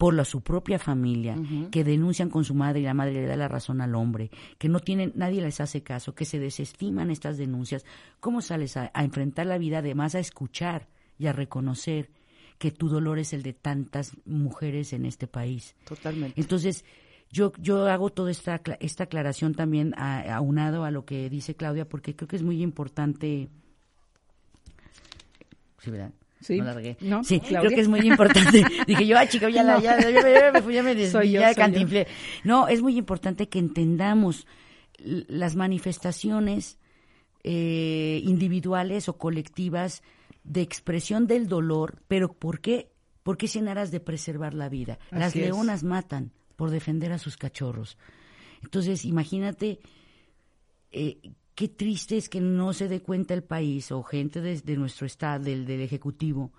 por 0.03 0.13
la, 0.15 0.25
su 0.25 0.41
propia 0.41 0.79
familia, 0.79 1.37
que 1.71 1.85
denuncian 1.85 2.29
con 2.29 2.43
su 2.43 2.53
madre 2.53 2.81
y 2.81 2.83
la 2.83 2.93
madre 2.93 3.13
le 3.13 3.25
da 3.25 3.37
la 3.37 3.47
razón 3.47 3.79
al 3.79 3.95
hombre, 3.95 4.31
que 4.57 4.67
no 4.67 4.81
tienen, 4.81 5.13
nadie 5.15 5.41
les 5.41 5.61
hace 5.61 5.81
caso, 5.81 6.13
que 6.13 6.25
se 6.25 6.39
desestiman 6.39 7.09
estas 7.09 7.37
denuncias, 7.37 7.85
¿cómo 8.19 8.41
sales 8.41 8.75
a, 8.75 8.91
a 8.93 9.05
enfrentar 9.05 9.45
la 9.45 9.57
vida 9.57 9.77
además 9.77 10.13
a 10.15 10.19
escuchar 10.19 10.89
y 11.17 11.27
a 11.27 11.31
reconocer 11.31 12.09
que 12.57 12.69
tu 12.69 12.89
dolor 12.89 13.17
es 13.17 13.31
el 13.31 13.43
de 13.43 13.53
tantas 13.53 14.11
mujeres 14.25 14.91
en 14.91 15.05
este 15.05 15.25
país? 15.25 15.73
Totalmente. 15.85 16.37
Entonces, 16.41 16.83
yo, 17.31 17.53
yo 17.57 17.85
hago 17.87 18.09
toda 18.09 18.29
esta, 18.29 18.61
esta 18.81 19.05
aclaración 19.05 19.53
también 19.55 19.93
a- 19.95 20.35
aunado 20.35 20.83
a 20.83 20.91
lo 20.91 21.05
que 21.05 21.29
dice 21.29 21.55
Claudia, 21.55 21.87
porque 21.87 22.13
creo 22.13 22.27
que 22.27 22.35
es 22.35 22.43
muy 22.43 22.61
importante. 22.61 23.47
Sí, 25.79 25.91
¿verdad? 25.91 26.11
Sí. 26.43 26.59
No 27.01 27.23
sí, 27.23 27.39
Claudia. 27.39 27.59
creo 27.61 27.71
que 27.71 27.81
es 27.81 27.87
muy 27.87 28.01
importante. 28.01 28.63
Dije 28.87 29.07
yo, 29.07 29.17
ah, 29.17 29.27
chica, 29.27 29.49
ya, 29.49 29.63
la, 29.63 29.79
ya, 29.79 29.99
ya, 29.99 30.09
ya 30.11 30.51
me 30.51 30.61
fui, 30.61 30.73
ya 30.73 30.83
me 30.83 30.93
Soy 30.93 31.01
desvié, 31.01 31.31
yo, 31.31 31.41
ya 31.41 31.47
soy 31.47 31.55
yo. 31.55 31.61
cantinflé. 31.61 32.07
No, 32.43 32.67
es 32.67 32.81
muy 32.81 32.97
importante 32.97 33.49
que 33.49 33.59
entendamos 33.59 34.45
las 34.99 35.55
manifestaciones 35.55 36.77
eh, 37.43 38.21
individuales 38.23 39.09
o 39.09 39.17
colectivas 39.17 40.03
de 40.43 40.61
expresión 40.61 41.27
del 41.27 41.47
dolor, 41.47 42.01
pero 42.07 42.33
¿por 42.33 42.59
qué? 42.59 42.91
Porque 43.23 43.45
es 43.45 43.55
en 43.55 43.67
aras 43.67 43.91
de 43.91 43.99
preservar 43.99 44.53
la 44.53 44.69
vida. 44.69 44.99
Las 45.11 45.35
es. 45.35 45.41
leonas 45.41 45.83
matan 45.83 46.31
por 46.55 46.69
defender 46.69 47.11
a 47.13 47.17
sus 47.17 47.37
cachorros. 47.37 47.97
Entonces, 48.61 49.05
imagínate 49.05 49.79
eh, 50.91 51.17
qué 51.55 51.67
triste 51.67 52.17
es 52.17 52.29
que 52.29 52.41
no 52.41 52.73
se 52.73 52.87
dé 52.87 53.01
cuenta 53.01 53.33
el 53.33 53.43
país 53.43 53.91
o 53.91 54.03
gente 54.03 54.41
de, 54.41 54.59
de 54.59 54.77
nuestro 54.77 55.05
estado, 55.05 55.43
del, 55.43 55.65
del 55.65 55.81
Ejecutivo, 55.81 56.51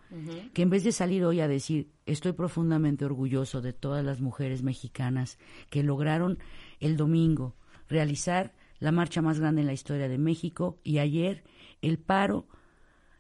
que 0.53 0.63
en 0.63 0.71
vez 0.71 0.85
de 0.85 0.93
salir 0.93 1.25
hoy 1.25 1.41
a 1.41 1.49
decir, 1.49 1.91
estoy 2.07 2.33
profundamente 2.33 3.05
orgulloso 3.05 3.61
de 3.61 3.73
todas 3.73 4.05
las 4.05 4.21
mujeres 4.21 4.63
mexicanas 4.63 5.39
que 5.71 5.83
lograron 5.83 6.39
el 6.81 6.97
domingo 6.97 7.57
realizar 7.89 8.55
la 8.79 8.93
marcha 8.93 9.23
más 9.23 9.41
grande 9.41 9.63
en 9.63 9.67
la 9.67 9.73
historia 9.73 10.09
de 10.09 10.19
México 10.19 10.79
y 10.85 10.99
ayer 10.99 11.45
el 11.83 11.99
paro 11.99 12.47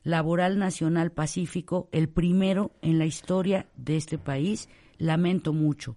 laboral 0.03 0.59
nacional 0.59 1.11
pacífico, 1.11 1.89
el 1.91 2.09
primero 2.09 2.73
en 2.83 2.99
la 2.99 3.07
historia 3.07 3.67
de 3.77 3.97
este 3.97 4.19
país. 4.19 4.69
Lamento 4.99 5.53
mucho 5.53 5.97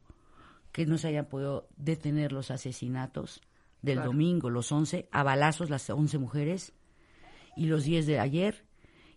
que 0.71 0.85
no 0.85 0.97
se 0.97 1.09
hayan 1.09 1.27
podido 1.27 1.67
detener 1.77 2.31
los 2.31 2.49
asesinatos 2.49 3.41
del 3.81 3.95
Claro. 3.95 4.11
domingo, 4.11 4.49
los 4.49 4.71
11, 4.71 5.07
a 5.11 5.23
balazos 5.23 5.69
las 5.69 5.89
11 5.89 6.17
mujeres 6.17 6.73
y 7.55 7.65
los 7.67 7.83
10 7.83 8.05
de 8.05 8.19
ayer. 8.19 8.66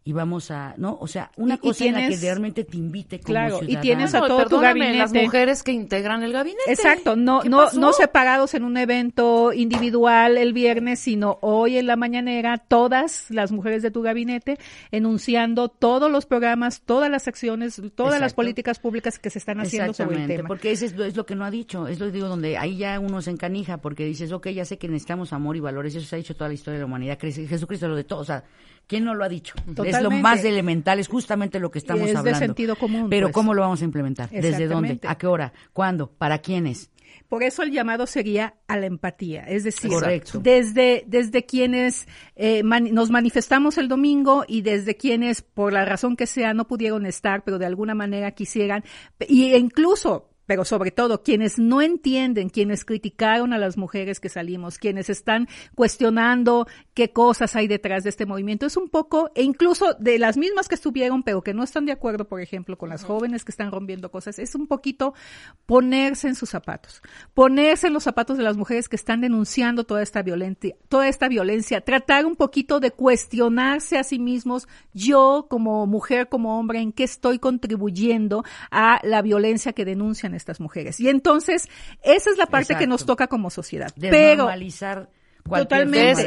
Y 0.03 0.14
vamos 0.14 0.51
a, 0.51 0.74
¿no? 0.78 0.96
O 0.98 1.07
sea, 1.07 1.30
una 1.36 1.55
Y- 1.55 1.59
y 1.59 1.61
cosa 1.68 1.84
en 1.84 1.92
la 1.92 2.09
que 2.09 2.16
realmente 2.16 2.64
te 2.64 2.76
invite 2.78 3.18
como 3.20 3.26
Claro, 3.34 3.61
y 3.66 3.76
tienes 3.76 4.14
a 4.14 4.20
No, 4.20 4.28
todo 4.28 4.46
tu 4.46 4.59
gabinete. 4.59 4.96
las 4.96 5.12
mujeres 5.12 5.62
que 5.62 5.72
integran 5.72 6.22
el 6.22 6.32
gabinete. 6.32 6.72
Exacto, 6.72 7.16
no, 7.16 7.40
¿Qué 7.42 7.51
no, 7.51 7.59
pasó? 7.59 7.78
no 7.78 7.92
separados 7.92 8.55
en 8.55 8.64
un 8.64 8.78
evento 8.78 9.53
individual 9.53 10.38
el 10.38 10.55
viernes, 10.55 11.01
sino 11.01 11.38
hoy 11.42 11.76
en 11.76 11.86
la 11.86 11.96
mañanera, 11.96 12.57
todas 12.57 13.26
las 13.30 13.53
mujeres 13.53 13.82
de 13.82 13.90
tu 13.90 14.01
gabinete 14.01 14.59
enunciando 14.90 15.68
todos 15.68 16.11
los 16.11 16.24
programas, 16.26 16.80
todas 16.80 17.11
las 17.11 17.28
acciones, 17.28 17.80
todas 17.94 18.20
las 18.20 18.32
políticas 18.34 18.78
públicas 18.78 19.18
que 19.18 19.28
se 19.30 19.38
están 19.38 19.61
haciendo 19.61 19.92
sobre 19.92 20.22
el 20.22 20.26
tema. 20.26 20.48
porque 20.48 20.72
ese 20.72 20.86
es 20.86 20.96
lo, 20.96 21.05
es 21.05 21.14
lo 21.14 21.26
que 21.26 21.34
no 21.34 21.44
ha 21.44 21.51
dicho, 21.51 21.86
es 21.86 22.01
lo 22.01 22.07
que 22.07 22.12
digo 22.12 22.26
donde 22.28 22.57
ahí 22.57 22.78
ya 22.78 22.98
uno 22.98 23.20
se 23.20 23.30
encanija, 23.30 23.76
porque 23.78 24.05
dices, 24.07 24.32
ok, 24.32 24.48
ya 24.48 24.64
sé 24.64 24.78
que 24.78 24.88
necesitamos 24.88 25.34
amor 25.34 25.57
y 25.57 25.61
valores, 25.61 25.94
eso 25.94 26.07
se 26.07 26.16
ha 26.16 26.18
dicho 26.18 26.34
toda 26.34 26.48
la 26.48 26.55
historia 26.55 26.78
de 26.78 26.80
la 26.80 26.86
humanidad, 26.86 27.18
Jesucristo 27.20 27.86
lo 27.88 27.96
de 27.96 28.05
todo, 28.05 28.20
o 28.20 28.24
sea, 28.24 28.44
¿quién 28.86 29.04
no 29.04 29.14
lo 29.14 29.24
ha 29.24 29.28
dicho? 29.28 29.54
Es 29.84 30.02
lo 30.02 30.10
más 30.10 30.44
elemental, 30.44 30.98
es 30.98 31.08
justamente 31.08 31.58
lo 31.60 31.70
que 31.70 31.78
estamos 31.78 32.06
Es 32.06 32.12
de 32.12 32.18
hablando. 32.18 32.38
sentido 32.38 32.76
común, 32.76 33.08
Pero 33.10 33.26
pues. 33.28 33.34
¿cómo 33.34 33.54
lo 33.54 33.62
vamos 33.62 33.80
a 33.82 33.84
implementar? 33.84 34.28
¿Desde 34.30 34.66
dónde? 34.66 34.98
¿A 35.06 35.16
qué 35.16 35.26
hora? 35.26 35.52
¿Cuándo? 35.72 36.10
¿Para 36.10 36.38
quiénes? 36.38 36.90
Por 37.28 37.44
eso 37.44 37.62
el 37.62 37.70
llamado 37.70 38.06
sería 38.08 38.54
a 38.66 38.76
la 38.76 38.86
empatía, 38.86 39.42
es 39.44 39.62
decir, 39.62 39.90
Correcto. 39.90 40.40
desde 40.40 41.04
desde 41.06 41.44
quienes 41.46 42.08
eh, 42.34 42.62
mani- 42.64 42.90
nos 42.90 43.10
manifestamos 43.10 43.78
el 43.78 43.86
domingo 43.88 44.44
y 44.48 44.62
desde 44.62 44.96
quienes 44.96 45.42
por 45.42 45.72
la 45.72 45.84
razón 45.84 46.16
que 46.16 46.26
sea 46.26 46.54
no 46.54 46.66
pudieron 46.66 47.06
estar, 47.06 47.44
pero 47.44 47.58
de 47.58 47.66
alguna 47.66 47.94
manera 47.94 48.32
quisieran 48.32 48.82
y 49.28 49.54
incluso 49.54 50.29
pero 50.51 50.64
sobre 50.64 50.90
todo 50.90 51.22
quienes 51.22 51.61
no 51.61 51.80
entienden, 51.80 52.48
quienes 52.48 52.84
criticaron 52.84 53.53
a 53.53 53.59
las 53.59 53.76
mujeres 53.76 54.18
que 54.18 54.28
salimos, 54.28 54.78
quienes 54.78 55.09
están 55.09 55.46
cuestionando 55.76 56.66
qué 56.92 57.12
cosas 57.12 57.55
hay 57.55 57.68
detrás 57.68 58.03
de 58.03 58.11
este 58.11 58.26
movimiento, 58.26 58.66
es 58.66 58.76
un 58.76 58.88
poco, 58.88 59.30
e 59.36 59.44
incluso 59.44 59.94
de 60.01 60.18
las 60.18 60.36
mismas 60.36 60.66
que 60.66 60.74
estuvieron, 60.74 61.22
pero 61.22 61.42
que 61.42 61.55
no 61.55 61.62
están 61.62 61.86
de 61.86 61.92
acuerdo, 61.92 62.26
por 62.26 62.40
ejemplo, 62.40 62.76
con 62.76 62.88
las 62.88 63.05
jóvenes 63.05 63.44
que 63.44 63.53
están 63.53 63.70
rompiendo 63.70 64.11
cosas, 64.11 64.40
es 64.40 64.57
un 64.57 64.66
poquito 64.66 65.14
ponerse 65.66 66.26
en 66.26 66.34
sus 66.34 66.51
zapatos, 66.51 67.01
ponerse 67.32 67.86
en 67.86 67.92
los 67.92 68.03
zapatos 68.03 68.36
de 68.36 68.42
las 68.42 68.57
mujeres 68.57 68.88
que 68.88 68.96
están 68.96 69.20
denunciando 69.20 69.84
toda 69.84 70.03
esta 70.03 70.22
violencia, 70.22 70.74
toda 70.88 71.07
esta 71.07 71.28
violencia, 71.28 71.80
tratar 71.80 72.26
un 72.26 72.34
poquito 72.34 72.80
de 72.80 72.90
cuestionarse 72.90 73.98
a 73.98 74.03
sí 74.03 74.18
mismos, 74.18 74.66
yo 74.94 75.46
como 75.48 75.86
mujer, 75.86 76.28
como 76.28 76.59
hombre, 76.59 76.80
en 76.80 76.90
qué 76.90 77.05
estoy 77.05 77.38
contribuyendo 77.38 78.42
a 78.72 78.98
la 79.05 79.22
violencia 79.22 79.72
que 79.72 79.84
denuncian 79.84 80.34
estas 80.41 80.61
mujeres. 80.61 80.99
Y 81.01 81.09
entonces, 81.09 81.68
esa 82.03 82.30
es 82.30 82.38
la 82.38 82.47
parte 82.47 82.76
que 82.76 82.86
nos 82.86 83.07
toca 83.07 83.26
como 83.26 83.51
sociedad. 83.51 83.93
Desnormalizar 83.97 85.09
Totalmente. 85.45 86.24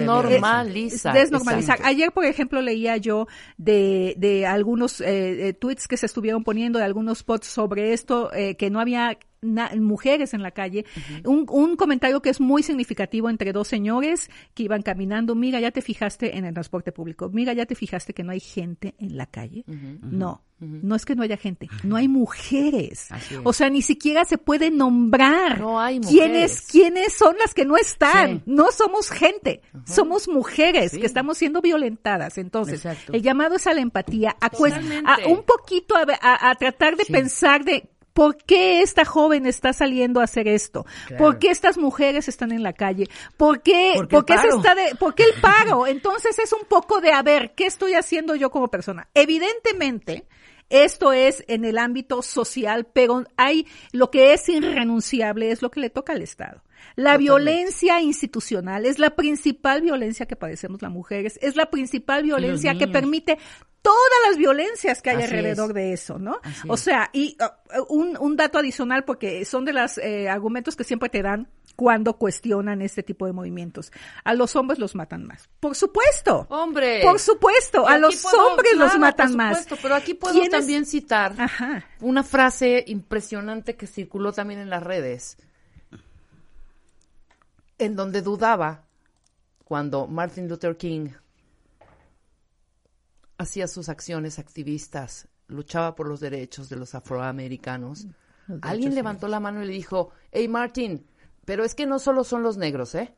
Desnormalizar. 1.13 1.79
Ayer, 1.83 2.11
por 2.11 2.25
ejemplo, 2.25 2.61
leía 2.61 2.97
yo 2.97 3.27
de, 3.57 4.15
de 4.17 4.45
algunos 4.45 5.01
eh, 5.01 5.49
eh, 5.49 5.53
tweets 5.53 5.87
que 5.87 5.97
se 5.97 6.05
estuvieron 6.05 6.43
poniendo, 6.43 6.79
de 6.79 6.85
algunos 6.85 7.19
spots 7.19 7.47
sobre 7.47 7.93
esto, 7.93 8.33
eh, 8.33 8.55
que 8.55 8.69
no 8.69 8.79
había 8.79 9.17
mujeres 9.43 10.33
en 10.33 10.41
la 10.41 10.51
calle. 10.51 10.85
un, 11.25 11.45
un 11.49 11.75
comentario 11.75 12.21
que 12.21 12.29
es 12.29 12.39
muy 12.39 12.63
significativo 12.63 13.29
entre 13.29 13.51
dos 13.53 13.67
señores 13.67 14.29
que 14.53 14.63
iban 14.63 14.81
caminando. 14.81 15.35
Mira, 15.35 15.59
ya 15.59 15.71
te 15.71 15.81
fijaste 15.81 16.37
en 16.37 16.45
el 16.45 16.53
transporte 16.53 16.91
público. 16.91 17.29
Mira, 17.31 17.53
ya 17.53 17.65
te 17.65 17.75
fijaste 17.75 18.13
que 18.13 18.23
no 18.23 18.31
hay 18.31 18.39
gente 18.39 18.95
en 18.99 19.17
la 19.17 19.25
calle. 19.25 19.63
No. 20.01 20.41
No 20.59 20.95
es 20.95 21.03
que 21.03 21.13
no 21.13 21.23
haya 21.23 21.35
gente, 21.35 21.67
no 21.83 21.97
hay 21.97 22.07
mujeres. 22.07 23.09
O 23.43 23.51
sea, 23.51 23.69
ni 23.69 23.81
siquiera 23.81 24.23
se 24.23 24.37
puede 24.37 24.71
nombrar 24.71 25.59
No 25.59 25.77
hay 25.81 25.99
quiénes, 25.99 26.51
mujeres. 26.61 26.67
quiénes 26.71 27.13
son 27.13 27.35
las 27.37 27.53
que 27.53 27.65
no 27.65 27.75
están. 27.75 28.37
Sí. 28.37 28.43
No 28.45 28.71
somos 28.71 29.09
gente, 29.09 29.61
somos 29.85 30.29
mujeres 30.29 30.91
Sí. 30.91 30.99
que 31.01 31.05
estamos 31.05 31.37
siendo 31.37 31.61
violentadas. 31.61 32.37
Entonces, 32.37 32.85
Exacto. 32.85 33.11
el 33.11 33.21
llamado 33.21 33.55
es 33.55 33.67
a 33.67 33.73
la 33.73 33.81
empatía, 33.81 34.37
a, 34.39 34.45
a 34.45 35.27
un 35.27 35.43
poquito 35.43 35.95
a, 35.97 36.05
a- 36.21 36.49
a 36.51 36.55
tratar 36.55 36.95
de 36.95 37.03
Sí. 37.03 37.11
pensar 37.11 37.65
de 37.65 37.89
¿Por 38.13 38.37
qué 38.37 38.81
esta 38.81 39.05
joven 39.05 39.45
está 39.45 39.73
saliendo 39.73 40.21
a 40.21 40.25
hacer 40.25 40.47
esto? 40.47 40.85
Claro. 41.07 41.23
¿Por 41.23 41.39
qué 41.39 41.49
estas 41.49 41.77
mujeres 41.77 42.27
están 42.27 42.51
en 42.51 42.61
la 42.61 42.73
calle? 42.73 43.09
¿Por 43.37 43.61
qué, 43.61 43.93
¿Por 43.95 44.07
qué 44.07 44.15
por 44.15 44.25
qué 44.25 44.33
el 44.33 44.41
se 44.41 44.47
está 44.49 44.75
de, 44.75 44.95
por 44.95 45.15
qué 45.15 45.23
el 45.23 45.41
paro? 45.41 45.87
Entonces 45.87 46.37
es 46.37 46.53
un 46.53 46.67
poco 46.67 47.01
de, 47.01 47.11
a 47.11 47.23
ver, 47.23 47.53
¿qué 47.55 47.65
estoy 47.65 47.93
haciendo 47.93 48.35
yo 48.35 48.51
como 48.51 48.67
persona? 48.69 49.09
Evidentemente, 49.13 50.25
esto 50.69 51.13
es 51.13 51.43
en 51.47 51.65
el 51.65 51.77
ámbito 51.77 52.21
social, 52.21 52.87
pero 52.91 53.23
hay 53.37 53.67
lo 53.91 54.09
que 54.11 54.33
es 54.33 54.47
irrenunciable, 54.49 55.51
es 55.51 55.61
lo 55.61 55.71
que 55.71 55.79
le 55.79 55.89
toca 55.89 56.13
al 56.13 56.21
Estado. 56.21 56.63
La 56.95 57.17
violencia 57.17 58.01
institucional 58.01 58.85
es 58.85 58.99
la 58.99 59.11
principal 59.11 59.81
violencia 59.81 60.25
que 60.25 60.35
padecemos 60.35 60.81
las 60.81 60.91
mujeres, 60.91 61.39
es 61.41 61.55
la 61.55 61.67
principal 61.67 62.23
violencia 62.23 62.77
que 62.77 62.87
permite 62.87 63.37
todas 63.83 64.19
las 64.27 64.37
violencias 64.37 65.01
que 65.03 65.11
hay 65.11 65.17
Así 65.17 65.25
alrededor 65.25 65.69
es. 65.69 65.75
de 65.75 65.93
eso, 65.93 66.17
¿no? 66.17 66.39
Así 66.41 66.67
O 66.67 66.77
sea, 66.77 67.09
y 67.13 67.37
uh, 67.39 67.83
un, 67.93 68.17
un 68.19 68.35
dato 68.35 68.57
adicional, 68.57 69.03
porque 69.05 69.45
son 69.45 69.65
de 69.65 69.73
los 69.73 69.99
argumentos 70.29 70.75
que 70.75 70.83
siempre 70.83 71.09
te 71.09 71.21
dan 71.21 71.47
cuando 71.75 72.13
cuestionan 72.17 72.81
este 72.83 73.01
tipo 73.03 73.25
de 73.25 73.33
movimientos. 73.33 73.91
A 74.23 74.35
los 74.35 74.55
hombres 74.55 74.77
los 74.79 74.93
matan 74.95 75.25
más. 75.25 75.49
Por 75.59 75.75
supuesto. 75.75 76.45
Hombre. 76.49 77.01
Por 77.01 77.19
supuesto, 77.19 77.87
a 77.87 77.97
los 77.97 78.21
puedo- 78.21 78.47
hombres 78.47 78.75
los 78.77 78.97
matan 78.99 79.29
por 79.29 79.37
más. 79.37 79.67
Pero 79.81 79.95
aquí 79.95 80.13
puedo 80.13 80.33
¿Quiénes- 80.33 80.51
también 80.51 80.85
citar 80.85 81.33
Ajá. 81.37 81.83
una 81.99 82.23
frase 82.23 82.83
impresionante 82.87 83.75
que 83.75 83.87
circuló 83.87 84.31
también 84.31 84.59
en 84.59 84.69
las 84.69 84.83
redes, 84.83 85.37
en 87.79 87.95
donde 87.95 88.21
dudaba 88.21 88.83
cuando 89.65 90.07
Martin 90.07 90.47
Luther 90.47 90.77
King 90.77 91.09
hacía 93.43 93.67
sus 93.67 93.89
acciones 93.89 94.39
activistas, 94.39 95.27
luchaba 95.47 95.95
por 95.95 96.07
los 96.07 96.19
derechos 96.19 96.69
de 96.69 96.75
los 96.75 96.95
afroamericanos. 96.95 98.07
Alguien 98.61 98.95
levantó 98.95 99.27
la 99.27 99.39
mano 99.39 99.63
y 99.63 99.67
le 99.67 99.73
dijo, 99.73 100.11
hey 100.31 100.47
Martin, 100.47 101.05
pero 101.45 101.63
es 101.63 101.75
que 101.75 101.85
no 101.85 101.99
solo 101.99 102.23
son 102.23 102.43
los 102.43 102.57
negros, 102.57 102.95
¿eh? 102.95 103.13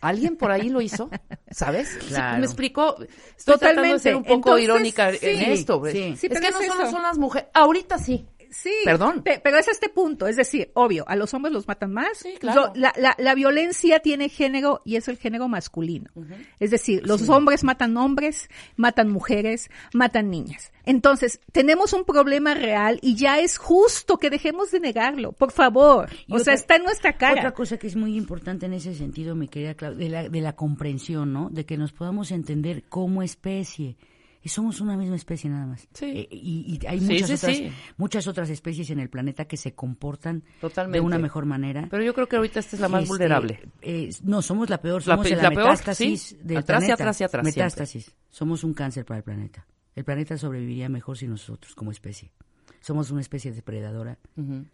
¿Alguien 0.00 0.36
por 0.36 0.50
ahí 0.50 0.70
lo 0.70 0.80
hizo? 0.80 1.10
¿Sabes? 1.50 1.98
Sí, 2.00 2.14
me 2.14 2.44
explicó. 2.44 2.96
Estoy 3.36 3.58
tratando 3.58 3.92
de 3.92 3.98
ser 3.98 4.16
un 4.16 4.24
poco 4.24 4.56
Entonces, 4.56 4.64
irónica 4.64 5.12
sí, 5.12 5.18
en 5.22 5.52
esto. 5.52 5.82
sí. 5.90 6.16
Es 6.22 6.40
que 6.40 6.50
no 6.50 6.62
solo 6.62 6.90
son 6.90 7.02
las 7.02 7.18
mujeres. 7.18 7.50
Ahorita 7.52 7.98
sí. 7.98 8.26
Sí, 8.50 8.72
Perdón. 8.84 9.22
pe- 9.22 9.40
pero 9.42 9.58
es 9.58 9.68
este 9.68 9.88
punto, 9.88 10.26
es 10.26 10.36
decir, 10.36 10.70
obvio, 10.74 11.04
a 11.08 11.16
los 11.16 11.32
hombres 11.34 11.52
los 11.54 11.66
matan 11.68 11.92
más. 11.92 12.18
Sí, 12.18 12.34
claro. 12.38 12.72
Yo- 12.74 12.80
la, 12.80 12.92
la- 12.96 13.14
la 13.18 13.34
violencia 13.34 14.00
tiene 14.00 14.28
género 14.28 14.82
y 14.84 14.96
es 14.96 15.08
el 15.08 15.16
género 15.16 15.48
masculino. 15.48 16.10
Es 16.58 16.70
decir, 16.70 17.06
los 17.06 17.28
hombres 17.28 17.64
matan 17.64 17.96
hombres, 17.96 18.48
matan 18.76 19.08
mujeres, 19.10 19.70
matan 19.94 20.30
niñas. 20.30 20.72
Entonces, 20.84 21.40
tenemos 21.52 21.92
un 21.92 22.04
problema 22.04 22.54
real 22.54 22.98
y 23.02 23.14
ya 23.14 23.38
es 23.38 23.58
justo 23.58 24.16
que 24.18 24.30
dejemos 24.30 24.70
de 24.70 24.80
negarlo, 24.80 25.32
por 25.32 25.52
favor. 25.52 26.08
Y 26.26 26.34
o 26.34 26.38
sea, 26.40 26.54
está 26.54 26.76
en 26.76 26.82
nuestra 26.84 27.16
cara. 27.16 27.40
Otra 27.40 27.52
cosa 27.54 27.76
que 27.78 27.86
es 27.86 27.94
muy 27.96 28.16
importante 28.16 28.66
en 28.66 28.72
ese 28.72 28.94
sentido, 28.94 29.34
mi 29.36 29.46
querida 29.48 29.76
Clau- 29.76 29.94
de 29.94 30.08
la, 30.08 30.28
de 30.28 30.40
la 30.40 30.56
comprensión, 30.56 31.32
¿no? 31.32 31.48
De 31.50 31.64
que 31.66 31.76
nos 31.76 31.92
podamos 31.92 32.30
entender 32.32 32.82
como 32.88 33.22
especie. 33.22 33.96
Y 34.42 34.48
somos 34.48 34.80
una 34.80 34.96
misma 34.96 35.16
especie 35.16 35.50
nada 35.50 35.66
más. 35.66 35.86
Sí. 35.92 36.06
Eh, 36.06 36.28
y, 36.30 36.78
y 36.82 36.86
hay 36.86 36.98
muchas, 37.00 37.28
sí, 37.28 37.34
otras, 37.34 37.56
sí. 37.56 37.72
muchas 37.98 38.26
otras 38.26 38.48
especies 38.50 38.88
en 38.90 38.98
el 39.00 39.10
planeta 39.10 39.44
que 39.44 39.58
se 39.58 39.74
comportan 39.74 40.42
Totalmente. 40.60 40.96
de 40.98 41.00
una 41.04 41.18
mejor 41.18 41.44
manera. 41.44 41.86
Pero 41.90 42.02
yo 42.02 42.14
creo 42.14 42.26
que 42.26 42.36
ahorita 42.36 42.60
esta 42.60 42.76
es 42.76 42.80
la 42.80 42.88
más 42.88 43.02
Este, 43.02 43.12
vulnerable. 43.12 43.60
eh, 43.82 44.08
no, 44.22 44.40
somos 44.40 44.70
la 44.70 44.80
peor, 44.80 45.02
somos 45.02 45.28
la, 45.30 45.36
la 45.36 45.50
peor, 45.50 45.64
metástasis 45.64 46.22
sí. 46.22 46.38
del 46.42 46.56
Atrás 46.58 46.78
y 46.82 46.86
planeta. 46.86 46.94
atrás 46.94 47.20
y 47.20 47.24
atrás, 47.24 47.42
siempre. 47.44 47.62
Metástasis. 47.62 48.14
Somos 48.30 48.64
un 48.64 48.72
cáncer 48.72 49.04
para 49.04 49.18
el 49.18 49.24
planeta. 49.24 49.66
El 49.94 50.04
planeta 50.04 50.38
sobreviviría 50.38 50.88
mejor 50.88 51.18
sin 51.18 51.30
nosotros 51.30 51.74
como 51.74 51.90
especie. 51.90 52.32
Somos 52.80 53.10
una 53.10 53.20
especie 53.20 53.52
depredadora, 53.52 54.18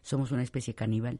somos 0.02 0.30
una 0.30 0.44
especie 0.44 0.74
caníbal, 0.76 1.18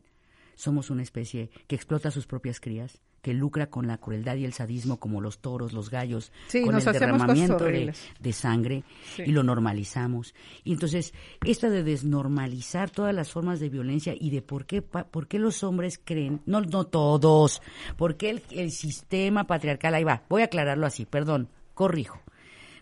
somos 0.56 0.90
una 0.90 1.02
especie 1.04 1.50
que 1.68 1.76
explota 1.76 2.08
a 2.08 2.10
sus 2.12 2.26
propias 2.26 2.58
crías, 2.58 3.00
que 3.22 3.32
lucra 3.34 3.68
con 3.70 3.86
la 3.88 3.98
crueldad 3.98 4.36
y 4.36 4.44
el 4.44 4.52
sadismo 4.52 4.98
como 4.98 5.20
los 5.20 5.38
toros, 5.40 5.72
los 5.72 5.90
gallos, 5.90 6.32
Sí, 6.48 6.62
con 6.62 6.74
el 6.76 6.84
derramamiento 6.84 7.64
de, 7.64 8.32
sangre 8.32 8.84
Sí. 9.16 9.22
y 9.26 9.32
lo 9.32 9.42
normalizamos. 9.42 10.34
Y 10.64 10.72
entonces, 10.72 11.12
esta 11.44 11.68
de 11.70 11.82
desnormalizar 11.82 12.90
todas 12.90 13.14
las 13.14 13.30
formas 13.32 13.58
de 13.60 13.68
violencia 13.68 14.14
y 14.18 14.30
de 14.30 14.42
por 14.42 14.64
qué, 14.66 14.80
pa- 14.82 15.04
por 15.08 15.26
qué 15.28 15.38
los 15.38 15.62
hombres 15.64 16.00
creen, 16.02 16.40
no, 16.46 16.60
no 16.60 16.84
todos, 16.84 17.60
por 17.96 18.16
qué 18.16 18.30
el, 18.30 18.42
el 18.52 18.70
sistema 18.70 19.46
patriarcal, 19.46 19.94
ahí 19.94 20.04
va, 20.04 20.22
voy 20.28 20.42
a 20.42 20.46
aclararlo 20.46 20.86
así, 20.86 21.04
perdón, 21.04 21.48
corrijo, 21.74 22.20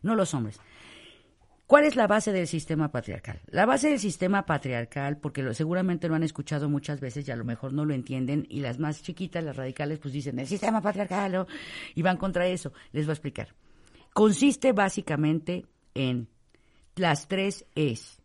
no 0.03 0.15
los 0.15 0.35
hombres. 0.35 0.61
¿Cuál 1.67 1.85
es 1.85 1.97
la 1.97 2.07
base 2.07 2.31
del 2.31 2.47
sistema 2.47 2.91
patriarcal? 2.91 3.41
La 3.47 3.65
base 3.65 3.89
del 3.89 3.99
sistema 3.99 4.45
patriarcal, 4.45 5.17
porque 5.17 5.55
seguramente 5.55 6.09
lo 6.09 6.15
han 6.15 6.23
escuchado 6.23 6.69
muchas 6.69 7.01
veces 7.01 7.27
y 7.27 7.31
a 7.31 7.37
lo 7.37 7.45
mejor 7.45 7.73
no 7.73 7.87
lo 7.87 7.95
entienden, 7.95 8.47
y 8.51 8.61
las 8.61 8.79
más 8.79 9.03
chiquitas, 9.03 9.43
las 9.43 9.57
radicales, 9.57 9.99
pues 9.99 10.13
dicen, 10.13 10.39
el 10.39 10.47
sistema 10.47 10.83
patriarcal, 10.83 11.47
y 11.95 12.03
van 12.03 12.19
contra 12.19 12.47
eso. 12.47 12.73
Les 12.93 13.07
voy 13.07 13.13
a 13.13 13.15
explicar. 13.15 13.55
Consiste 14.13 14.73
básicamente 14.73 15.65
en 15.95 16.29
las 16.97 17.29
tres 17.29 17.65
es 17.75 18.21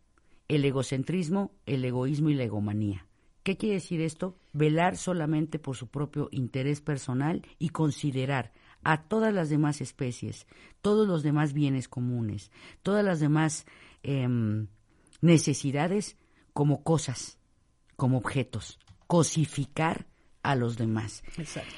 el 0.48 0.64
egocentrismo, 0.64 1.52
el 1.64 1.84
egoísmo 1.84 2.28
y 2.28 2.34
la 2.34 2.44
egomanía. 2.44 3.06
¿Qué 3.42 3.56
quiere 3.56 3.76
decir 3.76 4.02
esto? 4.02 4.36
Velar 4.52 4.96
solamente 4.96 5.58
por 5.58 5.76
su 5.76 5.86
propio 5.86 6.28
interés 6.30 6.82
personal 6.82 7.42
y 7.58 7.70
considerar 7.70 8.52
a 8.82 9.02
todas 9.02 9.32
las 9.34 9.50
demás 9.50 9.80
especies, 9.80 10.46
todos 10.82 11.06
los 11.06 11.22
demás 11.22 11.52
bienes 11.52 11.88
comunes, 11.88 12.50
todas 12.82 13.04
las 13.04 13.20
demás 13.20 13.66
em, 14.02 14.68
necesidades 15.20 16.16
como 16.52 16.82
cosas, 16.82 17.38
como 17.96 18.18
objetos, 18.18 18.78
cosificar 19.06 20.06
a 20.42 20.54
los 20.54 20.78
demás. 20.78 21.22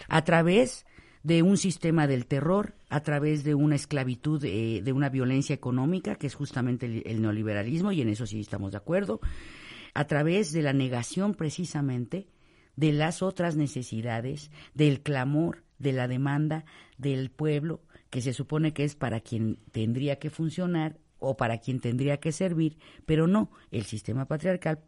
A 0.08 0.22
través 0.24 0.86
de 1.22 1.42
un 1.42 1.56
sistema 1.56 2.06
del 2.06 2.26
terror, 2.26 2.74
a 2.88 3.00
través 3.00 3.44
de 3.44 3.54
una 3.54 3.76
esclavitud, 3.76 4.44
eh, 4.44 4.82
de 4.82 4.92
una 4.92 5.08
violencia 5.08 5.54
económica, 5.54 6.16
que 6.16 6.26
es 6.26 6.34
justamente 6.34 6.86
el, 6.86 7.02
el 7.06 7.22
neoliberalismo, 7.22 7.92
y 7.92 8.00
en 8.00 8.08
eso 8.08 8.26
sí 8.26 8.40
estamos 8.40 8.72
de 8.72 8.78
acuerdo, 8.78 9.20
a 9.94 10.06
través 10.06 10.52
de 10.52 10.62
la 10.62 10.72
negación 10.72 11.34
precisamente 11.34 12.26
de 12.76 12.92
las 12.92 13.22
otras 13.22 13.56
necesidades, 13.56 14.50
del 14.74 15.02
clamor, 15.02 15.64
de 15.82 15.92
la 15.92 16.08
demanda 16.08 16.64
del 16.96 17.30
pueblo, 17.30 17.82
que 18.10 18.20
se 18.22 18.32
supone 18.32 18.72
que 18.72 18.84
es 18.84 18.94
para 18.94 19.20
quien 19.20 19.58
tendría 19.72 20.18
que 20.18 20.30
funcionar 20.30 20.98
o 21.18 21.36
para 21.36 21.58
quien 21.58 21.80
tendría 21.80 22.18
que 22.18 22.32
servir, 22.32 22.78
pero 23.06 23.26
no, 23.26 23.50
el 23.70 23.84
sistema 23.84 24.26
patriarcal 24.26 24.80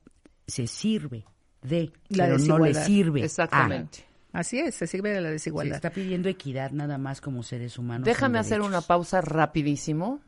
se 0.47 0.67
sirve 0.67 1.25
de, 1.63 1.93
La 2.09 2.25
pero 2.25 2.39
no 2.39 2.59
le 2.59 2.73
desigualdad. 2.73 2.87
sirve 2.87 3.23
a. 3.23 3.25
Exactamente. 3.25 4.05
Así 4.33 4.59
es, 4.59 4.75
se 4.75 4.87
sirve 4.87 5.11
de 5.11 5.21
la 5.21 5.29
Se 5.29 5.33
desigualdad. 5.35 5.77
está 5.77 5.91
pidiendo 5.91 6.29
equidad 6.29 6.73
nada 6.73 6.99
más 6.99 7.21
como 7.21 7.43
seres 7.45 7.79
humanos. 7.79 8.05
Déjame 8.05 8.39
hacer 8.39 8.59
derechos. 8.59 8.69
una 8.69 8.81
pausa 8.81 9.21
rapidísimo. 9.21 10.21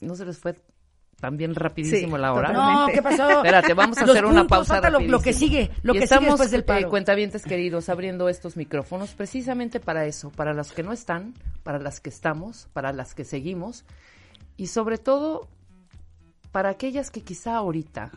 No 0.00 0.14
se 0.16 0.24
les 0.24 0.38
fue 0.38 0.56
tan 1.20 1.36
bien 1.36 1.54
rapidísimo 1.54 2.16
Sí, 2.16 2.22
la 2.22 2.32
hora. 2.32 2.52
No, 2.52 2.86
¿qué 2.92 3.00
pasó? 3.02 3.28
Espérate, 3.38 3.72
vamos 3.74 3.96
a 3.98 4.02
Los 4.02 4.10
hacer 4.10 4.24
una 4.26 4.46
pausa 4.46 4.80
lo- 4.90 5.00
lo 5.00 5.20
que 5.20 5.32
sigue, 5.32 5.70
lo 5.82 5.94
Y 5.94 6.00
que 6.00 6.06
sigue 6.06 6.14
estamos, 6.16 6.30
después 6.30 6.50
del 6.50 6.60
eh, 6.60 6.64
paro. 6.64 6.88
cuentavientes 6.90 7.42
queridos, 7.44 7.88
abriendo 7.88 8.28
estos 8.28 8.56
micrófonos 8.56 9.14
precisamente 9.14 9.80
para 9.80 10.06
eso, 10.06 10.30
para 10.30 10.52
las 10.52 10.72
que 10.72 10.82
no 10.82 10.92
están, 10.92 11.34
para 11.62 11.78
las 11.78 12.00
que 12.00 12.10
estamos, 12.10 12.68
para 12.72 12.92
las 12.92 13.14
que 13.14 13.24
seguimos 13.24 13.84
y 14.56 14.66
sobre 14.68 14.98
todo 14.98 15.48
para 16.52 16.68
aquellas 16.70 17.10
que 17.10 17.22
quizá 17.22 17.56
ahorita 17.56 18.10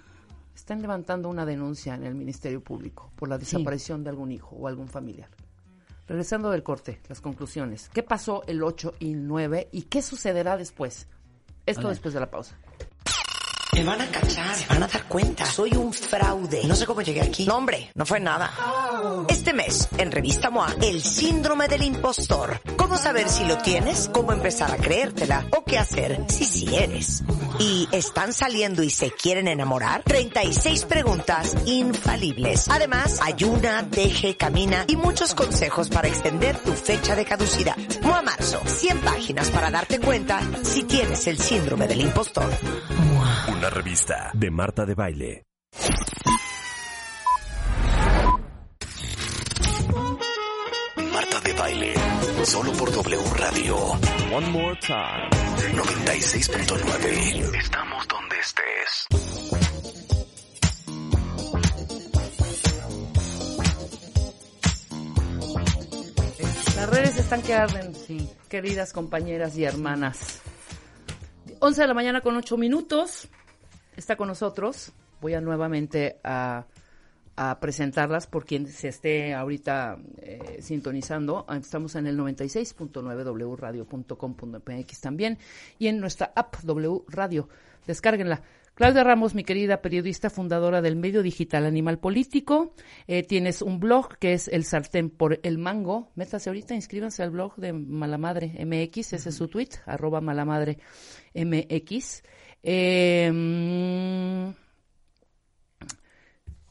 están 0.55 0.81
levantando 0.81 1.29
una 1.29 1.45
denuncia 1.45 1.95
en 1.95 2.03
el 2.03 2.15
Ministerio 2.15 2.61
Público 2.61 3.11
por 3.15 3.29
la 3.29 3.37
desaparición 3.37 4.03
de 4.03 4.09
algún 4.09 4.31
hijo 4.31 4.55
o 4.55 4.67
algún 4.67 4.87
familiar. 4.87 5.29
Regresando 6.07 6.51
del 6.51 6.63
corte, 6.63 7.01
las 7.09 7.19
conclusiones. 7.21 7.89
¿Qué 7.93 8.01
pasó 8.01 8.43
el 8.47 8.63
8 8.63 8.93
y 8.99 9.11
el 9.13 9.27
9 9.27 9.67
y 9.71 9.83
qué 9.83 10.01
sucederá 10.01 10.55
después? 10.57 11.07
Esto 11.65 11.89
después 11.89 12.13
de 12.13 12.19
la 12.21 12.29
pausa. 12.31 12.55
Me 13.77 13.83
van 13.83 14.01
a 14.01 14.07
cachar, 14.07 14.55
se 14.55 14.65
van 14.65 14.81
a 14.81 14.87
dar 14.87 15.03
cuenta. 15.03 15.45
Soy 15.45 15.73
un 15.73 15.93
fraude. 15.93 16.63
No 16.65 16.75
sé 16.75 16.87
cómo 16.87 17.03
llegué 17.03 17.21
aquí. 17.21 17.45
No, 17.45 17.57
hombre, 17.57 17.91
no 17.93 18.07
fue 18.07 18.19
nada. 18.19 18.51
Este 19.29 19.53
mes, 19.53 19.87
en 19.99 20.11
Revista 20.11 20.49
MOA, 20.49 20.73
el 20.81 21.03
síndrome 21.03 21.67
del 21.67 21.83
impostor. 21.83 22.59
¿Cómo 22.75 22.97
saber 22.97 23.29
si 23.29 23.45
lo 23.45 23.59
tienes? 23.59 24.09
¿Cómo 24.11 24.33
empezar 24.33 24.71
a 24.71 24.77
creértela? 24.77 25.45
¿O 25.55 25.63
qué 25.63 25.77
hacer 25.77 26.25
si 26.27 26.45
sí 26.45 26.75
eres? 26.75 27.23
¿Y 27.59 27.87
están 27.91 28.33
saliendo 28.33 28.81
y 28.81 28.89
se 28.89 29.11
quieren 29.11 29.47
enamorar? 29.47 30.01
36 30.01 30.85
preguntas 30.85 31.55
infalibles. 31.67 32.69
Además, 32.69 33.19
ayuna, 33.21 33.83
deje, 33.83 34.35
camina 34.37 34.85
y 34.87 34.95
muchos 34.95 35.35
consejos 35.35 35.89
para 35.89 36.07
extender 36.07 36.57
tu 36.57 36.71
fecha 36.73 37.15
de 37.15 37.25
caducidad. 37.25 37.77
MOA 38.01 38.23
Marzo, 38.23 38.59
100 38.65 39.01
páginas 39.01 39.51
para 39.51 39.69
darte 39.69 39.99
cuenta 39.99 40.39
si 40.63 40.81
tienes 40.81 41.27
el 41.27 41.37
síndrome 41.37 41.87
del 41.87 42.01
impostor. 42.01 42.49
Una 43.45 43.69
revista 43.69 44.31
de 44.33 44.51
Marta 44.51 44.85
de 44.85 44.95
Baile. 44.95 45.43
Marta 51.11 51.39
de 51.41 51.53
Baile, 51.53 51.93
solo 52.43 52.71
por 52.73 52.91
W 52.91 53.21
Radio. 53.35 53.75
One 54.33 54.47
more 54.49 54.77
time. 54.79 55.29
96.9. 55.73 57.57
Estamos 57.57 58.07
donde 58.07 58.39
estés. 58.39 59.07
Las 66.75 66.89
redes 66.89 67.17
están 67.17 67.41
que 67.41 67.53
arden, 67.53 67.93
queridas 68.49 68.93
compañeras 68.93 69.57
y 69.57 69.63
hermanas. 69.63 70.41
11 71.59 71.81
de 71.81 71.87
la 71.87 71.93
mañana 71.93 72.21
con 72.21 72.35
8 72.35 72.57
minutos. 72.57 73.27
Está 73.95 74.15
con 74.15 74.27
nosotros. 74.27 74.91
Voy 75.21 75.33
a 75.33 75.41
nuevamente 75.41 76.19
a, 76.23 76.65
presentarlas 77.59 78.25
por 78.25 78.45
quien 78.45 78.65
se 78.65 78.87
esté 78.87 79.35
ahorita 79.35 79.97
eh, 80.17 80.57
sintonizando. 80.61 81.45
Estamos 81.49 81.95
en 81.95 82.07
el 82.07 82.17
96.9 82.17 83.57
wradio.com.mx 83.57 85.01
también 85.01 85.37
y 85.77 85.87
en 85.87 85.99
nuestra 85.99 86.31
app 86.35 86.55
W 86.63 87.03
Radio. 87.09 87.47
Descárguenla. 87.85 88.41
Claudia 88.77 89.03
Ramos, 89.03 89.33
mi 89.33 89.43
querida 89.43 89.81
periodista, 89.81 90.29
fundadora 90.29 90.83
del 90.83 90.95
medio 90.95 91.23
digital 91.23 91.65
Animal 91.65 91.97
Político. 91.97 92.75
Eh, 93.07 93.23
tienes 93.23 93.63
un 93.63 93.79
blog 93.79 94.19
que 94.19 94.33
es 94.33 94.47
El 94.47 94.65
Sartén 94.65 95.09
por 95.09 95.39
el 95.41 95.57
Mango. 95.57 96.11
Métase 96.13 96.51
ahorita, 96.51 96.75
inscríbanse 96.75 97.23
al 97.23 97.31
blog 97.31 97.55
de 97.55 97.73
Malamadre 97.73 98.53
MX, 98.63 99.13
ese 99.13 99.29
es 99.29 99.35
su 99.35 99.47
tweet, 99.47 99.69
arroba 99.87 100.21
Malamadre 100.21 100.77
MX. 101.33 102.21
Eh, 102.61 103.31
mm, 103.33 104.49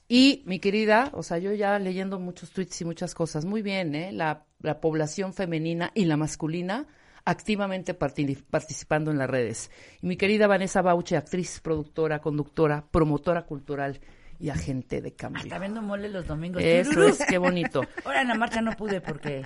y 0.06 0.44
mi 0.46 0.60
querida, 0.60 1.10
o 1.12 1.24
sea, 1.24 1.38
yo 1.38 1.52
ya 1.54 1.76
leyendo 1.80 2.20
muchos 2.20 2.52
tweets 2.52 2.82
y 2.82 2.84
muchas 2.84 3.16
cosas, 3.16 3.44
muy 3.44 3.62
bien, 3.62 3.96
¿eh? 3.96 4.12
La, 4.12 4.46
la 4.60 4.80
población 4.80 5.34
femenina 5.34 5.90
y 5.92 6.04
la 6.04 6.16
masculina 6.16 6.86
activamente 7.26 7.92
parti- 7.92 8.36
participando 8.48 9.10
en 9.10 9.18
las 9.18 9.28
redes. 9.28 9.70
Y 10.00 10.06
mi 10.06 10.16
querida 10.16 10.46
Vanessa 10.46 10.80
Bauche, 10.80 11.16
actriz, 11.18 11.60
productora, 11.60 12.20
conductora, 12.20 12.86
promotora 12.90 13.42
cultural 13.44 14.00
y 14.38 14.48
agente 14.50 15.00
de 15.02 15.12
cambio. 15.14 15.42
Está 15.42 15.58
viendo 15.58 15.82
mole 15.82 16.08
los 16.08 16.26
domingos. 16.26 16.62
Eso 16.62 16.90
Tururú. 16.90 17.08
es, 17.08 17.24
qué 17.26 17.38
bonito. 17.38 17.82
Ahora 18.04 18.22
en 18.22 18.28
la 18.28 18.34
marcha 18.34 18.60
no 18.62 18.72
pude 18.72 19.00
porque... 19.00 19.42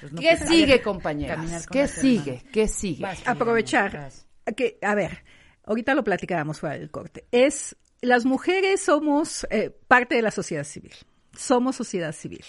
pues, 0.00 0.12
no 0.12 0.20
¿Qué 0.20 0.36
pude. 0.36 0.48
sigue, 0.48 0.82
compañeras? 0.82 1.66
¿Qué 1.66 1.86
sigue? 1.86 2.42
¿Qué 2.52 2.66
sigue? 2.68 3.04
Aprovechar 3.26 4.10
que 4.56 4.78
a 4.82 4.94
ver 4.94 5.22
ahorita 5.64 5.94
lo 5.94 6.02
platicábamos 6.02 6.58
fuera 6.60 6.78
del 6.78 6.90
corte 6.90 7.26
es 7.30 7.76
las 8.00 8.24
mujeres 8.24 8.80
somos 8.80 9.46
eh, 9.50 9.70
parte 9.88 10.14
de 10.14 10.22
la 10.22 10.30
sociedad 10.30 10.64
civil, 10.64 10.94
somos 11.36 11.76
sociedad 11.76 12.12
civil. 12.12 12.44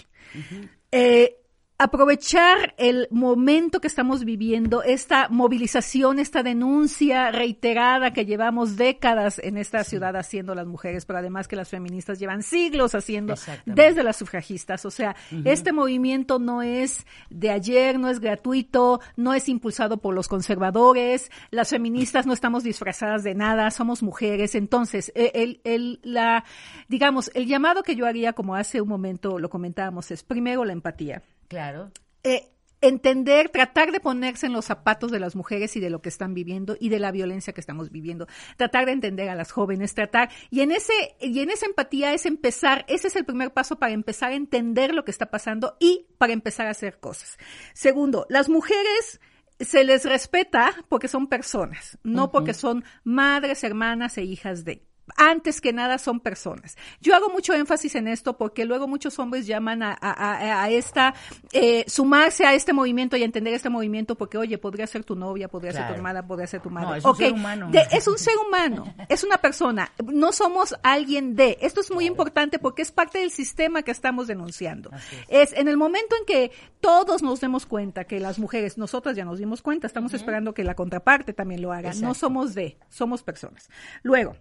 Eh, 0.92 1.36
aprovechar 1.80 2.74
el 2.76 3.08
momento 3.10 3.80
que 3.80 3.86
estamos 3.86 4.26
viviendo, 4.26 4.82
esta 4.82 5.28
movilización, 5.30 6.18
esta 6.18 6.42
denuncia 6.42 7.30
reiterada 7.30 8.12
que 8.12 8.26
llevamos 8.26 8.76
décadas 8.76 9.38
en 9.38 9.56
esta 9.56 9.82
ciudad 9.82 10.14
haciendo 10.14 10.54
las 10.54 10.66
mujeres, 10.66 11.06
pero 11.06 11.20
además 11.20 11.48
que 11.48 11.56
las 11.56 11.70
feministas 11.70 12.18
llevan 12.18 12.42
siglos 12.42 12.94
haciendo 12.94 13.34
desde 13.64 14.02
las 14.02 14.16
sufragistas. 14.16 14.84
O 14.84 14.90
sea, 14.90 15.16
este 15.46 15.72
movimiento 15.72 16.38
no 16.38 16.60
es 16.60 17.06
de 17.30 17.50
ayer, 17.50 17.98
no 17.98 18.10
es 18.10 18.20
gratuito, 18.20 19.00
no 19.16 19.32
es 19.32 19.48
impulsado 19.48 19.96
por 19.96 20.14
los 20.14 20.28
conservadores, 20.28 21.30
las 21.50 21.70
feministas 21.70 22.26
no 22.26 22.34
estamos 22.34 22.62
disfrazadas 22.62 23.24
de 23.24 23.34
nada, 23.34 23.70
somos 23.70 24.02
mujeres. 24.02 24.54
Entonces, 24.54 25.12
eh, 25.14 25.32
el, 25.32 25.62
el, 25.64 25.98
la, 26.02 26.44
digamos, 26.88 27.30
el 27.32 27.46
llamado 27.46 27.82
que 27.82 27.96
yo 27.96 28.04
haría, 28.04 28.34
como 28.34 28.54
hace 28.54 28.82
un 28.82 28.88
momento 28.88 29.38
lo 29.38 29.48
comentábamos, 29.48 30.10
es 30.10 30.22
primero 30.22 30.66
la 30.66 30.74
empatía 30.74 31.22
Claro. 31.50 31.90
eh, 32.22 32.52
entender, 32.80 33.48
tratar 33.48 33.90
de 33.90 33.98
ponerse 33.98 34.46
en 34.46 34.52
los 34.52 34.64
zapatos 34.64 35.10
de 35.10 35.18
las 35.18 35.34
mujeres 35.36 35.74
y 35.76 35.80
de 35.80 35.90
lo 35.90 36.00
que 36.00 36.08
están 36.08 36.32
viviendo 36.32 36.76
y 36.78 36.88
de 36.88 37.00
la 37.00 37.10
violencia 37.10 37.52
que 37.52 37.60
estamos 37.60 37.90
viviendo, 37.90 38.26
tratar 38.56 38.86
de 38.86 38.92
entender 38.92 39.28
a 39.28 39.34
las 39.34 39.50
jóvenes, 39.50 39.94
tratar 39.94 40.30
y 40.48 40.60
en 40.60 40.70
ese 40.70 40.92
y 41.20 41.40
en 41.40 41.50
esa 41.50 41.66
empatía 41.66 42.14
es 42.14 42.24
empezar, 42.24 42.84
ese 42.88 43.08
es 43.08 43.16
el 43.16 43.24
primer 43.24 43.52
paso 43.52 43.78
para 43.80 43.92
empezar 43.92 44.30
a 44.30 44.36
entender 44.36 44.94
lo 44.94 45.04
que 45.04 45.10
está 45.10 45.26
pasando 45.26 45.76
y 45.80 46.06
para 46.18 46.32
empezar 46.32 46.68
a 46.68 46.70
hacer 46.70 47.00
cosas. 47.00 47.36
Segundo, 47.74 48.26
las 48.28 48.48
mujeres 48.48 49.20
se 49.58 49.84
les 49.84 50.04
respeta 50.04 50.72
porque 50.88 51.08
son 51.08 51.26
personas, 51.26 51.98
no 52.02 52.30
porque 52.30 52.54
son 52.54 52.84
madres, 53.04 53.64
hermanas 53.64 54.16
e 54.16 54.22
hijas 54.22 54.64
de 54.64 54.86
antes 55.16 55.60
que 55.60 55.72
nada 55.72 55.98
son 55.98 56.20
personas. 56.20 56.76
Yo 57.00 57.14
hago 57.14 57.28
mucho 57.30 57.52
énfasis 57.54 57.94
en 57.94 58.08
esto 58.08 58.36
porque 58.36 58.64
luego 58.64 58.88
muchos 58.88 59.18
hombres 59.18 59.46
llaman 59.46 59.82
a, 59.82 59.90
a- 59.92 60.10
a- 60.12 60.62
a 60.64 60.70
esta, 60.70 61.14
eh, 61.52 61.84
sumarse 61.88 62.44
a 62.46 62.54
este 62.54 62.72
movimiento 62.72 63.16
y 63.16 63.22
a 63.22 63.24
entender 63.24 63.54
este 63.54 63.68
movimiento 63.70 64.14
porque, 64.16 64.38
oye, 64.38 64.58
podría 64.58 64.86
ser 64.86 65.04
tu 65.04 65.16
novia, 65.16 65.48
podría 65.48 65.72
ser 65.72 65.82
tu 65.88 65.94
hermana, 65.94 66.26
podría 66.26 66.46
ser 66.46 66.60
tu 66.60 66.70
madre. 66.70 66.88
No, 66.88 66.94
es 66.96 67.04
un 67.04 67.10
ser 67.16 67.32
humano. 67.32 67.68
de- 67.70 67.86
es 67.92 68.06
un 68.08 68.18
ser 68.18 68.34
humano, 68.46 68.94
es 69.08 69.24
una 69.24 69.38
persona. 69.38 69.92
No 70.04 70.32
somos 70.32 70.74
alguien 70.82 71.34
de. 71.36 71.58
Esto 71.60 71.80
es 71.80 71.90
muy 71.90 72.06
importante 72.06 72.58
porque 72.58 72.82
es 72.82 72.92
parte 72.92 73.18
del 73.18 73.30
sistema 73.30 73.82
que 73.82 73.90
estamos 73.90 74.26
denunciando. 74.26 74.90
Es 75.28 75.52
en 75.52 75.68
el 75.68 75.76
momento 75.76 76.16
en 76.18 76.24
que 76.26 76.52
todos 76.80 77.22
nos 77.22 77.40
demos 77.40 77.66
cuenta 77.66 78.04
que 78.04 78.20
las 78.20 78.38
mujeres, 78.38 78.78
nosotras 78.78 79.16
ya 79.16 79.24
nos 79.24 79.38
dimos 79.38 79.62
cuenta, 79.62 79.86
estamos 79.86 80.12
esperando 80.14 80.54
que 80.54 80.64
la 80.64 80.74
contraparte 80.74 81.32
también 81.32 81.62
lo 81.62 81.72
haga. 81.72 81.90
No 82.02 82.14
somos 82.14 82.54
de, 82.54 82.78
somos 82.88 83.22
personas. 83.22 83.68
Luego, 84.02 84.36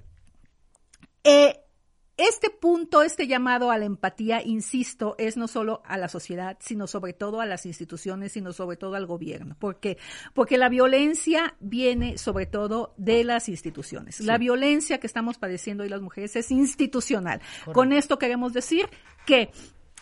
eh, 1.23 1.59
este 2.19 2.49
punto, 2.49 3.01
este 3.01 3.27
llamado 3.27 3.71
a 3.71 3.77
la 3.77 3.85
empatía, 3.85 4.41
insisto, 4.43 5.15
es 5.17 5.37
no 5.37 5.47
solo 5.47 5.81
a 5.85 5.97
la 5.97 6.09
sociedad, 6.09 6.57
sino 6.59 6.85
sobre 6.85 7.13
todo 7.13 7.39
a 7.39 7.45
las 7.45 7.65
instituciones, 7.65 8.33
sino 8.33 8.51
sobre 8.51 8.75
todo 8.75 8.95
al 8.95 9.05
gobierno. 9.05 9.55
¿Por 9.57 9.79
qué? 9.79 9.97
Porque 10.33 10.57
la 10.57 10.67
violencia 10.67 11.55
viene 11.61 12.17
sobre 12.17 12.45
todo 12.45 12.93
de 12.97 13.23
las 13.23 13.47
instituciones. 13.47 14.19
La 14.19 14.37
violencia 14.37 14.99
que 14.99 15.07
estamos 15.07 15.37
padeciendo 15.37 15.83
hoy 15.83 15.89
las 15.89 16.01
mujeres 16.01 16.35
es 16.35 16.51
institucional. 16.51 17.39
Con 17.71 17.93
esto 17.93 18.19
queremos 18.19 18.51
decir 18.51 18.89
que 19.25 19.51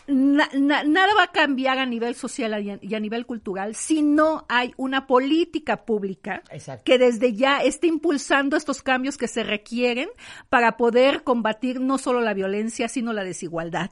na- 0.08 0.48
na- 0.58 0.82
nada 0.84 1.14
va 1.14 1.24
a 1.24 1.32
cambiar 1.32 1.78
a 1.78 1.86
nivel 1.86 2.14
social 2.14 2.60
y 2.62 2.70
a, 2.70 2.78
y 2.80 2.94
a 2.94 3.00
nivel 3.00 3.26
cultural 3.26 3.74
si 3.74 4.02
no 4.02 4.46
hay 4.48 4.72
una 4.76 5.06
política 5.06 5.84
pública 5.84 6.42
Exacto. 6.50 6.82
que 6.84 6.98
desde 6.98 7.34
ya 7.34 7.58
esté 7.62 7.86
impulsando 7.86 8.56
estos 8.56 8.82
cambios 8.82 9.16
que 9.18 9.28
se 9.28 9.42
requieren 9.44 10.08
para 10.48 10.76
poder 10.76 11.22
combatir 11.24 11.80
no 11.80 11.98
solo 11.98 12.20
la 12.20 12.34
violencia, 12.34 12.88
sino 12.88 13.12
la 13.12 13.22
desigualdad, 13.24 13.90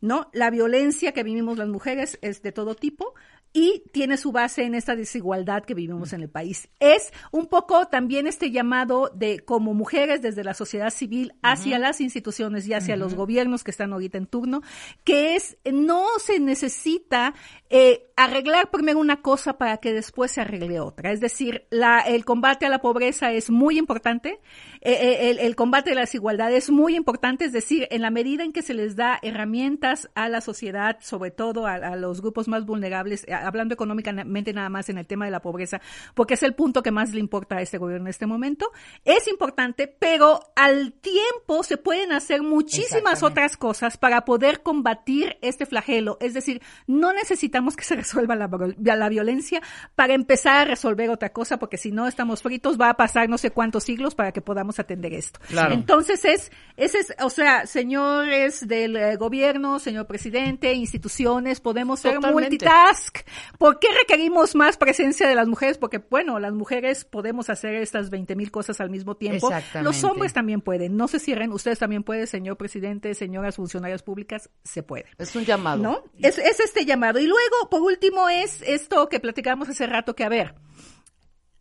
¿no? 0.00 0.30
La 0.32 0.50
violencia 0.50 1.12
que 1.12 1.22
vivimos 1.22 1.58
las 1.58 1.68
mujeres 1.68 2.18
es 2.22 2.42
de 2.42 2.52
todo 2.52 2.74
tipo 2.74 3.14
y 3.56 3.82
tiene 3.90 4.18
su 4.18 4.32
base 4.32 4.64
en 4.64 4.74
esta 4.74 4.94
desigualdad 4.94 5.64
que 5.64 5.72
vivimos 5.72 6.12
en 6.12 6.20
el 6.20 6.28
país. 6.28 6.68
Es 6.78 7.10
un 7.32 7.46
poco 7.46 7.86
también 7.86 8.26
este 8.26 8.50
llamado 8.50 9.10
de 9.14 9.40
como 9.40 9.72
mujeres 9.72 10.20
desde 10.20 10.44
la 10.44 10.52
sociedad 10.52 10.90
civil 10.90 11.32
hacia 11.40 11.78
las 11.78 12.02
instituciones 12.02 12.68
y 12.68 12.74
hacia 12.74 12.98
los 12.98 13.14
gobiernos 13.14 13.64
que 13.64 13.70
están 13.70 13.94
ahorita 13.94 14.18
en 14.18 14.26
turno, 14.26 14.60
que 15.04 15.36
es 15.36 15.56
no 15.72 16.04
se 16.18 16.38
necesita 16.38 17.32
eh, 17.70 18.10
arreglar 18.16 18.70
primero 18.70 18.98
una 18.98 19.22
cosa 19.22 19.56
para 19.56 19.78
que 19.78 19.94
después 19.94 20.32
se 20.32 20.42
arregle 20.42 20.78
otra. 20.78 21.10
Es 21.10 21.20
decir, 21.20 21.66
la, 21.70 22.00
el 22.00 22.26
combate 22.26 22.66
a 22.66 22.68
la 22.68 22.80
pobreza 22.80 23.32
es 23.32 23.48
muy 23.48 23.78
importante, 23.78 24.38
eh, 24.82 24.92
eh, 24.92 25.30
el, 25.30 25.38
el 25.38 25.56
combate 25.56 25.92
a 25.92 25.94
la 25.94 26.02
desigualdad 26.02 26.52
es 26.52 26.70
muy 26.70 26.94
importante, 26.94 27.46
es 27.46 27.52
decir, 27.52 27.88
en 27.90 28.02
la 28.02 28.10
medida 28.10 28.44
en 28.44 28.52
que 28.52 28.60
se 28.60 28.74
les 28.74 28.96
da 28.96 29.18
herramientas 29.22 30.10
a 30.14 30.28
la 30.28 30.42
sociedad, 30.42 30.98
sobre 31.00 31.30
todo 31.30 31.66
a, 31.66 31.74
a 31.74 31.96
los 31.96 32.20
grupos 32.20 32.48
más 32.48 32.66
vulnerables, 32.66 33.24
hablando 33.46 33.74
económicamente 33.74 34.52
nada 34.52 34.68
más 34.68 34.88
en 34.88 34.98
el 34.98 35.06
tema 35.06 35.24
de 35.24 35.30
la 35.30 35.40
pobreza, 35.40 35.80
porque 36.14 36.34
es 36.34 36.42
el 36.42 36.54
punto 36.54 36.82
que 36.82 36.90
más 36.90 37.12
le 37.12 37.20
importa 37.20 37.56
a 37.56 37.62
este 37.62 37.78
gobierno 37.78 38.06
en 38.06 38.10
este 38.10 38.26
momento, 38.26 38.70
es 39.04 39.28
importante, 39.28 39.86
pero 39.86 40.40
al 40.54 40.92
tiempo 40.92 41.62
se 41.62 41.76
pueden 41.76 42.12
hacer 42.12 42.42
muchísimas 42.42 43.22
otras 43.22 43.56
cosas 43.56 43.96
para 43.96 44.24
poder 44.24 44.62
combatir 44.62 45.38
este 45.42 45.66
flagelo. 45.66 46.18
Es 46.20 46.34
decir, 46.34 46.62
no 46.86 47.12
necesitamos 47.12 47.76
que 47.76 47.84
se 47.84 47.96
resuelva 47.96 48.34
la, 48.34 48.48
la 48.78 49.08
violencia 49.08 49.62
para 49.94 50.14
empezar 50.14 50.56
a 50.56 50.64
resolver 50.64 51.10
otra 51.10 51.30
cosa, 51.30 51.58
porque 51.58 51.76
si 51.76 51.90
no 51.90 52.06
estamos 52.06 52.42
fritos, 52.42 52.80
va 52.80 52.90
a 52.90 52.94
pasar 52.94 53.28
no 53.28 53.38
sé 53.38 53.50
cuántos 53.50 53.84
siglos 53.84 54.14
para 54.14 54.32
que 54.32 54.40
podamos 54.40 54.78
atender 54.78 55.14
esto. 55.14 55.40
Claro. 55.48 55.74
Entonces 55.74 56.24
es, 56.24 56.50
ese 56.76 56.98
es, 56.98 57.14
o 57.20 57.30
sea, 57.30 57.66
señores 57.66 58.66
del 58.66 58.96
eh, 58.96 59.16
gobierno, 59.16 59.78
señor 59.78 60.06
presidente, 60.06 60.72
instituciones, 60.72 61.60
podemos 61.60 62.00
ser 62.00 62.14
Totalmente. 62.14 62.42
multitask. 62.42 63.18
¿Por 63.58 63.78
qué 63.78 63.88
requerimos 63.98 64.54
más 64.54 64.76
presencia 64.76 65.28
de 65.28 65.34
las 65.34 65.48
mujeres? 65.48 65.78
Porque, 65.78 65.98
bueno, 65.98 66.38
las 66.38 66.52
mujeres 66.52 67.04
podemos 67.04 67.50
hacer 67.50 67.74
estas 67.74 68.10
20 68.10 68.36
mil 68.36 68.50
cosas 68.50 68.80
al 68.80 68.90
mismo 68.90 69.16
tiempo. 69.16 69.48
Exactamente. 69.48 69.82
Los 69.82 70.04
hombres 70.04 70.32
también 70.32 70.60
pueden. 70.60 70.96
No 70.96 71.08
se 71.08 71.18
cierren. 71.18 71.52
Ustedes 71.52 71.78
también 71.78 72.02
pueden, 72.02 72.26
señor 72.26 72.56
presidente, 72.56 73.14
señoras 73.14 73.56
funcionarias 73.56 74.02
públicas, 74.02 74.50
se 74.64 74.82
puede. 74.82 75.06
Es 75.18 75.34
un 75.36 75.44
llamado. 75.44 75.82
¿No? 75.82 76.04
Es, 76.18 76.38
es 76.38 76.60
este 76.60 76.84
llamado. 76.84 77.18
Y 77.18 77.26
luego, 77.26 77.70
por 77.70 77.82
último, 77.82 78.28
es 78.28 78.62
esto 78.62 79.08
que 79.08 79.20
platicamos 79.20 79.68
hace 79.68 79.86
rato, 79.86 80.14
que 80.14 80.24
a 80.24 80.28
ver, 80.28 80.54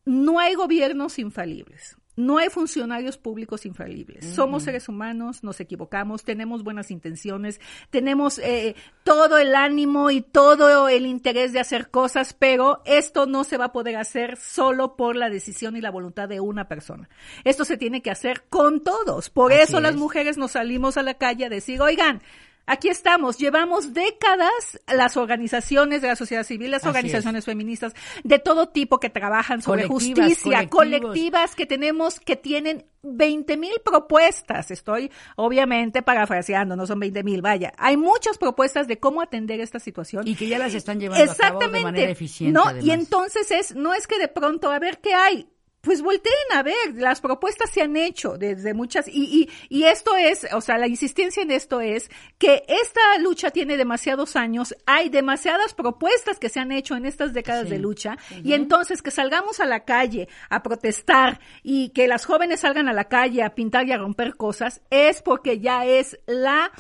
no 0.06 0.40
hay 0.40 0.56
gobiernos 0.56 1.20
infalibles. 1.20 1.98
No 2.16 2.38
hay 2.38 2.50
funcionarios 2.50 3.18
públicos 3.18 3.66
infalibles. 3.66 4.26
Somos 4.26 4.64
seres 4.64 4.88
humanos, 4.88 5.44
nos 5.44 5.60
equivocamos, 5.60 6.24
tenemos 6.24 6.64
buenas 6.64 6.92
intenciones, 6.92 7.60
tenemos 7.90 8.40
eh, 8.40 8.76
todo 9.04 9.38
el 9.38 9.56
ánimo 9.56 10.12
y 10.12 10.22
todo 10.22 10.88
el 10.88 11.06
interés 11.06 11.52
de 11.54 11.60
hacer 11.60 11.90
cosas, 11.90 12.34
pero 12.34 12.82
esto 12.86 13.26
no 13.26 13.44
se 13.44 13.58
va 13.58 13.66
a 13.66 13.72
poder 13.72 13.98
hacer 13.98 14.38
solo 14.38 14.96
por 14.96 15.16
la 15.16 15.30
decisión 15.30 15.76
y 15.76 15.82
la 15.82 15.92
voluntad 15.92 16.30
de 16.30 16.40
una 16.40 16.68
persona. 16.68 17.10
Esto 17.44 17.66
se 17.66 17.78
tiene 17.78 18.02
que 18.02 18.12
hacer 18.12 18.44
con 18.50 18.84
todos. 18.84 19.30
Por 19.30 19.52
Así 19.52 19.64
eso 19.64 19.80
las 19.82 19.92
es. 19.92 19.98
mujeres 19.98 20.38
nos 20.38 20.52
salimos 20.52 20.98
a 20.98 21.04
la 21.04 21.16
calle 21.16 21.46
a 21.46 21.50
decir, 21.50 21.82
oigan, 21.82 22.22
Aquí 22.68 22.90
estamos, 22.90 23.38
llevamos 23.38 23.94
décadas 23.94 24.80
las 24.88 25.18
organizaciones 25.18 26.02
de 26.02 26.08
la 26.08 26.16
sociedad 26.16 26.44
civil, 26.44 26.72
las 26.72 26.82
Así 26.82 26.88
organizaciones 26.88 27.46
feministas 27.46 27.94
de 28.24 28.40
todo 28.40 28.70
tipo 28.70 29.00
que 29.00 29.10
trabajan 29.10 29.62
sobre 29.62 29.88
Colectivas, 29.88 30.30
justicia, 30.30 30.70
colectivos. 30.70 31.02
colectivas 31.12 31.56
que 31.56 31.66
tenemos 31.66 32.20
que 32.20 32.36
tienen 32.36 32.86
20 33.04 33.58
mil 33.58 33.74
propuestas. 33.84 34.72
Estoy 34.72 35.12
obviamente 35.36 36.02
parafraseando, 36.02 36.76
no 36.76 36.88
son 36.88 37.00
20 37.00 37.24
mil, 37.24 37.42
vaya. 37.42 37.72
Hay 37.78 37.98
muchas 37.98 38.38
propuestas 38.38 38.88
de 38.88 39.00
cómo 39.00 39.22
atender 39.22 39.60
esta 39.60 39.80
situación. 39.80 40.28
Y 40.28 40.36
que 40.36 40.48
ya 40.48 40.58
las 40.58 40.74
están 40.74 41.00
llevando 41.00 41.32
a 41.32 41.36
cabo 41.36 41.60
de 41.60 41.82
manera 41.82 42.12
eficiente. 42.12 42.54
No, 42.54 42.66
además. 42.66 42.86
y 42.86 42.92
entonces 42.92 43.52
es, 43.52 43.76
no 43.76 43.94
es 43.94 44.08
que 44.08 44.18
de 44.18 44.28
pronto 44.28 44.72
a 44.72 44.80
ver 44.80 45.00
qué 45.00 45.14
hay. 45.14 45.48
Pues 45.86 46.02
volteen 46.02 46.34
a 46.54 46.64
ver, 46.64 46.74
las 46.96 47.22
propuestas 47.22 47.70
se 47.70 47.82
han 47.84 47.96
hecho 47.96 48.38
desde 48.38 48.74
muchas, 48.74 49.08
y, 49.08 49.48
y, 49.70 49.78
y 49.80 49.84
esto 49.84 50.16
es, 50.18 50.48
o 50.52 50.60
sea, 50.60 50.78
la 50.80 50.88
insistencia 50.88 51.44
en 51.44 51.52
esto 51.52 51.80
es 51.80 52.10
que 52.40 52.64
esta 52.68 53.00
lucha 53.20 53.52
tiene 53.52 53.78
demasiados 53.78 54.36
años, 54.36 54.76
hay 54.88 55.10
demasiadas 55.10 55.74
propuestas 55.76 56.40
que 56.40 56.50
se 56.50 56.60
han 56.60 56.72
hecho 56.72 56.96
en 56.96 57.06
estas 57.06 57.34
décadas 57.34 57.66
Sí. 57.66 57.70
de 57.70 57.80
lucha, 57.80 58.18
y 58.44 58.54
entonces 58.54 59.02
que 59.04 59.12
salgamos 59.12 59.60
a 59.60 59.66
la 59.66 59.86
calle 59.86 60.28
a 60.50 60.64
protestar 60.64 61.40
y 61.62 61.90
que 61.90 62.08
las 62.08 62.26
jóvenes 62.26 62.62
salgan 62.62 62.88
a 62.90 62.94
la 62.94 63.06
calle 63.06 63.44
a 63.44 63.54
pintar 63.54 63.88
y 63.88 63.92
a 63.92 63.98
romper 63.98 64.36
cosas, 64.36 64.82
es 64.90 65.22
porque 65.22 65.60
ya 65.60 65.86
es 65.86 66.20
la 66.26 66.72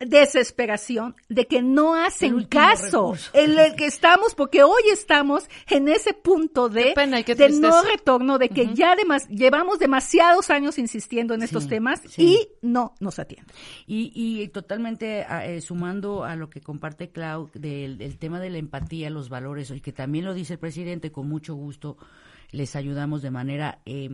desesperación 0.00 1.16
de 1.28 1.46
que 1.46 1.62
no 1.62 1.94
hacen 1.94 2.44
caso 2.44 3.12
recurso. 3.14 3.30
en 3.34 3.58
el 3.58 3.74
que 3.74 3.86
estamos, 3.86 4.34
porque 4.34 4.62
hoy 4.62 4.82
estamos 4.92 5.48
en 5.68 5.88
ese 5.88 6.14
punto 6.14 6.68
de, 6.68 6.84
Qué 6.84 6.92
pena 6.94 7.20
y 7.20 7.24
qué 7.24 7.34
de 7.34 7.48
no 7.50 7.82
retorno, 7.82 8.38
de 8.38 8.48
que 8.48 8.74
ya 8.74 8.94
demas- 8.96 9.28
llevamos 9.28 9.78
demasiados 9.78 10.50
años 10.50 10.78
insistiendo 10.78 11.34
en 11.34 11.42
estos 11.42 11.64
Sí, 11.64 11.68
temas 11.68 12.00
sí. 12.08 12.22
y 12.22 12.48
no 12.62 12.94
nos 13.00 13.18
atienden. 13.18 13.54
Y, 13.86 14.12
y 14.14 14.48
totalmente 14.48 15.26
eh, 15.28 15.60
sumando 15.60 16.24
a 16.24 16.36
lo 16.36 16.48
que 16.50 16.60
comparte 16.60 17.10
Clau 17.10 17.50
del, 17.54 17.98
del 17.98 18.18
tema 18.18 18.40
de 18.40 18.50
la 18.50 18.58
empatía, 18.58 19.10
los 19.10 19.28
valores, 19.28 19.70
y 19.70 19.80
que 19.80 19.92
también 19.92 20.24
lo 20.24 20.34
dice 20.34 20.54
el 20.54 20.58
presidente, 20.58 21.10
con 21.12 21.28
mucho 21.28 21.54
gusto 21.54 21.96
les 22.50 22.76
ayudamos 22.76 23.20
de 23.20 23.30
manera 23.30 23.80
eh, 23.84 24.08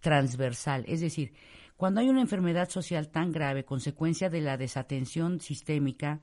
transversal. 0.00 0.84
Es 0.88 1.00
decir, 1.00 1.32
Cuando 1.78 2.00
hay 2.00 2.08
una 2.10 2.20
enfermedad 2.20 2.68
social 2.68 3.08
tan 3.08 3.32
grave, 3.32 3.64
consecuencia 3.64 4.28
de 4.28 4.40
la 4.42 4.56
desatención 4.58 5.40
sistémica, 5.40 6.20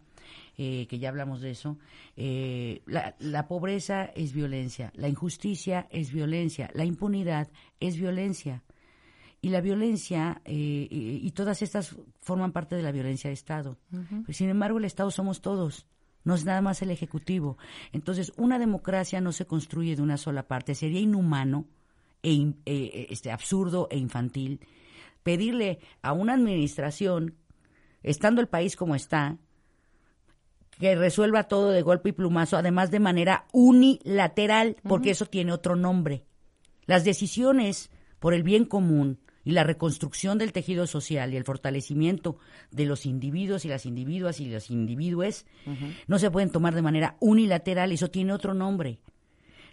eh, 0.57 0.85
que 0.87 0.99
ya 0.99 1.09
hablamos 1.09 1.39
de 1.41 1.51
eso, 1.51 1.77
eh, 2.17 2.81
la, 2.85 3.15
la 3.19 3.47
pobreza 3.47 4.03
es 4.15 4.33
violencia, 4.33 4.91
la 4.95 5.07
injusticia 5.07 5.87
es 5.89 6.11
violencia, 6.11 6.69
la 6.73 6.83
impunidad 6.85 7.49
es 7.79 7.97
violencia. 7.97 8.63
Y 9.41 9.49
la 9.49 9.61
violencia, 9.61 10.41
eh, 10.43 10.87
y, 10.91 11.31
todas 11.31 11.61
estas 11.61 11.95
forman 12.19 12.51
parte 12.51 12.75
de 12.75 12.83
la 12.83 12.91
violencia 12.91 13.29
de 13.29 13.35
Estado. 13.35 13.77
Pues, 14.25 14.37
sin 14.37 14.49
embargo, 14.49 14.77
el 14.79 14.85
Estado 14.85 15.09
somos 15.11 15.39
todos. 15.41 15.85
No 16.25 16.33
es 16.35 16.43
nada 16.43 16.61
más 16.61 16.81
el 16.81 16.89
Ejecutivo. 16.89 17.57
Entonces, 17.93 18.33
una 18.37 18.59
democracia 18.59 19.21
no 19.21 19.31
se 19.31 19.45
construye 19.45 19.95
de 19.95 20.01
una 20.01 20.17
sola 20.17 20.47
parte. 20.47 20.73
Sería 20.75 20.99
inhumano, 20.99 21.65
e, 22.23 22.31
in- 22.31 22.57
eh, 22.65 23.07
este, 23.11 23.31
absurdo 23.31 23.87
e 23.91 23.97
infantil 23.99 24.59
pedirle 25.25 25.79
a 26.03 26.13
una 26.13 26.35
administración, 26.35 27.33
estando 28.03 28.41
el 28.41 28.47
país 28.47 28.75
como 28.75 28.93
está, 28.93 29.39
que 30.79 30.95
resuelva 30.95 31.47
todo 31.47 31.71
de 31.71 31.81
golpe 31.81 32.09
y 32.09 32.11
plumazo, 32.11 32.57
además 32.57 32.91
de 32.91 32.99
manera 32.99 33.47
unilateral, 33.51 34.77
porque 34.83 35.09
eso 35.09 35.25
tiene 35.25 35.51
otro 35.51 35.75
nombre. 35.75 36.25
Las 36.85 37.03
decisiones 37.03 37.89
por 38.19 38.35
el 38.35 38.43
bien 38.43 38.65
común 38.65 39.19
y 39.43 39.53
la 39.53 39.63
reconstrucción 39.63 40.37
del 40.37 40.53
tejido 40.53 40.85
social 40.85 41.33
y 41.33 41.37
el 41.37 41.43
fortalecimiento 41.43 42.37
de 42.69 42.85
los 42.85 43.07
individuos 43.07 43.65
y 43.65 43.67
las 43.67 43.87
individuas 43.87 44.39
y 44.39 44.45
los 44.45 44.69
individuos 44.69 45.47
no 46.05 46.19
se 46.19 46.29
pueden 46.29 46.51
tomar 46.51 46.75
de 46.75 46.83
manera 46.83 47.17
unilateral, 47.19 47.91
eso 47.91 48.11
tiene 48.11 48.31
otro 48.31 48.53
nombre. 48.53 48.99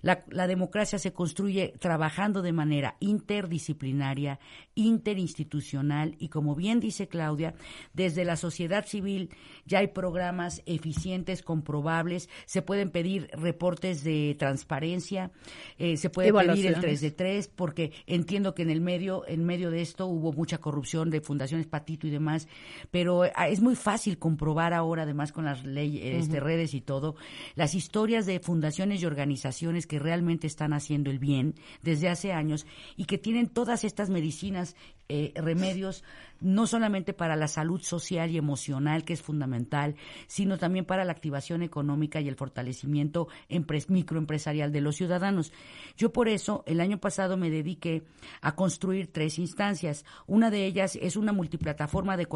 La, 0.03 0.25
la 0.29 0.47
democracia 0.47 0.99
se 0.99 1.13
construye 1.13 1.75
trabajando 1.79 2.43
de 2.43 2.53
manera 2.53 2.97
interdisciplinaria, 3.01 4.39
interinstitucional 4.75 6.17
y, 6.19 6.29
como 6.29 6.55
bien 6.55 6.81
dice 6.81 7.09
Claudia, 7.09 7.55
desde 7.93 8.25
la 8.25 8.37
sociedad 8.37 8.87
civil 8.87 9.31
ya 9.65 9.79
hay 9.79 9.89
programas 9.89 10.63
eficientes, 10.67 11.43
comprobables, 11.43 12.29
se 12.47 12.63
pueden 12.63 12.91
pedir 12.91 13.29
reportes 13.33 14.05
de 14.05 14.35
transparencia, 14.39 15.31
eh, 15.79 15.97
se 15.97 16.11
puede 16.11 16.33
pedir 16.33 16.67
el 16.67 16.75
Evaluaciones. 16.75 16.81
3 16.81 17.01
de 17.01 17.11
3, 17.11 17.49
porque 17.49 17.93
entiendo 18.07 18.55
que 18.55 18.63
en 18.63 18.71
el 18.71 18.81
medio, 18.81 19.27
en 19.27 19.45
medio 19.45 19.71
de 19.71 19.83
esto 19.83 20.07
hubo 20.07 20.33
mucha 20.33 20.59
corrupción 20.59 21.11
de 21.11 21.21
fundaciones 21.21 21.67
Patito 21.67 22.07
y 22.07 22.11
demás, 22.11 22.49
pero 22.91 23.25
eh, 23.25 23.33
es 23.49 23.61
muy 23.61 23.77
fácil 23.77 24.19
comprobar 24.19 24.75
ahora, 24.75 25.03
además 25.03 25.33
con 25.33 25.45
las 25.45 25.65
leyes, 25.65 26.25
este, 26.25 26.41
redes 26.41 26.75
y 26.75 26.81
todo, 26.81 27.15
las 27.55 27.75
historias 27.75 28.27
de 28.27 28.41
fundaciones 28.41 29.03
y 29.03 29.07
organizaciones 29.07 29.87
que 29.93 29.99
realmente 29.99 30.47
están 30.47 30.73
haciendo 30.73 31.11
el 31.11 31.19
bien 31.19 31.55
desde 31.83 32.09
hace 32.09 32.33
años 32.33 32.65
y 32.97 33.05
que 33.05 33.19
tienen 33.19 33.51
todas 33.51 33.85
estas 33.85 34.09
medicinas, 34.09 34.75
eh, 35.13 35.33
remedios, 35.37 36.05
no 36.41 36.67
solamente 36.67 37.13
para 37.13 37.37
la 37.37 37.47
salud 37.47 37.83
social 37.83 38.31
y 38.31 38.39
emocional, 38.39 39.05
que 39.05 39.13
es 39.13 39.21
fundamental, 39.21 39.95
sino 40.27 40.57
también 40.57 40.87
para 40.87 41.05
la 41.05 41.13
activación 41.13 41.63
económica 41.63 42.21
y 42.21 42.29
el 42.29 42.35
fortalecimiento 42.35 43.29
empres- 43.51 43.91
microempresarial 43.91 44.73
de 44.73 44.81
los 44.81 44.97
ciudadanos. 44.97 45.53
Yo 45.99 46.13
por 46.13 46.29
eso 46.29 46.65
el 46.67 46.81
año 46.81 46.99
pasado 46.99 47.37
me 47.37 47.51
dediqué 47.51 48.03
a 48.41 48.57
construir 48.57 49.13
tres 49.13 49.39
instancias. 49.39 50.05
Una 50.27 50.51
de 50.51 50.65
ellas 50.65 50.99
es 51.01 51.17
una 51.17 51.33
multiplataforma 51.33 52.17
de 52.17 52.27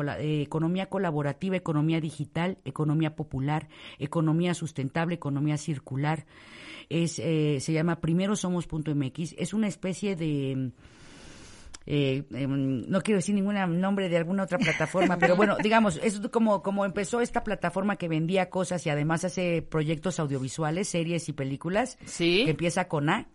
economía 0.42 0.86
colaborativa, 0.86 1.56
economía 1.56 2.00
digital, 2.00 2.58
economía 2.64 3.16
popular, 3.16 3.68
economía 3.98 4.52
sustentable, 4.52 5.14
economía 5.14 5.56
circular. 5.56 6.26
Es, 6.88 7.18
eh, 7.18 7.58
se 7.60 7.72
llama 7.72 8.00
primerosomos.mx. 8.00 9.34
Es 9.38 9.54
una 9.54 9.66
especie 9.66 10.14
de 10.14 10.72
eh, 11.86 12.24
em, 12.32 12.82
no 12.88 13.00
quiero 13.00 13.18
decir 13.18 13.34
ningún 13.34 13.54
nombre 13.80 14.08
de 14.08 14.16
alguna 14.16 14.42
otra 14.42 14.58
plataforma, 14.58 15.18
pero 15.18 15.36
bueno, 15.36 15.56
digamos, 15.62 16.00
es 16.02 16.20
como, 16.30 16.62
como 16.62 16.84
empezó 16.84 17.20
esta 17.20 17.44
plataforma 17.44 17.96
que 17.96 18.08
vendía 18.08 18.50
cosas 18.50 18.84
y 18.86 18.90
además 18.90 19.24
hace 19.24 19.62
proyectos 19.62 20.18
audiovisuales, 20.18 20.88
series 20.88 21.28
y 21.28 21.32
películas, 21.32 21.96
que 22.18 22.50
empieza 22.50 22.88
con 22.88 23.08
A. 23.08 23.28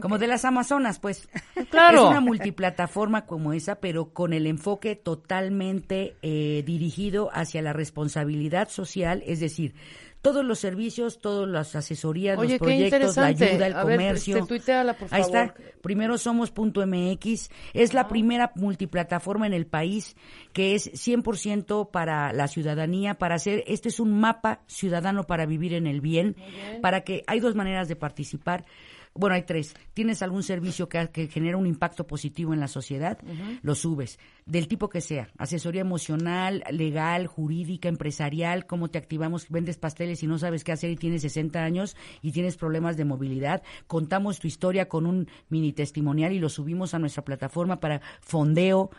Como 0.00 0.18
de 0.18 0.28
las 0.28 0.44
Amazonas, 0.44 1.00
pues. 1.00 1.28
Claro. 1.70 2.04
Es 2.04 2.10
una 2.10 2.20
multiplataforma 2.20 3.26
como 3.26 3.52
esa, 3.52 3.80
pero 3.80 4.12
con 4.12 4.32
el 4.32 4.46
enfoque 4.46 4.94
totalmente 4.94 6.14
eh, 6.22 6.62
dirigido 6.64 7.28
hacia 7.32 7.60
la 7.60 7.72
responsabilidad 7.72 8.68
social, 8.68 9.22
es 9.26 9.40
decir, 9.40 9.74
todos 10.22 10.44
los 10.44 10.58
servicios, 10.58 11.18
todas 11.20 11.48
las 11.48 11.74
asesorías, 11.74 12.38
Oye, 12.38 12.50
los 12.50 12.58
proyectos, 12.58 13.16
la 13.16 13.26
ayuda, 13.26 13.66
el 13.66 13.74
A 13.74 13.84
ver, 13.84 13.96
comercio. 13.96 14.36
este, 14.36 14.48
tuiteala, 14.48 14.94
por 14.94 15.08
Ahí 15.10 15.22
está, 15.22 15.54
primero 15.82 16.18
somos.mx, 16.18 17.50
es 17.72 17.94
la 17.94 18.08
primera 18.08 18.52
multiplataforma 18.54 19.46
en 19.46 19.54
el 19.54 19.66
país 19.66 20.16
que 20.52 20.74
es 20.74 20.92
100% 20.92 21.90
para 21.90 22.32
la 22.32 22.48
ciudadanía, 22.48 23.14
para 23.14 23.36
hacer, 23.36 23.64
este 23.66 23.88
es 23.88 24.00
un 24.00 24.20
mapa 24.20 24.60
ciudadano 24.66 25.24
para 25.24 25.46
vivir 25.46 25.74
en 25.74 25.86
el 25.86 26.00
bien, 26.00 26.36
para 26.82 27.02
que 27.02 27.24
hay 27.26 27.40
dos 27.40 27.54
maneras 27.54 27.88
de 27.88 27.96
participar. 27.96 28.64
Bueno, 29.14 29.34
hay 29.34 29.42
tres. 29.42 29.74
Tienes 29.92 30.22
algún 30.22 30.42
servicio 30.44 30.88
que, 30.88 31.08
que 31.08 31.26
genera 31.26 31.56
un 31.56 31.66
impacto 31.66 32.06
positivo 32.06 32.54
en 32.54 32.60
la 32.60 32.68
sociedad, 32.68 33.18
lo 33.60 33.74
subes, 33.74 34.18
del 34.46 34.68
tipo 34.68 34.88
que 34.88 35.00
sea, 35.00 35.28
asesoría 35.36 35.80
emocional, 35.80 36.62
legal, 36.70 37.26
jurídica, 37.26 37.88
empresarial, 37.88 38.66
cómo 38.66 38.88
te 38.88 38.98
activamos, 38.98 39.48
vendes 39.48 39.78
pasteles 39.78 40.22
y 40.22 40.28
no 40.28 40.38
sabes 40.38 40.62
qué 40.62 40.72
hacer 40.72 40.90
y 40.90 40.96
tienes 40.96 41.22
60 41.22 41.60
años 41.60 41.96
y 42.22 42.30
tienes 42.30 42.56
problemas 42.56 42.96
de 42.96 43.04
movilidad, 43.04 43.62
contamos 43.88 44.38
tu 44.38 44.46
historia 44.46 44.88
con 44.88 45.06
un 45.06 45.28
mini 45.48 45.72
testimonial 45.72 46.32
y 46.32 46.38
lo 46.38 46.48
subimos 46.48 46.94
a 46.94 46.98
nuestra 47.00 47.24
plataforma 47.24 47.80
para 47.80 48.00
fondeo, 48.20 48.90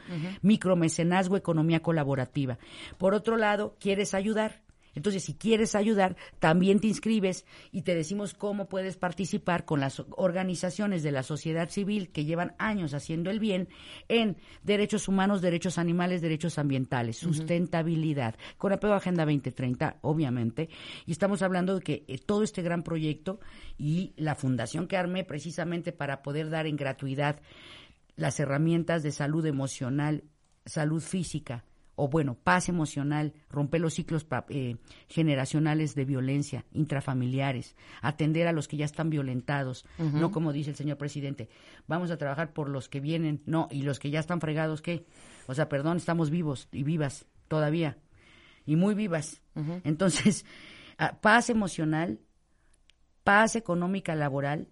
micromecenazgo, 0.41 1.37
economía 1.37 1.81
colaborativa. 1.81 2.57
Por 2.97 3.13
otro 3.13 3.37
lado, 3.37 3.75
¿quieres 3.79 4.13
ayudar? 4.13 4.61
Entonces, 4.95 5.23
si 5.23 5.33
quieres 5.33 5.75
ayudar, 5.75 6.15
también 6.39 6.79
te 6.79 6.87
inscribes 6.87 7.45
y 7.71 7.83
te 7.83 7.95
decimos 7.95 8.33
cómo 8.33 8.67
puedes 8.67 8.97
participar 8.97 9.65
con 9.65 9.79
las 9.79 10.03
organizaciones 10.11 11.03
de 11.03 11.11
la 11.11 11.23
sociedad 11.23 11.69
civil 11.69 12.11
que 12.11 12.25
llevan 12.25 12.55
años 12.57 12.93
haciendo 12.93 13.29
el 13.29 13.39
bien 13.39 13.69
en 14.07 14.37
derechos 14.63 15.07
humanos, 15.07 15.41
derechos 15.41 15.77
animales, 15.77 16.21
derechos 16.21 16.57
ambientales, 16.57 17.17
sustentabilidad, 17.17 18.35
con 18.57 18.73
apego 18.73 18.93
a 18.93 18.97
Agenda 18.97 19.25
2030, 19.25 19.97
obviamente. 20.01 20.69
Y 21.05 21.11
estamos 21.11 21.41
hablando 21.41 21.75
de 21.75 21.81
que 21.81 22.05
eh, 22.07 22.17
todo 22.17 22.43
este 22.43 22.61
gran 22.61 22.83
proyecto 22.83 23.39
y 23.77 24.13
la 24.17 24.35
fundación 24.35 24.87
que 24.87 24.97
armé 24.97 25.23
precisamente 25.23 25.91
para 25.91 26.21
poder 26.21 26.49
dar 26.49 26.67
en 26.67 26.75
gratuidad 26.75 27.41
las 28.15 28.39
herramientas 28.39 29.03
de 29.03 29.11
salud 29.11 29.45
emocional, 29.45 30.23
salud 30.65 31.01
física, 31.01 31.63
o 32.01 32.07
bueno, 32.07 32.33
paz 32.33 32.67
emocional, 32.67 33.31
romper 33.47 33.79
los 33.79 33.93
ciclos 33.93 34.25
eh, 34.49 34.77
generacionales 35.07 35.93
de 35.93 36.03
violencia, 36.03 36.65
intrafamiliares, 36.71 37.75
atender 38.01 38.47
a 38.47 38.53
los 38.53 38.67
que 38.67 38.75
ya 38.75 38.85
están 38.85 39.11
violentados, 39.11 39.85
no 39.99 40.31
como 40.31 40.51
dice 40.51 40.71
el 40.71 40.75
señor 40.75 40.97
presidente, 40.97 41.47
vamos 41.85 42.09
a 42.09 42.17
trabajar 42.17 42.53
por 42.53 42.69
los 42.69 42.89
que 42.89 43.01
vienen, 43.01 43.43
no, 43.45 43.67
y 43.69 43.83
los 43.83 43.99
que 43.99 44.09
ya 44.09 44.19
están 44.19 44.41
fregados, 44.41 44.81
¿qué? 44.81 45.05
O 45.45 45.53
sea, 45.53 45.69
perdón, 45.69 45.97
estamos 45.97 46.31
vivos 46.31 46.69
y 46.71 46.81
vivas 46.81 47.27
todavía, 47.47 47.99
y 48.65 48.77
muy 48.77 48.95
vivas. 48.95 49.39
Entonces, 49.83 50.43
ah, 50.97 51.19
paz 51.21 51.51
emocional, 51.51 52.19
paz 53.23 53.55
económica 53.55 54.15
laboral, 54.15 54.69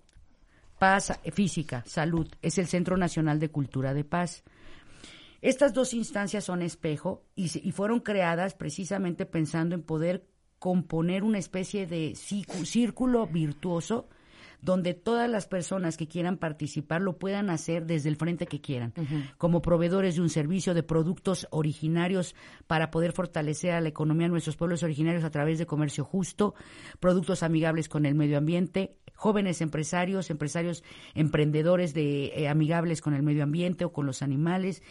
paz 0.79 1.13
física, 1.31 1.83
salud, 1.85 2.27
es 2.41 2.57
el 2.57 2.65
Centro 2.65 2.97
Nacional 2.97 3.39
de 3.39 3.49
Cultura 3.49 3.93
de 3.93 4.03
Paz. 4.03 4.43
Estas 5.41 5.73
dos 5.73 5.93
instancias 5.93 6.43
son 6.43 6.61
espejo 6.61 7.23
y, 7.35 7.49
se- 7.49 7.61
y 7.63 7.71
fueron 7.71 7.99
creadas 8.01 8.53
precisamente 8.55 9.25
pensando 9.25 9.75
en 9.75 9.83
poder 9.83 10.25
componer 10.59 11.23
una 11.23 11.37
especie 11.37 11.87
de 11.87 12.13
círculo 12.15 13.27
virtuoso 13.27 14.09
donde 14.61 14.93
todas 14.93 15.29
las 15.29 15.47
personas 15.47 15.95
que 15.95 16.09
quieran 16.09 16.35
participar 16.35 16.99
lo 17.01 17.17
puedan 17.17 17.49
hacer 17.49 17.85
desde 17.85 18.09
el 18.09 18.17
frente 18.17 18.45
que 18.45 18.59
quieran, 18.59 18.93
como 19.37 19.61
proveedores 19.61 20.15
de 20.15 20.21
un 20.21 20.27
servicio 20.29 20.73
de 20.73 20.83
productos 20.83 21.47
originarios 21.49 22.35
para 22.67 22.91
poder 22.91 23.13
fortalecer 23.13 23.71
a 23.71 23.79
la 23.79 23.87
economía 23.87 24.27
de 24.27 24.31
nuestros 24.31 24.57
pueblos 24.57 24.83
originarios 24.83 25.23
a 25.23 25.31
través 25.31 25.59
de 25.59 25.65
comercio 25.65 26.03
justo, 26.03 26.55
productos 26.99 27.41
amigables 27.41 27.87
con 27.87 28.05
el 28.05 28.15
medio 28.15 28.37
ambiente, 28.37 28.97
jóvenes 29.15 29.61
empresarios, 29.61 30.29
empresarios 30.29 30.83
emprendedores 31.15 31.93
de 31.93 32.25
eh, 32.35 32.49
amigables 32.49 32.99
con 33.01 33.13
el 33.13 33.23
medio 33.23 33.43
ambiente 33.43 33.85
o 33.85 33.93
con 33.93 34.05
los 34.05 34.21
animales. 34.21 34.83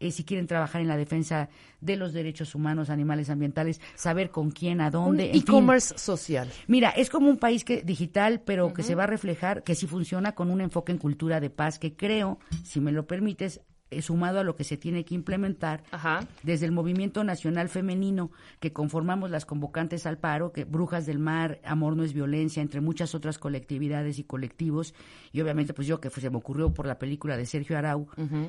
Eh, 0.00 0.10
si 0.10 0.24
quieren 0.24 0.46
trabajar 0.46 0.80
en 0.80 0.88
la 0.88 0.96
defensa 0.96 1.48
de 1.80 1.96
los 1.96 2.12
derechos 2.12 2.54
humanos, 2.54 2.90
animales, 2.90 3.30
ambientales, 3.30 3.80
saber 3.94 4.30
con 4.30 4.50
quién, 4.50 4.80
a 4.80 4.86
Un 4.86 4.92
dónde. 4.92 5.26
en 5.26 5.32
fin. 5.32 5.42
e-commerce 5.42 5.98
social. 5.98 6.50
Mira, 6.66 6.90
es 6.90 7.10
como 7.10 7.28
un 7.28 7.36
país 7.38 7.64
que 7.64 7.82
digital, 7.82 8.40
pero 8.44 8.72
que 8.72 8.82
se 8.82 8.94
va 8.94 9.04
a 9.04 9.06
reflejar, 9.08 9.62
que 9.62 9.74
sí 9.74 9.86
funciona 9.86 10.32
con 10.34 10.50
un 10.50 10.60
enfoque 10.60 10.92
en 10.92 10.98
cultura 10.98 11.40
de 11.40 11.50
paz, 11.50 11.78
que 11.78 11.94
creo, 11.96 12.38
si 12.64 12.80
me 12.80 12.92
lo 12.92 13.06
permites, 13.06 13.60
sumado 14.02 14.40
a 14.40 14.44
lo 14.44 14.54
que 14.56 14.64
se 14.64 14.76
tiene 14.76 15.04
que 15.04 15.14
implementar 15.14 15.82
Ajá. 15.90 16.26
desde 16.42 16.66
el 16.66 16.72
Movimiento 16.72 17.24
Nacional 17.24 17.68
Femenino 17.68 18.30
que 18.60 18.72
conformamos 18.72 19.30
las 19.30 19.46
convocantes 19.46 20.06
al 20.06 20.18
paro, 20.18 20.52
que 20.52 20.64
Brujas 20.64 21.06
del 21.06 21.18
Mar, 21.18 21.58
Amor 21.64 21.96
no 21.96 22.04
es 22.04 22.12
violencia, 22.12 22.60
entre 22.62 22.80
muchas 22.80 23.14
otras 23.14 23.38
colectividades 23.38 24.18
y 24.18 24.24
colectivos, 24.24 24.94
y 25.32 25.40
obviamente 25.40 25.72
pues 25.74 25.86
yo 25.88 26.00
que 26.00 26.10
se 26.10 26.30
me 26.30 26.36
ocurrió 26.36 26.72
por 26.72 26.86
la 26.86 26.98
película 26.98 27.36
de 27.36 27.46
Sergio 27.46 27.78
Arau, 27.78 28.08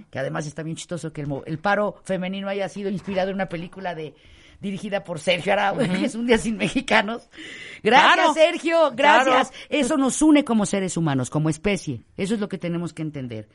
que 0.10 0.20
además 0.20 0.46
está 0.48 0.64
bien 0.64 0.76
chistoso 0.76 1.14
que 1.14 1.22
el, 1.22 1.30
el 1.46 1.58
paro 1.60 1.96
femenino 2.04 2.48
haya 2.50 2.68
sido 2.70 2.90
inspirado 2.90 3.30
en 3.30 3.36
una 3.36 3.48
película 3.50 3.96
de 3.96 4.14
dirigida 4.62 5.04
por 5.06 5.20
Sergio 5.20 5.54
Arau, 5.54 5.78
que 5.78 5.84
es 6.06 6.16
un 6.16 6.26
día 6.28 6.38
sin 6.38 6.58
mexicanos. 6.58 7.30
Gracias, 7.82 8.14
Claro. 8.16 8.34
Sergio, 8.34 8.92
gracias. 8.94 9.50
Claro. 9.52 9.66
Eso 9.70 9.98
nos 9.98 10.22
une 10.22 10.44
como 10.44 10.66
seres 10.66 10.98
humanos, 10.98 11.30
como 11.30 11.50
especie. 11.50 12.02
Eso 12.18 12.34
es 12.34 12.42
lo 12.42 12.50
que 12.50 12.58
tenemos 12.58 12.94
que 12.94 13.02
entender. 13.02 13.48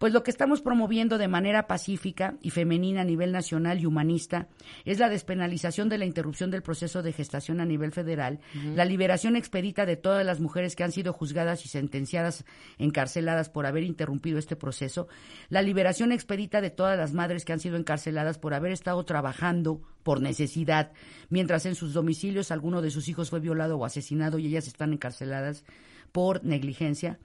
Pues 0.00 0.14
lo 0.14 0.22
que 0.22 0.30
estamos 0.30 0.62
promoviendo 0.62 1.18
de 1.18 1.28
manera 1.28 1.66
pacífica 1.66 2.38
y 2.40 2.48
femenina 2.48 3.02
a 3.02 3.04
nivel 3.04 3.32
nacional 3.32 3.80
y 3.80 3.84
humanista 3.84 4.48
es 4.86 4.98
la 4.98 5.10
despenalización 5.10 5.90
de 5.90 5.98
la 5.98 6.06
interrupción 6.06 6.50
del 6.50 6.62
proceso 6.62 7.02
de 7.02 7.12
gestación 7.12 7.60
a 7.60 7.66
nivel 7.66 7.92
federal, 7.92 8.40
la 8.74 8.86
liberación 8.86 9.36
expedita 9.36 9.84
de 9.84 9.98
todas 9.98 10.24
las 10.24 10.40
mujeres 10.40 10.74
que 10.74 10.84
han 10.84 10.92
sido 10.92 11.12
juzgadas 11.12 11.66
y 11.66 11.68
sentenciadas, 11.68 12.46
encarceladas 12.78 13.50
por 13.50 13.66
haber 13.66 13.82
interrumpido 13.82 14.38
este 14.38 14.56
proceso, 14.56 15.06
la 15.50 15.60
liberación 15.60 16.12
expedita 16.12 16.62
de 16.62 16.70
todas 16.70 16.96
las 16.96 17.12
madres 17.12 17.44
que 17.44 17.52
han 17.52 17.60
sido 17.60 17.76
encarceladas 17.76 18.38
por 18.38 18.54
haber 18.54 18.72
estado 18.72 19.04
trabajando 19.04 19.82
por 20.02 20.22
necesidad, 20.22 20.92
mientras 21.28 21.66
en 21.66 21.74
sus 21.74 21.92
domicilios 21.92 22.50
alguno 22.50 22.80
de 22.80 22.90
sus 22.90 23.06
hijos 23.10 23.28
fue 23.28 23.40
violado 23.40 23.76
o 23.76 23.84
asesinado 23.84 24.38
y 24.38 24.46
ellas 24.46 24.66
están 24.66 24.94
encarceladas 24.94 25.62
por 26.10 26.42
negligencia 26.42 27.18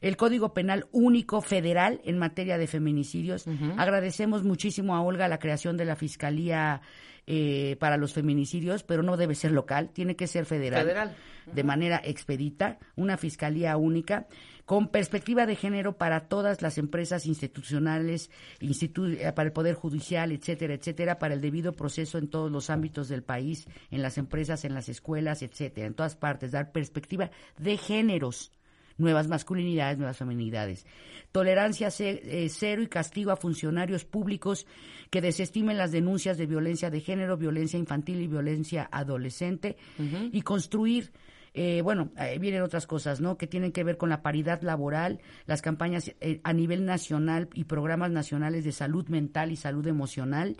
el 0.00 0.16
Código 0.16 0.54
Penal 0.54 0.86
Único 0.92 1.40
Federal 1.40 2.00
en 2.04 2.18
materia 2.18 2.58
de 2.58 2.66
feminicidios. 2.66 3.46
Agradecemos 3.76 4.44
muchísimo 4.44 4.94
a 4.96 5.02
Olga 5.02 5.28
la 5.28 5.38
creación 5.38 5.76
de 5.76 5.84
la 5.84 5.96
Fiscalía 5.96 6.80
eh, 7.26 7.76
para 7.78 7.96
los 7.96 8.12
feminicidios, 8.14 8.82
pero 8.82 9.02
no 9.02 9.16
debe 9.16 9.34
ser 9.34 9.52
local, 9.52 9.90
tiene 9.92 10.16
que 10.16 10.26
ser 10.26 10.46
federal. 10.46 10.82
Federal. 10.82 11.16
De 11.52 11.64
manera 11.64 12.00
expedita, 12.04 12.78
una 12.96 13.16
Fiscalía 13.16 13.76
única 13.76 14.26
con 14.64 14.88
perspectiva 14.88 15.46
de 15.46 15.56
género 15.56 15.96
para 15.98 16.28
todas 16.28 16.62
las 16.62 16.78
empresas 16.78 17.26
institucionales, 17.26 18.30
institu- 18.60 19.16
eh, 19.18 19.32
para 19.32 19.48
el 19.48 19.52
Poder 19.52 19.74
Judicial, 19.74 20.30
etcétera, 20.32 20.74
etcétera, 20.74 21.18
para 21.18 21.34
el 21.34 21.40
debido 21.40 21.72
proceso 21.72 22.18
en 22.18 22.28
todos 22.28 22.50
los 22.52 22.70
ámbitos 22.70 23.08
del 23.08 23.22
país, 23.22 23.66
en 23.90 24.00
las 24.02 24.16
empresas, 24.16 24.64
en 24.64 24.74
las 24.74 24.88
escuelas, 24.88 25.42
etcétera, 25.42 25.86
en 25.88 25.94
todas 25.94 26.14
partes, 26.16 26.52
dar 26.52 26.70
perspectiva 26.72 27.30
de 27.58 27.76
géneros 27.76 28.52
nuevas 29.00 29.28
masculinidades, 29.28 29.98
nuevas 29.98 30.16
feminidades. 30.16 30.86
Tolerancia 31.32 31.88
eh, 31.98 32.48
cero 32.50 32.82
y 32.82 32.88
castigo 32.88 33.30
a 33.30 33.36
funcionarios 33.36 34.04
públicos 34.04 34.66
que 35.10 35.20
desestimen 35.20 35.78
las 35.78 35.92
denuncias 35.92 36.38
de 36.38 36.46
violencia 36.46 36.90
de 36.90 37.00
género, 37.00 37.36
violencia 37.36 37.78
infantil 37.78 38.20
y 38.20 38.26
violencia 38.26 38.88
adolescente 38.90 39.76
y 40.32 40.42
construir 40.42 41.12
eh, 41.54 41.80
bueno, 41.82 42.10
eh, 42.16 42.38
vienen 42.38 42.62
otras 42.62 42.86
cosas, 42.86 43.20
¿no? 43.20 43.36
Que 43.36 43.46
tienen 43.46 43.72
que 43.72 43.84
ver 43.84 43.96
con 43.96 44.08
la 44.08 44.22
paridad 44.22 44.62
laboral, 44.62 45.20
las 45.46 45.62
campañas 45.62 46.12
eh, 46.20 46.40
a 46.44 46.52
nivel 46.52 46.84
nacional 46.84 47.48
y 47.54 47.64
programas 47.64 48.10
nacionales 48.10 48.64
de 48.64 48.72
salud 48.72 49.08
mental 49.08 49.50
y 49.50 49.56
salud 49.56 49.86
emocional, 49.86 50.56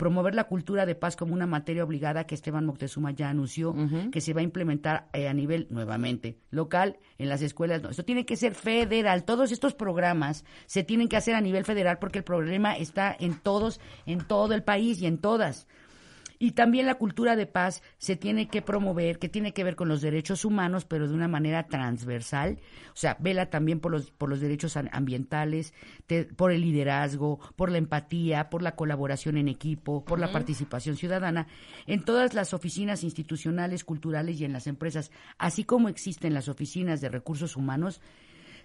promover 0.00 0.34
la 0.34 0.44
cultura 0.44 0.86
de 0.86 0.94
paz 0.94 1.14
como 1.14 1.34
una 1.34 1.46
materia 1.46 1.84
obligada 1.84 2.24
que 2.24 2.34
Esteban 2.34 2.64
Moctezuma 2.64 3.10
ya 3.10 3.28
anunció 3.28 3.74
que 4.10 4.22
se 4.22 4.32
va 4.32 4.40
a 4.40 4.44
implementar 4.44 5.10
eh, 5.12 5.28
a 5.28 5.34
nivel 5.34 5.66
nuevamente 5.68 6.38
local 6.50 6.98
en 7.18 7.28
las 7.28 7.42
escuelas. 7.42 7.82
No, 7.82 7.90
esto 7.90 8.02
tiene 8.02 8.24
que 8.24 8.36
ser 8.36 8.54
federal. 8.54 9.24
Todos 9.24 9.52
estos 9.52 9.74
programas 9.74 10.46
se 10.64 10.84
tienen 10.84 11.06
que 11.06 11.18
hacer 11.18 11.34
a 11.34 11.42
nivel 11.42 11.66
federal 11.66 11.98
porque 11.98 12.16
el 12.16 12.24
problema 12.24 12.78
está 12.78 13.14
en 13.20 13.38
todos, 13.38 13.78
en 14.06 14.26
todo 14.26 14.54
el 14.54 14.62
país 14.62 15.02
y 15.02 15.06
en 15.06 15.18
todas. 15.18 15.66
Y 16.42 16.52
también 16.52 16.86
la 16.86 16.94
cultura 16.94 17.36
de 17.36 17.46
paz 17.46 17.82
se 17.98 18.16
tiene 18.16 18.48
que 18.48 18.62
promover, 18.62 19.18
que 19.18 19.28
tiene 19.28 19.52
que 19.52 19.62
ver 19.62 19.76
con 19.76 19.88
los 19.88 20.00
derechos 20.00 20.46
humanos, 20.46 20.86
pero 20.86 21.06
de 21.06 21.12
una 21.12 21.28
manera 21.28 21.68
transversal. 21.68 22.58
O 22.94 22.96
sea, 22.96 23.18
vela 23.20 23.50
también 23.50 23.78
por 23.78 23.92
los, 23.92 24.10
por 24.10 24.30
los 24.30 24.40
derechos 24.40 24.74
ambientales, 24.76 25.74
te- 26.06 26.24
por 26.24 26.50
el 26.50 26.62
liderazgo, 26.62 27.38
por 27.56 27.70
la 27.70 27.76
empatía, 27.76 28.48
por 28.48 28.62
la 28.62 28.74
colaboración 28.74 29.36
en 29.36 29.48
equipo, 29.48 30.02
por 30.02 30.18
la 30.18 30.32
participación 30.32 30.96
ciudadana 30.96 31.46
en 31.86 32.02
todas 32.06 32.32
las 32.32 32.54
oficinas 32.54 33.04
institucionales, 33.04 33.84
culturales 33.84 34.40
y 34.40 34.46
en 34.46 34.54
las 34.54 34.66
empresas, 34.66 35.10
así 35.36 35.64
como 35.64 35.90
existen 35.90 36.32
las 36.32 36.48
oficinas 36.48 37.02
de 37.02 37.10
recursos 37.10 37.54
humanos 37.54 38.00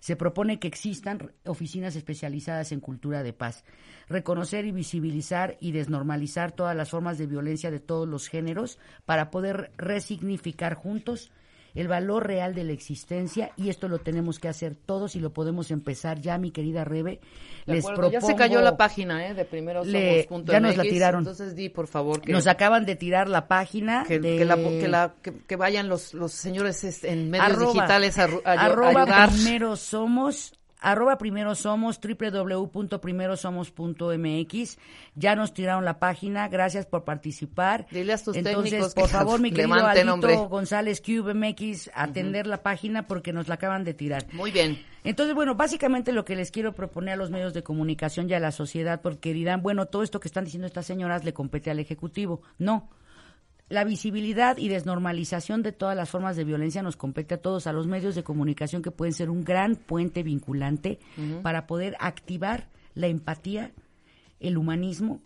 se 0.05 0.15
propone 0.15 0.59
que 0.59 0.67
existan 0.67 1.31
oficinas 1.45 1.95
especializadas 1.95 2.71
en 2.71 2.79
cultura 2.79 3.23
de 3.23 3.33
paz, 3.33 3.63
reconocer 4.07 4.65
y 4.65 4.71
visibilizar 4.71 5.57
y 5.59 5.71
desnormalizar 5.71 6.51
todas 6.51 6.75
las 6.75 6.91
formas 6.91 7.17
de 7.17 7.25
violencia 7.25 7.71
de 7.71 7.79
todos 7.79 8.07
los 8.07 8.27
géneros 8.27 8.77
para 9.05 9.31
poder 9.31 9.71
resignificar 9.77 10.75
juntos 10.75 11.31
el 11.75 11.87
valor 11.87 12.25
real 12.25 12.55
de 12.55 12.63
la 12.63 12.71
existencia 12.71 13.51
y 13.57 13.69
esto 13.69 13.87
lo 13.87 13.99
tenemos 13.99 14.39
que 14.39 14.47
hacer 14.47 14.75
todos 14.75 15.15
y 15.15 15.19
lo 15.19 15.31
podemos 15.33 15.69
empezar 15.71 16.19
ya, 16.21 16.37
mi 16.37 16.49
querida 16.51 16.83
Rebe. 16.85 17.19
De 17.67 17.73
Les 17.75 17.83
acuerdo, 17.85 18.11
ya 18.11 18.21
se 18.21 18.27
propongo- 18.27 18.37
cayó 18.37 18.61
la 18.61 18.77
página, 18.77 19.27
¿eh? 19.27 19.33
De 19.33 19.43
primero 19.45 19.83
Le- 19.83 20.27
ya 20.45 20.59
nos 20.59 20.77
la 20.77 20.83
tiraron. 20.83 21.19
Entonces 21.21 21.55
di, 21.55 21.69
por 21.69 21.87
favor, 21.87 22.21
que, 22.21 22.31
Nos 22.31 22.47
acaban 22.47 22.85
de 22.85 22.95
tirar 22.95 23.27
la 23.27 23.47
página 23.47 24.03
que, 24.07 24.19
de 24.19 24.37
que 24.37 24.45
la- 24.45 24.55
que 24.55 24.87
la- 24.87 25.13
que- 25.47 25.55
vayan 25.55 25.89
los, 25.89 26.13
los 26.13 26.31
señores 26.31 26.83
en 27.03 27.29
medios 27.29 27.47
Arroba- 27.49 27.73
digitales 27.73 28.17
a, 28.19 28.23
a 28.23 28.27
ayu- 28.27 28.41
arroba 28.45 29.01
ayudar. 29.03 29.29
primero 29.31 29.75
somos 29.75 30.53
arroba 30.85 31.17
primero 31.17 31.55
somos 31.55 31.99
www.primerosomos.mx 31.99 34.77
ya 35.15 35.35
nos 35.35 35.53
tiraron 35.53 35.85
la 35.85 35.99
página 35.99 36.47
gracias 36.47 36.85
por 36.85 37.03
participar 37.03 37.87
Dile 37.89 38.13
a 38.13 38.17
tus 38.17 38.35
entonces 38.35 38.71
técnicos 38.71 38.93
por 38.93 39.09
favor 39.09 39.41
mi 39.41 39.51
querido 39.51 39.73
Aldito 39.73 40.13
hombre. 40.13 40.35
González 40.35 41.01
Cube 41.01 41.33
MX 41.33 41.89
atender 41.93 42.47
la 42.47 42.61
página 42.61 43.07
porque 43.07 43.33
nos 43.33 43.47
la 43.47 43.55
acaban 43.55 43.83
de 43.83 43.93
tirar 43.93 44.25
Muy 44.33 44.51
bien. 44.51 44.79
entonces, 45.03 45.35
bueno, 45.35 45.55
básicamente 45.55 46.11
lo 46.11 46.25
que 46.25 46.35
les 46.35 46.51
quiero 46.51 46.73
proponer 46.73 47.13
a 47.13 47.17
los 47.17 47.31
medios 47.31 47.53
de 47.53 47.63
comunicación 47.63 48.29
y 48.29 48.33
a 48.33 48.39
la 48.39 48.51
sociedad, 48.51 49.01
porque 49.01 49.33
dirán, 49.33 49.61
bueno, 49.61 49.87
todo 49.87 50.03
esto 50.03 50.19
que 50.19 50.27
están 50.27 50.45
diciendo 50.45 50.67
estas 50.67 50.85
señoras 50.85 51.23
le 51.23 51.33
compete 51.33 51.71
al 51.71 51.79
Ejecutivo. 51.79 52.41
No. 52.57 52.89
La 53.67 53.83
visibilidad 53.83 54.57
y 54.57 54.67
desnormalización 54.67 55.63
de 55.63 55.71
todas 55.71 55.95
las 55.95 56.09
formas 56.09 56.35
de 56.35 56.43
violencia 56.43 56.83
nos 56.83 56.97
compete 56.97 57.33
a 57.35 57.41
todos, 57.41 57.65
a 57.65 57.73
los 57.73 57.87
medios 57.87 58.13
de 58.13 58.23
comunicación 58.23 58.81
que 58.83 58.91
pueden 58.91 59.13
ser 59.13 59.29
un 59.31 59.43
gran 59.43 59.75
puente 59.75 60.21
vinculante 60.21 60.99
para 61.41 61.65
poder 61.65 61.95
activar 61.99 62.69
la 62.93 63.07
empatía, 63.07 63.71
el 64.39 64.57
humanismo, 64.57 65.21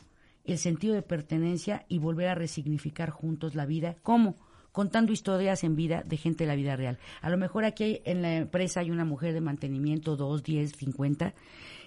el 0.46 0.58
sentido 0.58 0.94
de 0.96 1.02
pertenencia 1.02 1.86
y 1.90 2.00
volver 2.00 2.30
a 2.30 2.36
resignificar 2.36 3.10
juntos 3.10 3.56
la 3.56 3.66
vida. 3.66 3.96
¿Cómo? 4.04 4.38
Contando 4.72 5.12
historias 5.12 5.64
en 5.66 5.76
vida 5.76 6.04
de 6.06 6.16
gente 6.16 6.46
de 6.46 6.48
la 6.48 6.56
vida 6.56 6.76
real. 6.78 6.98
A 7.22 7.30
lo 7.30 7.38
mejor 7.38 7.66
aquí 7.66 7.84
hay- 7.84 8.02
en 8.06 8.22
la 8.22 8.38
empresa 8.38 8.80
hay 8.80 8.90
una 8.92 9.04
mujer 9.04 9.34
de 9.34 9.42
mantenimiento, 9.42 10.16
dos, 10.16 10.44
diez, 10.44 10.72
cincuenta, 10.78 11.34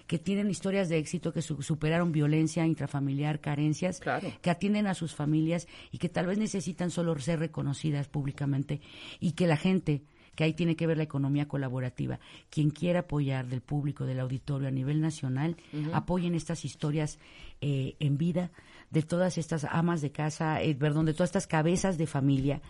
que 0.07 0.19
tienen 0.19 0.49
historias 0.49 0.89
de 0.89 0.97
éxito, 0.97 1.31
que 1.33 1.41
su- 1.41 1.61
superaron 1.61 2.11
violencia 2.11 2.65
intrafamiliar, 2.65 3.39
carencias, 3.39 3.99
Claro. 3.99 4.31
que 4.41 4.49
atienden 4.49 4.87
a 4.87 4.93
sus 4.93 5.15
familias 5.15 5.67
y 5.91 5.97
que 5.97 6.09
tal 6.09 6.27
vez 6.27 6.37
necesitan 6.37 6.91
solo 6.91 7.17
ser 7.19 7.39
reconocidas 7.39 8.07
públicamente 8.07 8.81
y 9.19 9.31
que 9.31 9.47
la 9.47 9.57
gente 9.57 10.03
que 10.35 10.43
ahí 10.45 10.53
tiene 10.53 10.75
que 10.75 10.87
ver 10.87 10.97
la 10.97 11.03
economía 11.03 11.47
colaborativa. 11.47 12.19
Quien 12.49 12.71
quiera 12.71 13.01
apoyar 13.01 13.45
del 13.47 13.61
público, 13.61 14.03
del 14.05 14.19
auditorio 14.19 14.67
a 14.67 14.71
nivel 14.71 14.99
nacional, 14.99 15.55
apoyen 15.93 16.33
estas 16.33 16.65
historias 16.65 17.19
eh, 17.61 17.95
en 17.99 18.17
vida 18.17 18.49
de 18.89 19.03
todas 19.03 19.37
estas 19.37 19.63
amas 19.63 20.01
de 20.01 20.11
casa, 20.11 20.59
eh, 20.61 20.73
perdón, 20.73 21.05
de 21.05 21.13
todas 21.13 21.29
estas 21.29 21.45
cabezas 21.45 21.99
de 21.99 22.07
familia 22.07 22.61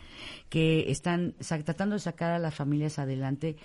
que 0.50 0.92
están 0.92 1.36
tratando 1.64 1.96
de 1.96 2.00
sacar 2.02 2.32
a 2.32 2.40
las 2.40 2.54
familias 2.54 3.00
adelante, 3.00 3.56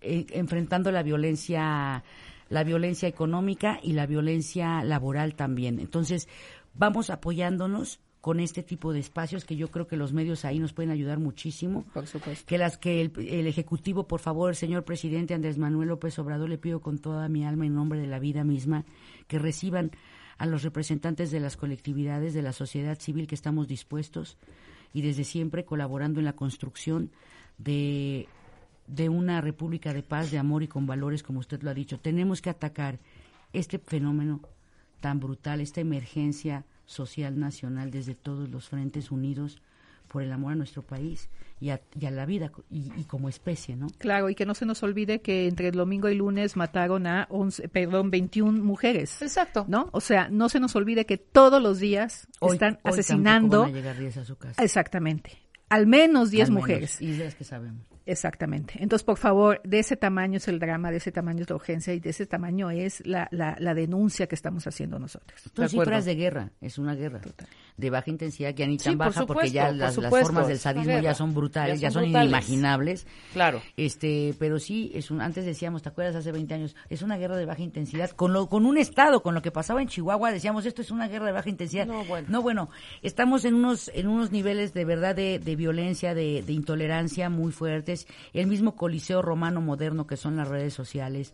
eh, 0.00 0.24
enfrentando 0.30 0.92
la 0.92 1.02
violencia 1.02 2.04
la 2.48 2.64
violencia 2.64 3.08
económica 3.08 3.78
y 3.82 3.92
la 3.92 4.06
violencia 4.06 4.82
laboral 4.82 5.34
también. 5.34 5.78
Entonces, 5.78 6.28
vamos 6.74 7.10
apoyándonos 7.10 8.00
con 8.20 8.40
este 8.40 8.62
tipo 8.62 8.92
de 8.92 9.00
espacios 9.00 9.44
que 9.44 9.56
yo 9.56 9.70
creo 9.70 9.86
que 9.86 9.96
los 9.96 10.12
medios 10.12 10.44
ahí 10.44 10.58
nos 10.58 10.72
pueden 10.72 10.90
ayudar 10.90 11.18
muchísimo. 11.18 11.84
Por 11.94 12.06
supuesto. 12.06 12.44
Que 12.46 12.58
las 12.58 12.76
que 12.76 13.00
el, 13.00 13.12
el 13.16 13.46
ejecutivo, 13.46 14.08
por 14.08 14.20
favor, 14.20 14.50
el 14.50 14.56
señor 14.56 14.84
presidente 14.84 15.34
Andrés 15.34 15.56
Manuel 15.56 15.88
López 15.88 16.18
Obrador, 16.18 16.48
le 16.48 16.58
pido 16.58 16.80
con 16.80 16.98
toda 16.98 17.28
mi 17.28 17.44
alma 17.44 17.66
en 17.66 17.74
nombre 17.74 18.00
de 18.00 18.06
la 18.06 18.18
vida 18.18 18.44
misma 18.44 18.84
que 19.28 19.38
reciban 19.38 19.92
a 20.36 20.46
los 20.46 20.62
representantes 20.62 21.30
de 21.30 21.40
las 21.40 21.56
colectividades 21.56 22.34
de 22.34 22.42
la 22.42 22.52
sociedad 22.52 22.98
civil 22.98 23.26
que 23.26 23.34
estamos 23.34 23.68
dispuestos 23.68 24.36
y 24.92 25.02
desde 25.02 25.24
siempre 25.24 25.64
colaborando 25.64 26.20
en 26.20 26.26
la 26.26 26.34
construcción 26.34 27.10
de 27.58 28.28
de 28.88 29.08
una 29.08 29.40
república 29.40 29.92
de 29.92 30.02
paz, 30.02 30.30
de 30.30 30.38
amor 30.38 30.62
y 30.62 30.68
con 30.68 30.86
valores, 30.86 31.22
como 31.22 31.40
usted 31.40 31.62
lo 31.62 31.70
ha 31.70 31.74
dicho. 31.74 31.98
Tenemos 31.98 32.40
que 32.42 32.50
atacar 32.50 32.98
este 33.52 33.78
fenómeno 33.78 34.40
tan 35.00 35.20
brutal, 35.20 35.60
esta 35.60 35.80
emergencia 35.80 36.64
social 36.86 37.38
nacional 37.38 37.90
desde 37.90 38.14
todos 38.14 38.48
los 38.48 38.68
frentes 38.68 39.10
unidos 39.10 39.60
por 40.08 40.22
el 40.22 40.32
amor 40.32 40.52
a 40.52 40.56
nuestro 40.56 40.80
país 40.82 41.28
y 41.60 41.68
a, 41.68 41.82
y 42.00 42.06
a 42.06 42.10
la 42.10 42.24
vida 42.24 42.50
y, 42.70 42.90
y 42.98 43.04
como 43.04 43.28
especie, 43.28 43.76
¿no? 43.76 43.88
Claro, 43.98 44.30
y 44.30 44.34
que 44.34 44.46
no 44.46 44.54
se 44.54 44.64
nos 44.64 44.82
olvide 44.82 45.20
que 45.20 45.46
entre 45.48 45.68
el 45.68 45.74
domingo 45.74 46.08
y 46.08 46.14
lunes 46.14 46.56
mataron 46.56 47.06
a 47.06 47.26
11, 47.28 47.68
perdón, 47.68 48.10
21 48.10 48.64
mujeres. 48.64 49.20
Exacto. 49.20 49.66
¿No? 49.68 49.90
O 49.92 50.00
sea, 50.00 50.30
no 50.30 50.48
se 50.48 50.60
nos 50.60 50.74
olvide 50.76 51.04
que 51.04 51.18
todos 51.18 51.62
los 51.62 51.78
días 51.78 52.26
Hoy- 52.40 52.54
están 52.54 52.78
hoy 52.84 52.92
asesinando. 52.92 53.60
van 53.60 53.70
a 53.70 53.74
llegar 53.74 53.98
10 53.98 54.16
a 54.16 54.24
su 54.24 54.36
casa. 54.38 54.62
Exactamente. 54.64 55.32
Al 55.68 55.86
menos 55.86 56.30
10 56.30 56.48
Al 56.48 56.54
menos, 56.54 56.62
mujeres. 56.68 57.00
Y 57.02 57.10
de 57.12 57.24
las 57.24 57.34
que 57.34 57.44
sabemos. 57.44 57.82
Exactamente. 58.10 58.74
Entonces, 58.80 59.04
por 59.04 59.18
favor, 59.18 59.60
de 59.64 59.80
ese 59.80 59.96
tamaño 59.96 60.38
es 60.38 60.48
el 60.48 60.58
drama, 60.58 60.90
de 60.90 60.96
ese 60.96 61.12
tamaño 61.12 61.42
es 61.42 61.50
la 61.50 61.56
urgencia 61.56 61.92
y 61.92 62.00
de 62.00 62.08
ese 62.10 62.26
tamaño 62.26 62.70
es 62.70 63.06
la, 63.06 63.28
la, 63.30 63.54
la 63.60 63.74
denuncia 63.74 64.26
que 64.26 64.34
estamos 64.34 64.66
haciendo 64.66 64.98
nosotros. 64.98 65.38
Son 65.54 65.68
cifras 65.68 66.06
de 66.06 66.14
guerra, 66.14 66.50
es 66.62 66.78
una 66.78 66.94
guerra 66.94 67.20
de 67.76 67.90
baja 67.90 68.10
intensidad 68.10 68.54
que 68.54 68.62
ya 68.62 68.66
ni 68.66 68.78
Sí, 68.78 68.84
tan 68.86 68.98
por 68.98 69.06
baja 69.08 69.26
porque 69.26 69.50
ya 69.50 69.66
por 69.66 69.76
las, 69.76 69.96
las 69.98 70.10
formas 70.10 70.48
del 70.48 70.58
sadismo 70.58 70.86
guerra. 70.92 71.02
ya 71.02 71.14
son 71.14 71.34
brutales, 71.34 71.80
Ya 71.80 71.88
ya 71.88 71.90
son 71.92 72.02
son, 72.04 72.10
brutales. 72.12 72.28
inimaginables. 72.28 73.06
Claro. 73.34 73.60
Este, 73.76 74.34
pero 74.38 74.58
sí, 74.58 74.90
es 74.94 75.10
un, 75.10 75.20
antes 75.20 75.44
decíamos, 75.44 75.82
¿te 75.82 75.90
acuerdas 75.90 76.16
hace 76.16 76.32
20 76.32 76.54
años? 76.54 76.76
Es 76.88 77.02
una 77.02 77.18
guerra 77.18 77.36
de 77.36 77.44
baja 77.44 77.62
intensidad 77.62 78.10
con 78.10 78.32
lo, 78.32 78.48
con 78.48 78.64
un 78.66 78.78
estado, 78.78 79.22
con 79.22 79.34
lo 79.34 79.42
que 79.42 79.50
pasaba 79.50 79.82
en 79.82 79.88
Chihuahua, 79.88 80.32
decíamos, 80.32 80.64
esto 80.66 80.80
es 80.82 80.90
una 80.90 81.08
guerra 81.08 81.26
de 81.26 81.32
baja 81.32 81.48
intensidad. 81.50 81.86
No, 81.86 82.04
bueno. 82.04 82.26
No, 82.30 82.40
bueno, 82.42 82.70
estamos 83.02 83.44
en 83.44 83.54
unos 83.54 83.90
en 83.94 84.08
unos 84.08 84.32
niveles 84.32 84.72
de 84.72 84.84
verdad 84.84 85.14
de, 85.14 85.38
de 85.38 85.56
violencia, 85.56 86.14
de, 86.14 86.42
de 86.42 86.52
intolerancia 86.52 87.28
muy 87.28 87.52
fuertes. 87.52 87.97
El 88.32 88.46
mismo 88.46 88.76
coliseo 88.76 89.22
romano 89.22 89.60
moderno 89.60 90.06
que 90.06 90.16
son 90.16 90.36
las 90.36 90.48
redes 90.48 90.74
sociales 90.74 91.32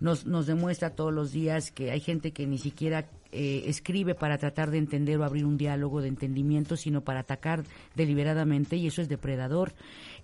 nos, 0.00 0.24
nos 0.24 0.46
demuestra 0.46 0.90
todos 0.96 1.12
los 1.12 1.30
días 1.30 1.70
que 1.70 1.90
hay 1.90 2.00
gente 2.00 2.32
que 2.32 2.46
ni 2.46 2.56
siquiera 2.56 3.10
eh, 3.32 3.64
escribe 3.66 4.14
para 4.14 4.38
tratar 4.38 4.70
de 4.70 4.78
entender 4.78 5.18
o 5.18 5.24
abrir 5.24 5.44
un 5.44 5.56
diálogo 5.58 6.00
de 6.00 6.08
entendimiento, 6.08 6.74
sino 6.76 7.02
para 7.02 7.20
atacar 7.20 7.62
deliberadamente 7.94 8.76
y 8.76 8.86
eso 8.86 9.02
es 9.02 9.08
depredador. 9.08 9.72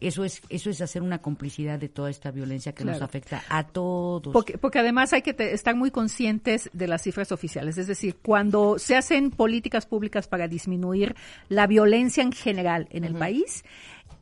Eso 0.01 0.25
es 0.25 0.41
eso 0.49 0.71
es 0.71 0.81
hacer 0.81 1.03
una 1.03 1.19
complicidad 1.19 1.79
de 1.79 1.89
toda 1.89 2.09
esta 2.11 2.31
violencia 2.31 2.73
que 2.73 2.85
nos 2.85 3.01
afecta 3.03 3.43
a 3.49 3.67
todos. 3.67 4.33
Porque, 4.33 4.59
porque 4.59 4.79
además 4.79 5.13
hay 5.13 5.23
que 5.23 5.35
te- 5.35 5.53
estar 5.53 5.77
muy 5.77 5.91
conscientes 5.91 6.69
de 6.73 6.89
las 6.89 7.03
cifras 7.03 7.31
oficiales. 7.31 7.77
Es 7.79 7.87
decir, 7.87 8.17
cuando 8.23 8.79
se 8.79 8.97
hacen 8.97 9.31
políticas 9.31 9.87
públicas 9.87 10.27
para 10.27 10.49
disminuir 10.49 11.15
la 11.49 11.67
violencia 11.67 12.23
en 12.23 12.33
general 12.33 12.89
en 12.91 13.05
el 13.05 13.15
país, 13.15 13.63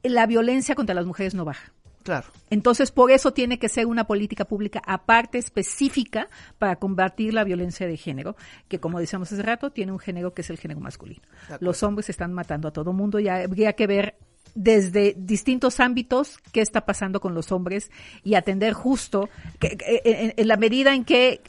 la 0.05 0.27
violencia 0.27 0.75
contra 0.75 0.95
las 0.95 1.07
mujeres 1.07 1.35
no 1.35 1.45
baja. 1.45 1.73
Claro. 2.03 2.27
Entonces, 2.51 2.91
por 2.91 3.11
eso 3.11 3.33
tiene 3.33 3.59
que 3.59 3.71
ser 3.71 3.87
una 3.87 4.07
política 4.07 4.45
pública 4.45 4.83
aparte 4.85 5.39
específica 5.39 6.29
para 6.59 6.77
combatir 6.77 7.33
la 7.33 7.45
violencia 7.45 7.87
de 7.87 7.97
género, 7.97 8.37
que 8.69 8.79
como 8.79 9.01
decíamos 9.01 9.33
hace 9.33 9.43
rato, 9.43 9.71
tiene 9.71 9.91
un 9.93 9.99
género 9.99 10.35
que 10.35 10.43
es 10.43 10.51
el 10.51 10.59
género 10.59 10.81
masculino. 10.81 11.23
Los 11.61 11.83
hombres 11.83 12.11
están 12.11 12.35
matando 12.35 12.69
a 12.69 12.73
todo 12.73 12.93
mundo 12.93 13.21
y 13.21 13.29
habría 13.29 13.73
que 13.73 13.87
ver 13.87 14.17
desde 14.55 15.15
distintos 15.19 15.81
ámbitos 15.81 16.37
qué 16.53 16.61
está 16.61 16.85
pasando 16.85 17.21
con 17.21 17.35
los 17.35 17.51
hombres 17.51 17.91
y 18.23 18.35
atender 18.35 18.75
justo 18.75 19.31
que- 19.59 19.77
que- 19.79 20.03
en, 20.05 20.35
en 20.37 20.49
la 20.49 20.57
medida 20.59 20.95
en 20.95 21.05
que 21.05 21.41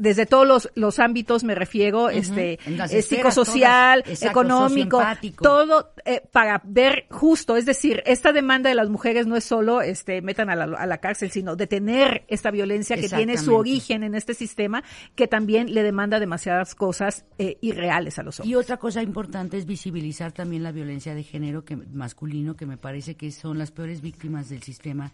desde 0.00 0.24
todos 0.24 0.48
los, 0.48 0.70
los 0.74 0.98
ámbitos 0.98 1.44
me 1.44 1.54
refiero, 1.54 2.08
este, 2.08 2.58
eh, 2.64 3.02
psicosocial, 3.02 4.02
todas. 4.02 4.22
Exacto, 4.22 4.40
económico, 4.40 5.02
todo 5.42 5.92
eh, 6.06 6.22
para 6.32 6.62
ver 6.64 7.06
justo, 7.10 7.56
es 7.56 7.66
decir, 7.66 8.02
esta 8.06 8.32
demanda 8.32 8.70
de 8.70 8.74
las 8.74 8.88
mujeres 8.88 9.26
no 9.26 9.36
es 9.36 9.44
solo 9.44 9.82
este 9.82 10.22
metan 10.22 10.48
a 10.48 10.56
la, 10.56 10.64
a 10.64 10.86
la 10.86 10.98
cárcel, 10.98 11.30
sino 11.30 11.54
detener 11.54 12.24
esta 12.28 12.50
violencia 12.50 12.96
que 12.96 13.10
tiene 13.10 13.36
su 13.36 13.54
origen 13.54 14.02
en 14.02 14.14
este 14.14 14.32
sistema 14.32 14.82
que 15.14 15.28
también 15.28 15.74
le 15.74 15.82
demanda 15.82 16.18
demasiadas 16.18 16.74
cosas 16.74 17.26
eh, 17.38 17.58
irreales 17.60 18.18
a 18.18 18.22
los 18.22 18.40
hombres. 18.40 18.50
Y 18.50 18.54
otra 18.54 18.78
cosa 18.78 19.02
importante 19.02 19.58
es 19.58 19.66
visibilizar 19.66 20.32
también 20.32 20.62
la 20.62 20.72
violencia 20.72 21.14
de 21.14 21.22
género 21.22 21.64
que, 21.64 21.76
masculino, 21.76 22.56
que 22.56 22.64
me 22.64 22.78
parece 22.78 23.16
que 23.16 23.30
son 23.32 23.58
las 23.58 23.70
peores 23.70 24.00
víctimas 24.00 24.48
del 24.48 24.62
sistema, 24.62 25.12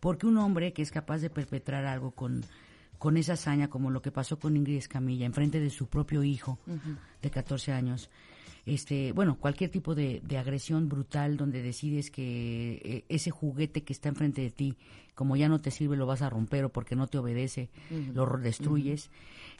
porque 0.00 0.26
un 0.26 0.38
hombre 0.38 0.72
que 0.72 0.82
es 0.82 0.90
capaz 0.90 1.18
de 1.18 1.30
perpetrar 1.30 1.86
algo 1.86 2.10
con, 2.10 2.44
con 2.98 3.16
esa 3.16 3.34
hazaña, 3.34 3.68
como 3.68 3.90
lo 3.90 4.02
que 4.02 4.10
pasó 4.10 4.38
con 4.38 4.56
Ingrid 4.56 4.76
Escamilla, 4.76 5.26
enfrente 5.26 5.60
de 5.60 5.70
su 5.70 5.86
propio 5.86 6.22
hijo 6.22 6.58
de 7.20 7.30
14 7.30 7.72
años, 7.72 8.10
este, 8.66 9.12
bueno, 9.12 9.36
cualquier 9.38 9.70
tipo 9.70 9.94
de, 9.94 10.22
de 10.24 10.38
agresión 10.38 10.88
brutal 10.88 11.36
donde 11.36 11.60
decides 11.60 12.10
que 12.10 12.80
eh, 12.82 13.04
ese 13.08 13.30
juguete 13.30 13.82
que 13.82 13.92
está 13.92 14.08
enfrente 14.08 14.40
de 14.40 14.50
ti, 14.50 14.76
como 15.14 15.36
ya 15.36 15.48
no 15.48 15.60
te 15.60 15.70
sirve, 15.70 15.96
lo 15.96 16.06
vas 16.06 16.22
a 16.22 16.30
romper 16.30 16.64
o 16.64 16.70
porque 16.70 16.96
no 16.96 17.06
te 17.06 17.18
obedece, 17.18 17.68
lo 18.14 18.26
destruyes. 18.38 19.10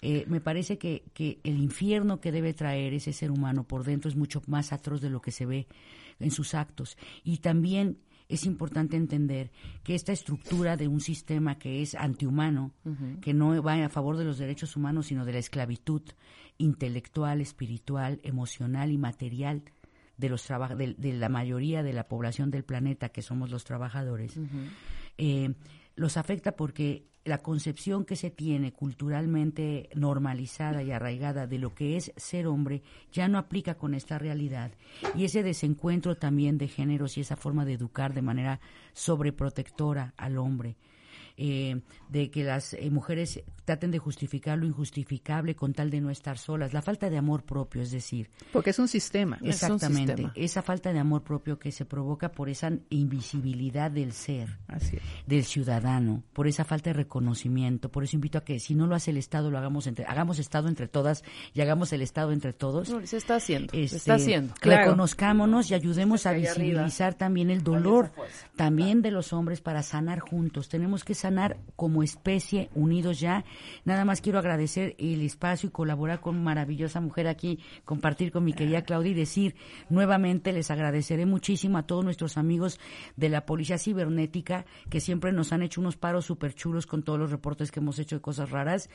Eh, 0.01 0.25
me 0.27 0.41
parece 0.41 0.79
que, 0.79 1.05
que 1.13 1.39
el 1.45 1.59
infierno 1.59 2.21
que 2.21 2.33
debe 2.33 2.55
traer 2.55 2.95
ese 2.95 3.13
ser 3.13 3.31
humano 3.31 3.65
por 3.65 3.85
dentro 3.85 4.09
es 4.09 4.17
mucho 4.17 4.43
más 4.47 4.73
atroz 4.73 5.01
de 5.01 5.11
lo 5.11 5.21
que 5.21 5.31
se 5.31 5.47
ve 5.47 5.69
en 6.19 6.31
sus 6.31 6.55
actos. 6.55 6.97
Y 7.23 7.39
también 7.39 7.99
es 8.29 8.47
importante 8.47 8.97
entender 8.97 9.51
que 9.83 9.95
esta 9.95 10.13
estructura 10.13 10.77
de 10.77 10.89
un 10.89 11.01
sistema 11.01 11.59
que 11.59 11.83
es 11.83 11.95
antihumano, 11.95 12.73
que 13.21 13.35
no 13.35 13.63
va 13.63 13.85
a 13.85 13.89
favor 13.89 14.17
de 14.17 14.25
los 14.25 14.39
derechos 14.39 14.77
humanos, 14.77 15.07
sino 15.07 15.25
de 15.25 15.33
la 15.33 15.39
esclavitud 15.39 16.03
intelectual, 16.59 17.41
espiritual, 17.41 18.21
emocional 18.23 18.91
y 18.91 18.99
material 18.99 19.63
de 20.17 20.29
los 20.29 20.47
de, 20.49 20.95
de 20.97 21.13
la 21.13 21.29
mayoría 21.29 21.83
de 21.83 21.93
la 21.93 22.09
población 22.09 22.51
del 22.51 22.65
planeta, 22.65 23.11
que 23.11 23.23
somos 23.23 23.51
los 23.51 23.65
trabajadores, 23.65 24.39
eh, 25.19 25.55
los 25.97 26.17
afecta 26.17 26.53
porque 26.53 27.07
la 27.25 27.39
concepción 27.39 28.05
que 28.05 28.17
se 28.17 28.31
tiene 28.31 28.73
culturalmente 28.73 29.89
normalizada 29.95 30.83
y 30.83 30.93
arraigada 30.93 31.47
de 31.47 31.59
lo 31.59 31.75
que 31.75 31.97
es 31.97 32.13
ser 32.17 32.47
hombre 32.47 32.83
ya 33.13 33.29
no 33.29 33.39
aplica 33.39 33.77
con 33.77 33.95
esta 33.95 34.19
realidad. 34.19 34.73
Y 35.15 35.25
ese 35.25 35.43
desencuentro 35.43 36.17
también 36.17 36.59
de 36.59 36.69
géneros 36.69 37.17
y 37.17 37.23
esa 37.23 37.37
forma 37.37 37.65
de 37.65 37.75
educar 37.75 38.13
de 38.13 38.23
manera 38.23 38.61
sobreprotectora 38.93 40.13
al 40.17 40.39
hombre, 40.39 40.77
eh, 41.37 41.81
de 42.09 42.31
que 42.31 42.45
las 42.45 42.75
eh, 42.75 42.91
mujeres 42.91 43.43
traten 43.65 43.91
de 43.91 43.99
justificar 43.99 44.59
lo 44.59 44.67
injustificable 44.67 45.57
con 45.57 45.73
tal 45.73 45.91
de 45.91 46.01
no 46.01 46.11
estar 46.11 46.39
solas, 46.39 46.73
la 46.73 46.83
falta 46.83 47.09
de 47.09 47.17
amor 47.17 47.45
propio, 47.45 47.83
es 47.83 47.91
decir, 47.91 48.31
Porque 48.53 48.71
es 48.71 48.79
un 48.79 48.89
sistema. 48.89 49.39
Exactamente. 49.43 49.85
Es 49.85 49.99
un 50.01 50.07
sistema. 50.07 50.33
Esa 50.37 50.63
falta 50.63 50.93
de 50.93 50.99
amor 50.99 51.23
propio 51.23 51.59
que 51.59 51.73
se 51.73 51.85
provoca 51.85 52.31
por 52.31 52.49
esa 52.49 52.71
invisibilidad 52.91 53.91
del 53.91 54.13
ser, 54.13 54.59
Así 54.69 54.99
del 55.27 55.45
ciudadano, 55.45 56.23
por 56.33 56.47
esa 56.47 56.65
falta 56.65 56.91
de 56.91 56.95
reconocimiento. 56.95 57.91
Por 57.91 58.05
eso 58.05 58.17
invito 58.17 58.39
a 58.39 58.45
que 58.45 58.61
si 58.61 58.75
no 58.75 58.87
lo 58.87 58.95
hace 58.95 59.11
el 59.11 59.17
Estado, 59.17 59.51
lo 59.51 59.59
hagamos 59.59 59.87
entre, 59.87 60.05
hagamos 60.05 60.39
Estado 60.39 60.69
entre 60.69 60.89
todas 60.89 61.25
y 61.53 61.61
hagamos 61.61 61.93
el 61.93 62.03
Estado 62.03 62.33
entre 62.33 62.53
todos. 62.53 62.91
No, 62.91 63.05
se 63.07 63.17
está 63.17 63.37
haciendo. 63.37 63.73
se 63.73 63.83
Este, 63.83 63.97
está 63.97 64.15
haciendo. 64.15 64.55
Reconozcámonos 64.61 65.71
y 65.71 65.75
ayudemos 65.75 66.27
a 66.27 66.31
arriba. 66.31 66.53
visibilizar 66.55 67.15
también 67.15 67.51
el 67.51 67.63
dolor 67.63 68.13
también 68.57 69.03
de 69.03 69.11
los 69.11 69.33
hombres 69.33 69.61
para 69.61 69.83
sanar 69.83 70.21
juntos. 70.21 70.69
Tenemos 70.69 71.05
que 71.05 71.15
sanar 71.25 71.57
como 71.75 72.03
especie, 72.03 72.69
unidos 72.75 73.19
ya. 73.19 73.45
Nada 73.87 74.05
más 74.05 74.21
quiero 74.21 74.39
agradecer 74.39 74.95
el 74.99 75.23
espacio 75.23 75.69
y 75.71 75.73
colaborar 75.73 76.21
con 76.21 76.45
maravillosa 76.45 77.01
mujer 77.01 77.29
aquí, 77.29 77.61
compartir 77.87 78.31
con 78.31 78.45
mi 78.45 78.53
querida 78.53 78.83
Claudia 78.83 79.13
y 79.13 79.15
decir 79.15 79.57
nuevamente 79.89 80.53
les 80.53 80.71
agradeceré 80.71 81.25
muchísimo 81.25 81.79
a 81.79 81.85
todos 81.87 82.05
nuestros 82.05 82.37
amigos 82.37 82.79
de 83.17 83.31
la 83.31 83.47
Policía 83.47 83.79
Cibernética 83.79 84.67
que 84.91 85.01
siempre 85.01 85.33
nos 85.33 85.53
han 85.55 85.63
hecho 85.63 85.81
unos 85.81 85.97
paros 85.97 86.27
súper 86.27 86.55
chulos 86.55 86.87
con 86.87 87.03
todos 87.03 87.19
los 87.19 87.31
reportes 87.31 87.73
que 87.73 87.81
hemos 87.81 87.99
hecho 87.99 88.17
de 88.17 88.21
cosas 88.23 88.51
raras. 88.51 88.91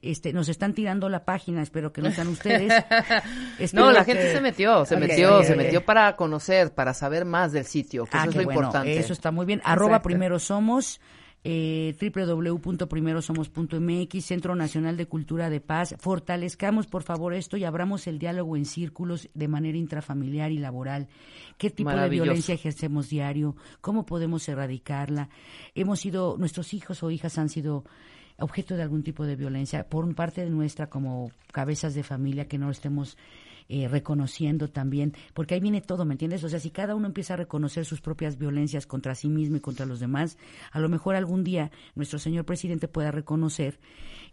Este, 0.00 0.32
nos 0.32 0.48
están 0.48 0.72
tirando 0.72 1.10
la 1.10 1.26
página, 1.26 1.60
espero 1.60 1.92
que 1.92 2.00
no 2.00 2.10
sean 2.10 2.28
ustedes. 2.28 2.72
No, 3.74 3.90
la 3.92 4.04
que- 4.04 4.12
gente 4.14 4.32
se 4.32 4.40
metió, 4.40 4.84
se 4.86 4.96
metió, 4.96 5.42
se 5.42 5.54
metió 5.56 5.84
para 5.84 6.16
conocer, 6.16 6.72
para 6.74 6.94
saber 6.94 7.24
más 7.24 7.52
del 7.52 7.64
sitio, 7.64 8.04
que 8.04 8.16
Ah, 8.16 8.22
eso 8.22 8.30
es 8.30 8.36
lo 8.36 8.44
bueno, 8.44 8.60
importante. 8.60 8.96
Eso 8.98 9.12
está 9.12 9.30
muy 9.30 9.44
bien. 9.46 9.60
Arroba 9.64 9.92
Exacto. 9.96 10.08
primero 10.08 10.38
somos. 10.38 11.00
Eh, 11.46 11.94
www.primerosomos.mx, 12.00 14.24
Centro 14.24 14.56
Nacional 14.56 14.96
de 14.96 15.06
Cultura 15.06 15.50
de 15.50 15.60
Paz. 15.60 15.94
Fortalezcamos, 15.98 16.86
por 16.86 17.02
favor, 17.02 17.34
esto 17.34 17.58
y 17.58 17.64
abramos 17.64 18.06
el 18.06 18.18
diálogo 18.18 18.56
en 18.56 18.64
círculos 18.64 19.28
de 19.34 19.46
manera 19.46 19.76
intrafamiliar 19.76 20.52
y 20.52 20.58
laboral. 20.58 21.06
¿Qué 21.58 21.68
tipo 21.68 21.90
de 21.90 22.08
violencia 22.08 22.54
ejercemos 22.54 23.10
diario? 23.10 23.56
¿Cómo 23.82 24.06
podemos 24.06 24.48
erradicarla? 24.48 25.28
Hemos 25.74 26.00
sido, 26.00 26.38
nuestros 26.38 26.72
hijos 26.72 27.02
o 27.02 27.10
hijas 27.10 27.36
han 27.36 27.50
sido 27.50 27.84
objeto 28.38 28.74
de 28.74 28.82
algún 28.82 29.02
tipo 29.02 29.26
de 29.26 29.36
violencia 29.36 29.86
por 29.86 30.12
parte 30.14 30.42
de 30.42 30.50
nuestra 30.50 30.88
como 30.88 31.30
cabezas 31.52 31.94
de 31.94 32.02
familia 32.02 32.48
que 32.48 32.56
no 32.56 32.70
estemos 32.70 33.18
eh, 33.68 33.88
reconociendo 33.88 34.68
también, 34.68 35.14
porque 35.32 35.54
ahí 35.54 35.60
viene 35.60 35.80
todo, 35.80 36.04
¿me 36.04 36.14
entiendes? 36.14 36.44
O 36.44 36.48
sea, 36.48 36.60
si 36.60 36.70
cada 36.70 36.94
uno 36.94 37.06
empieza 37.06 37.34
a 37.34 37.38
reconocer 37.38 37.84
sus 37.84 38.00
propias 38.00 38.36
violencias 38.36 38.86
contra 38.86 39.14
sí 39.14 39.28
mismo 39.28 39.56
y 39.56 39.60
contra 39.60 39.86
los 39.86 40.00
demás, 40.00 40.36
a 40.70 40.80
lo 40.80 40.88
mejor 40.88 41.14
algún 41.14 41.44
día 41.44 41.70
nuestro 41.94 42.18
señor 42.18 42.44
presidente 42.44 42.88
pueda 42.88 43.10
reconocer 43.10 43.80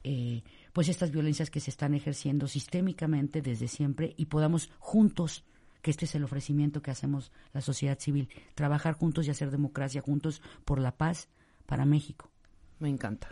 eh, 0.03 0.43
pues 0.73 0.89
estas 0.89 1.11
violencias 1.11 1.49
que 1.49 1.59
se 1.59 1.69
están 1.69 1.93
ejerciendo 1.93 2.47
sistémicamente 2.47 3.41
desde 3.41 3.67
siempre 3.67 4.13
y 4.17 4.25
podamos 4.25 4.69
juntos 4.79 5.45
que 5.81 5.91
este 5.91 6.05
es 6.05 6.15
el 6.15 6.23
ofrecimiento 6.23 6.81
que 6.81 6.91
hacemos 6.91 7.31
la 7.53 7.61
sociedad 7.61 7.97
civil, 7.99 8.29
trabajar 8.55 8.93
juntos 8.93 9.27
y 9.27 9.31
hacer 9.31 9.49
democracia 9.49 10.01
juntos 10.01 10.41
por 10.65 10.79
la 10.79 10.95
paz 10.95 11.29
para 11.65 11.85
México. 11.85 12.29
Me 12.79 12.89
encanta. 12.89 13.29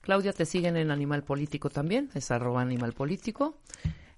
Claudia, 0.00 0.32
te 0.32 0.46
siguen 0.46 0.76
en 0.76 0.90
Animal 0.90 1.24
Político 1.24 1.68
también, 1.68 2.10
es 2.14 2.30
arroba 2.30 2.62
Animal 2.62 2.92
Político. 2.92 3.58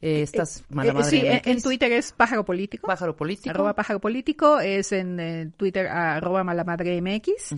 Eh, 0.00 0.22
estás 0.22 0.62
mala 0.68 0.92
madre 0.92 1.10
sí, 1.10 1.20
en, 1.26 1.40
en 1.44 1.60
Twitter 1.62 1.90
es 1.90 2.12
pájaro 2.12 2.44
político. 2.44 2.86
Pájaro 2.86 3.16
político. 3.16 3.50
Arroba 3.50 3.74
pájaro 3.74 4.00
político, 4.00 4.60
es 4.60 4.92
en 4.92 5.18
eh, 5.18 5.50
Twitter 5.56 5.88
arroba 5.88 6.44
malamadre 6.44 7.00
MX. 7.02 7.56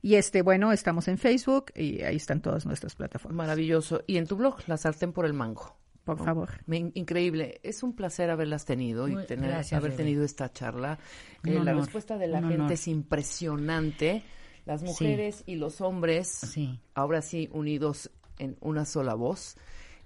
Y 0.00 0.14
este, 0.14 0.42
bueno, 0.42 0.70
estamos 0.72 1.08
en 1.08 1.18
Facebook 1.18 1.72
y 1.74 2.02
ahí 2.02 2.16
están 2.16 2.40
todas 2.42 2.64
nuestras 2.64 2.94
plataformas. 2.94 3.36
Maravilloso. 3.46 4.02
Y 4.06 4.18
en 4.18 4.26
tu 4.28 4.36
blog, 4.36 4.58
La 4.68 4.76
Sartén 4.76 5.12
por 5.12 5.26
el 5.26 5.32
Mango. 5.32 5.76
Por 6.04 6.16
favor. 6.24 6.48
Me- 6.66 6.90
increíble. 6.94 7.60
Es 7.62 7.82
un 7.82 7.94
placer 7.94 8.30
haberlas 8.30 8.64
tenido 8.64 9.06
y 9.08 9.12
Muy- 9.12 9.26
tener, 9.26 9.50
gracias, 9.50 9.76
haber 9.78 9.90
Rebe. 9.92 10.02
tenido 10.04 10.24
esta 10.24 10.52
charla. 10.52 10.98
Eh, 11.44 11.58
la 11.62 11.74
respuesta 11.74 12.16
de 12.18 12.26
la 12.28 12.38
un 12.38 12.44
gente 12.44 12.60
honor. 12.62 12.72
es 12.72 12.86
impresionante. 12.88 14.22
Las 14.66 14.82
mujeres 14.82 15.42
y 15.46 15.56
los 15.56 15.80
hombres, 15.80 16.28
Sí. 16.28 16.78
ahora 16.94 17.22
sí, 17.22 17.48
unidos 17.52 18.10
en 18.38 18.56
una 18.60 18.84
sola 18.84 19.14
voz. 19.14 19.56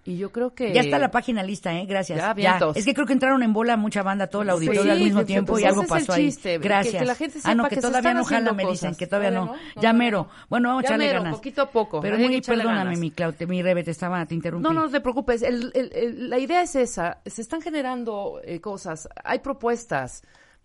Y 0.07 0.19
yo 0.19 0.31
creo 0.33 0.55
que... 0.55 0.73
Ya 0.75 0.83
está 0.83 0.99
la 0.99 1.11
página 1.11 1.43
lista, 1.43 1.73
¿eh? 1.79 1.87
Gracias. 1.87 2.19
Ya, 2.19 2.35
vientos. 2.35 2.77
Es 2.77 2.85
que 2.85 2.93
creo 2.93 3.07
que 3.07 3.15
entraron 3.15 3.43
en 3.43 3.55
bola 3.55 3.79
mucha 3.79 4.03
banda, 4.03 4.27
todo 4.27 4.43
el 4.43 4.51
auditorio 4.51 4.83
Sí, 4.83 4.91
al 4.91 4.99
mismo 5.01 5.21
que- 5.21 5.25
tiempo 5.27 5.53
pues 5.55 5.65
y 5.65 5.67
algo 5.67 5.83
pasó 5.87 6.13
ahí. 6.13 6.27
chiste, 6.27 6.53
que- 6.53 6.59
Gracias. 6.59 7.01
que 7.01 7.07
la 7.07 7.15
gente 7.15 7.39
ah, 7.45 7.55
no, 7.55 7.63
sepa 7.63 7.69
que, 7.71 7.75
que 7.77 7.81
todavía 7.81 8.13
no 8.15 8.25
jala, 8.25 8.53
me 8.53 8.67
dicen 8.67 8.95
que 8.95 9.07
todavía, 9.07 9.31
Todavía 9.31 9.57
no. 9.77 9.81
ya 9.81 9.93
mero. 9.95 10.29
Bueno, 10.51 10.69
vamos 10.69 10.81
a 10.81 10.83
Ya 10.83 10.89
echarle 10.91 11.07
mero, 11.07 11.19
ganas. 11.23 11.37
poquito 11.37 11.63
a 11.63 11.71
poco, 11.71 12.01
Pero 12.03 12.19
que 12.19 12.29
muy, 12.29 12.41
perdóname, 12.43 12.77
ganas. 12.79 12.99
mi 12.99 13.11
Claute, 13.13 13.47
mi 13.47 13.63
Rebe, 13.63 13.83
te 13.83 13.93
estaba, 13.93 14.27
te 14.27 14.35
interrumpí. 14.35 14.63
No, 14.63 14.75
no 14.75 14.91
te 14.91 15.01
preocupes. 15.01 15.41
El- 15.43 15.71
el- 15.75 15.91
el- 15.95 16.29
la 16.29 16.39
idea 16.39 16.61
es 16.61 16.77
esa. 16.77 17.21
Se 17.25 17.41
están 17.41 17.63
generando 17.63 18.41
eh, 18.45 18.61
cosas. 18.61 19.09
Hay 19.25 19.39
propuestas. 19.39 20.23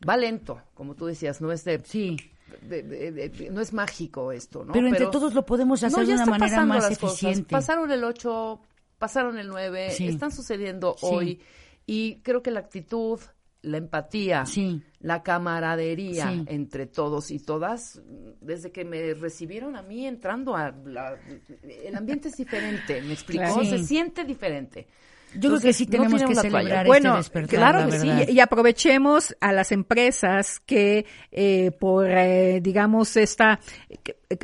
Va 0.07 0.17
lento, 0.17 0.61
como 0.73 0.95
tú 0.95 1.05
decías. 1.05 1.39
No 1.39 1.51
es 1.53 1.63
de... 1.63 1.79
Sí. 1.85 2.17
de- 2.61 2.81
de- 2.83 3.11
de- 3.29 3.49
no 3.51 3.61
es 3.61 3.71
mágico 3.73 4.31
esto, 4.31 4.65
¿no? 4.65 4.73
Pero 4.73 4.87
entre 4.87 5.05
todos 5.07 5.33
lo 5.33 5.45
podemos 5.45 5.81
hacer 5.83 5.97
No, 5.99 6.05
de 6.05 6.15
ya 6.17 6.23
una 6.23 6.25
manera 6.25 6.65
más 6.65 6.89
las 6.89 6.97
cosas. 6.97 7.17
eficiente. 7.23 7.51
Pasaron 7.51 7.89
el 7.91 8.03
8, 8.03 8.59
pasaron 8.99 9.39
el 9.39 9.47
9, 9.47 9.89
Sí. 9.91 10.07
están 10.07 10.31
sucediendo 10.31 10.95
Sí. 10.99 11.05
hoy. 11.09 11.41
Y 11.87 12.17
creo 12.21 12.43
que 12.43 12.51
la 12.51 12.59
actitud, 12.59 13.19
la 13.61 13.77
empatía, 13.77 14.45
Sí. 14.45 14.81
la 14.99 15.23
camaradería 15.23 16.31
Sí. 16.31 16.43
entre 16.47 16.85
todos 16.85 17.31
y 17.31 17.39
todas, 17.39 18.01
desde 18.39 18.71
que 18.71 18.85
me 18.85 19.13
recibieron 19.15 19.75
a 19.75 19.81
mí 19.81 20.05
entrando 20.05 20.55
a 20.55 20.71
la, 20.85 21.17
el 21.63 21.95
ambiente 21.95 22.27
es 22.29 22.37
diferente, 22.37 23.01
¿me 23.01 23.13
explicó? 23.13 23.63
Se 23.65 23.79
siente 23.83 24.23
diferente. 24.23 24.87
Yo 25.35 25.49
creo 25.49 25.61
que 25.61 25.73
sí 25.73 25.85
no 25.85 25.91
tenemos 25.91 26.23
que 26.23 26.35
celebrar 26.35 26.85
Bueno, 26.85 27.09
este 27.09 27.17
despertar, 27.17 27.59
claro 27.59 27.79
la 27.79 27.89
que 27.89 27.99
sí, 27.99 28.31
y 28.33 28.39
aprovechemos 28.39 29.35
a 29.39 29.51
las 29.53 29.71
empresas 29.71 30.59
que 30.59 31.05
eh, 31.31 31.71
por, 31.79 32.09
eh, 32.09 32.59
digamos, 32.61 33.15
esta 33.17 33.59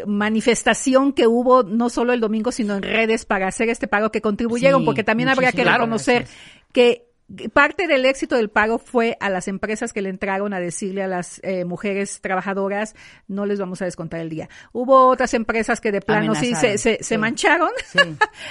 manifestación 0.05 1.13
que 1.13 1.27
hubo 1.27 1.63
no 1.63 1.89
solo 1.89 2.13
el 2.13 2.19
domingo, 2.19 2.51
sino 2.51 2.75
en 2.75 2.83
redes 2.83 3.25
para 3.25 3.47
hacer 3.47 3.69
este 3.69 3.87
pago 3.87 4.11
que 4.11 4.21
contribuyeron, 4.21 4.81
Sí, 4.81 4.85
porque 4.85 5.03
también 5.03 5.29
habría 5.29 5.51
que 5.51 5.63
reconocer 5.63 6.23
gracias. 6.23 6.39
que 6.71 7.04
parte 7.53 7.87
del 7.87 8.05
éxito 8.05 8.35
del 8.35 8.49
pago 8.49 8.77
fue 8.77 9.17
a 9.19 9.29
las 9.29 9.47
empresas 9.47 9.93
que 9.93 10.01
le 10.01 10.09
entraron 10.09 10.53
a 10.53 10.59
decirle 10.59 11.03
a 11.03 11.07
las 11.07 11.39
eh, 11.43 11.65
mujeres 11.65 12.21
trabajadoras 12.21 12.95
no 13.27 13.45
les 13.45 13.59
vamos 13.59 13.81
a 13.81 13.85
descontar 13.85 14.19
el 14.19 14.29
día. 14.29 14.47
Hubo 14.73 15.07
otras 15.07 15.33
empresas 15.33 15.81
que 15.81 15.91
de 15.91 16.01
plano 16.01 16.35
sí 16.35 16.53
se, 16.55 16.77
se, 16.77 16.99
se 17.01 17.17
mancharon. 17.17 17.69
Sí. 17.85 17.99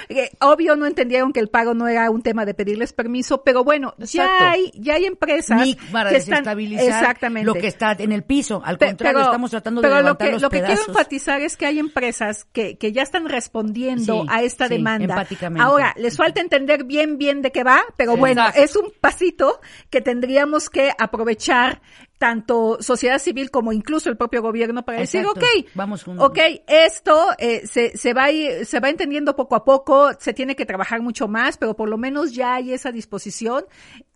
Que 0.09 0.31
Obvio 0.41 0.75
no 0.75 0.85
entendieron 0.85 1.31
que 1.31 1.39
el 1.39 1.47
pago 1.47 1.73
no 1.73 1.87
era 1.87 2.09
un 2.09 2.21
tema 2.21 2.45
de 2.45 2.53
pedirles 2.53 2.91
permiso, 2.93 3.43
pero 3.43 3.63
bueno, 3.63 3.93
Exacto. 3.97 4.13
ya 4.43 4.51
hay, 4.51 4.71
ya 4.75 4.95
hay 4.95 5.05
empresas 5.05 5.61
Ni 5.61 5.75
para 5.91 6.09
que 6.09 6.17
están 6.17 6.39
desestabilizar 6.39 6.85
exactamente 6.85 7.45
lo 7.45 7.53
que 7.53 7.67
está 7.67 7.93
en 7.97 8.11
el 8.11 8.23
piso. 8.23 8.61
Al 8.65 8.77
Pe- 8.77 8.87
contrario, 8.87 9.21
estamos 9.21 9.51
tratando 9.51 9.81
de 9.81 9.85
pero 9.87 9.95
lo 9.95 10.01
levantar 10.01 10.27
que, 10.27 10.33
los 10.33 10.41
lo 10.41 10.49
que 10.49 10.61
quiero 10.63 10.81
enfatizar 10.87 11.41
es 11.41 11.55
que 11.55 11.65
hay 11.65 11.79
empresas 11.79 12.45
que, 12.51 12.77
que 12.77 12.91
ya 12.91 13.03
están 13.03 13.27
respondiendo 13.29 14.21
Sí, 14.23 14.27
a 14.29 14.41
esta 14.43 14.67
demanda. 14.67 15.25
Ahora, 15.59 15.93
les 15.97 16.17
falta 16.17 16.41
entender 16.41 16.83
bien, 16.83 17.17
bien 17.17 17.41
de 17.41 17.51
qué 17.51 17.63
va, 17.63 17.81
pero 17.95 18.17
bueno. 18.17 18.43
Es 18.65 18.75
un 18.75 18.91
pasito 18.99 19.59
que 19.89 20.01
tendríamos 20.01 20.69
que 20.69 20.91
aprovechar 20.97 21.81
tanto 22.17 22.77
sociedad 22.81 23.19
civil 23.19 23.51
como 23.51 23.73
incluso 23.73 24.09
el 24.09 24.15
propio 24.17 24.41
gobierno 24.41 24.85
para 24.85 24.99
decir, 24.99 25.25
ok, 25.25 25.43
vamos 25.73 26.03
juntos. 26.03 26.25
ok, 26.29 26.37
esto 26.67 27.27
eh, 27.37 27.67
se, 27.67 27.97
se, 27.97 28.13
va 28.13 28.25
a 28.25 28.31
ir- 28.31 28.63
se 28.65 28.79
va 28.79 28.89
entendiendo 28.89 29.35
poco 29.35 29.55
a 29.55 29.65
poco, 29.65 30.11
se 30.19 30.33
tiene 30.33 30.55
que 30.55 30.65
trabajar 30.65 31.01
mucho 31.01 31.27
más, 31.27 31.57
pero 31.57 31.75
por 31.75 31.89
lo 31.89 31.97
menos 31.97 32.33
ya 32.33 32.55
hay 32.55 32.71
esa 32.73 32.91
disposición, 32.91 33.65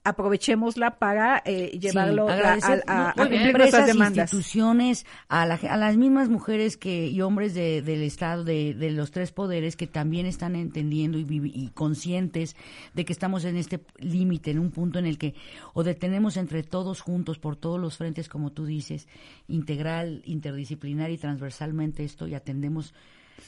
aprovechémosla 0.09 0.97
para 0.99 1.41
eh, 1.45 1.77
llevarlo 1.79 2.25
Sí, 2.27 2.31
a, 2.31 2.33
agradecer, 2.35 2.83
a- 2.87 3.13
empresas, 3.17 3.87
demandas. 3.87 4.31
instituciones, 4.33 5.05
a, 5.27 5.45
la- 5.45 5.55
a 5.55 5.77
las 5.77 5.97
mismas 5.97 6.29
mujeres 6.29 6.77
que 6.77 7.07
y 7.07 7.21
hombres 7.21 7.53
de- 7.53 7.81
del 7.81 8.03
Estado, 8.03 8.43
de, 8.43 8.73
de 8.73 8.91
los 8.91 9.11
tres 9.11 9.31
poderes, 9.31 9.75
que 9.75 9.87
también 9.87 10.25
están 10.25 10.55
entendiendo 10.55 11.17
y, 11.17 11.25
y 11.53 11.69
conscientes 11.73 12.55
de 12.93 13.05
que 13.05 13.13
estamos 13.13 13.45
en 13.45 13.55
este 13.57 13.79
límite, 13.97 14.51
en 14.51 14.59
un 14.59 14.71
punto 14.71 14.99
en 14.99 15.05
el 15.05 15.17
que 15.17 15.33
o 15.73 15.83
detenemos 15.83 16.37
entre 16.37 16.63
todos 16.63 17.01
juntos, 17.01 17.39
por 17.39 17.55
todos 17.55 17.79
los 17.79 17.97
frentes, 17.97 18.27
como 18.29 18.51
tú 18.51 18.65
dices, 18.65 19.07
integral, 19.47 20.21
interdisciplinar 20.25 21.11
y 21.11 21.17
transversalmente 21.17 22.03
esto 22.03 22.27
y 22.27 22.33
atendemos 22.35 22.93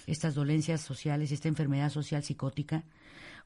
estas 0.07 0.35
dolencias 0.35 0.81
sociales, 0.81 1.31
esta 1.31 1.47
enfermedad 1.49 1.89
social 1.89 2.23
psicótica, 2.23 2.83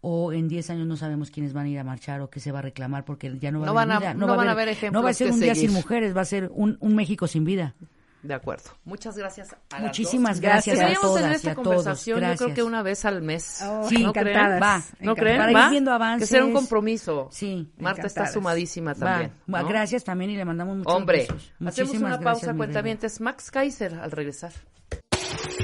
o 0.08 0.32
en 0.32 0.48
10 0.48 0.70
años 0.70 0.86
no 0.86 0.98
sabemos 0.98 1.32
quiénes 1.32 1.52
van 1.54 1.66
a 1.66 1.70
ir 1.70 1.80
a 1.80 1.84
marchar 1.84 2.22
o 2.22 2.30
qué 2.30 2.40
se 2.40 2.52
va 2.52 2.60
a 2.60 2.62
reclamar 2.62 3.06
porque 3.06 3.40
ya 3.40 3.52
no 3.52 3.60
va 3.62 3.66
No 3.66 3.72
a 3.72 3.76
van 3.76 3.92
a- 3.92 3.96
haber 3.98 4.10
vida, 4.10 4.14
no 4.20 4.28
va 4.28 4.36
van 4.36 4.48
a 4.48 4.52
haber- 4.52 4.64
haber 4.64 4.78
ejemplos 4.78 5.02
no 5.02 5.04
va 5.04 5.10
a 5.10 5.14
ser 5.14 5.32
un 5.32 5.40
día 5.40 5.56
sin 5.56 5.74
mujeres, 5.74 6.16
va 6.16 6.22
a 6.22 6.26
ser 6.26 6.52
un, 6.54 6.78
un 6.80 6.96
México 6.96 7.26
sin 7.28 7.44
vida. 7.44 7.74
De 8.22 8.34
acuerdo. 8.34 8.72
Muchas 8.86 9.16
gracias 9.18 9.54
a 9.54 9.58
las 9.74 9.82
Muchísimas 9.82 10.38
dos. 10.38 10.42
gracias 10.42 10.76
a 10.78 10.80
Deberíamos 10.80 11.08
todas 11.10 11.32
y 11.32 11.36
esta 11.36 11.52
a 11.52 11.54
todos. 11.56 11.68
conversación 11.68 12.22
yo 12.22 12.36
creo 12.38 12.54
que 12.56 12.64
una 12.64 12.82
vez 12.82 13.06
al 13.06 13.22
mes. 13.22 13.62
Oh, 13.64 13.88
Sí, 13.88 14.02
¿No 14.02 14.10
encantadas. 14.10 14.48
creen? 14.48 14.64
Va. 14.64 14.78
¿No 14.78 15.12
encantadas. 15.12 15.16
creen? 15.20 15.38
Para 15.38 15.52
ir 15.52 15.58
¿Va? 15.58 15.70
viendo 15.70 15.92
Que 15.92 15.96
avances. 15.96 16.30
sea 16.30 16.44
un 16.46 16.54
compromiso. 16.54 17.30
Sí. 17.32 17.72
Marta 17.78 18.08
está 18.08 18.26
sumadísima 18.32 18.94
Va. 18.94 19.00
también. 19.00 19.32
Va, 19.54 19.62
¿no? 19.62 19.68
Gracias 19.70 20.04
también 20.04 20.32
y 20.32 20.38
le 20.38 20.46
mandamos 20.46 20.78
muchos 20.78 20.92
Hombre, 20.94 21.18
besos. 21.20 21.36
hacemos 21.36 21.60
Muchísimas 21.60 21.96
una 22.02 22.10
gracias, 22.18 22.24
pausa, 22.42 22.54
mi 22.54 22.58
cuentavientes. 22.58 23.22
Max 23.22 23.52
Kaiser 23.52 23.94
al 23.96 24.10
regresar. 24.12 24.52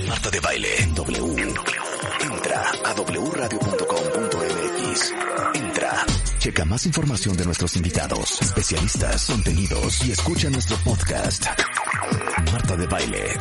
Marta 0.07 0.29
de 0.29 0.39
Baile 0.39 0.67
en 0.83 0.93
W. 0.93 1.41
Entra 2.21 2.61
a 2.85 2.93
wradio.com.mx. 4.91 5.13
Entra. 5.55 6.05
Checa 6.39 6.65
más 6.65 6.85
información 6.85 7.37
de 7.37 7.45
nuestros 7.45 7.75
invitados, 7.75 8.41
especialistas, 8.41 9.25
contenidos 9.27 10.05
y 10.05 10.11
escucha 10.11 10.49
nuestro 10.49 10.77
podcast. 10.77 11.45
Marta 12.51 12.75
de 12.75 12.87
Baile. 12.87 13.37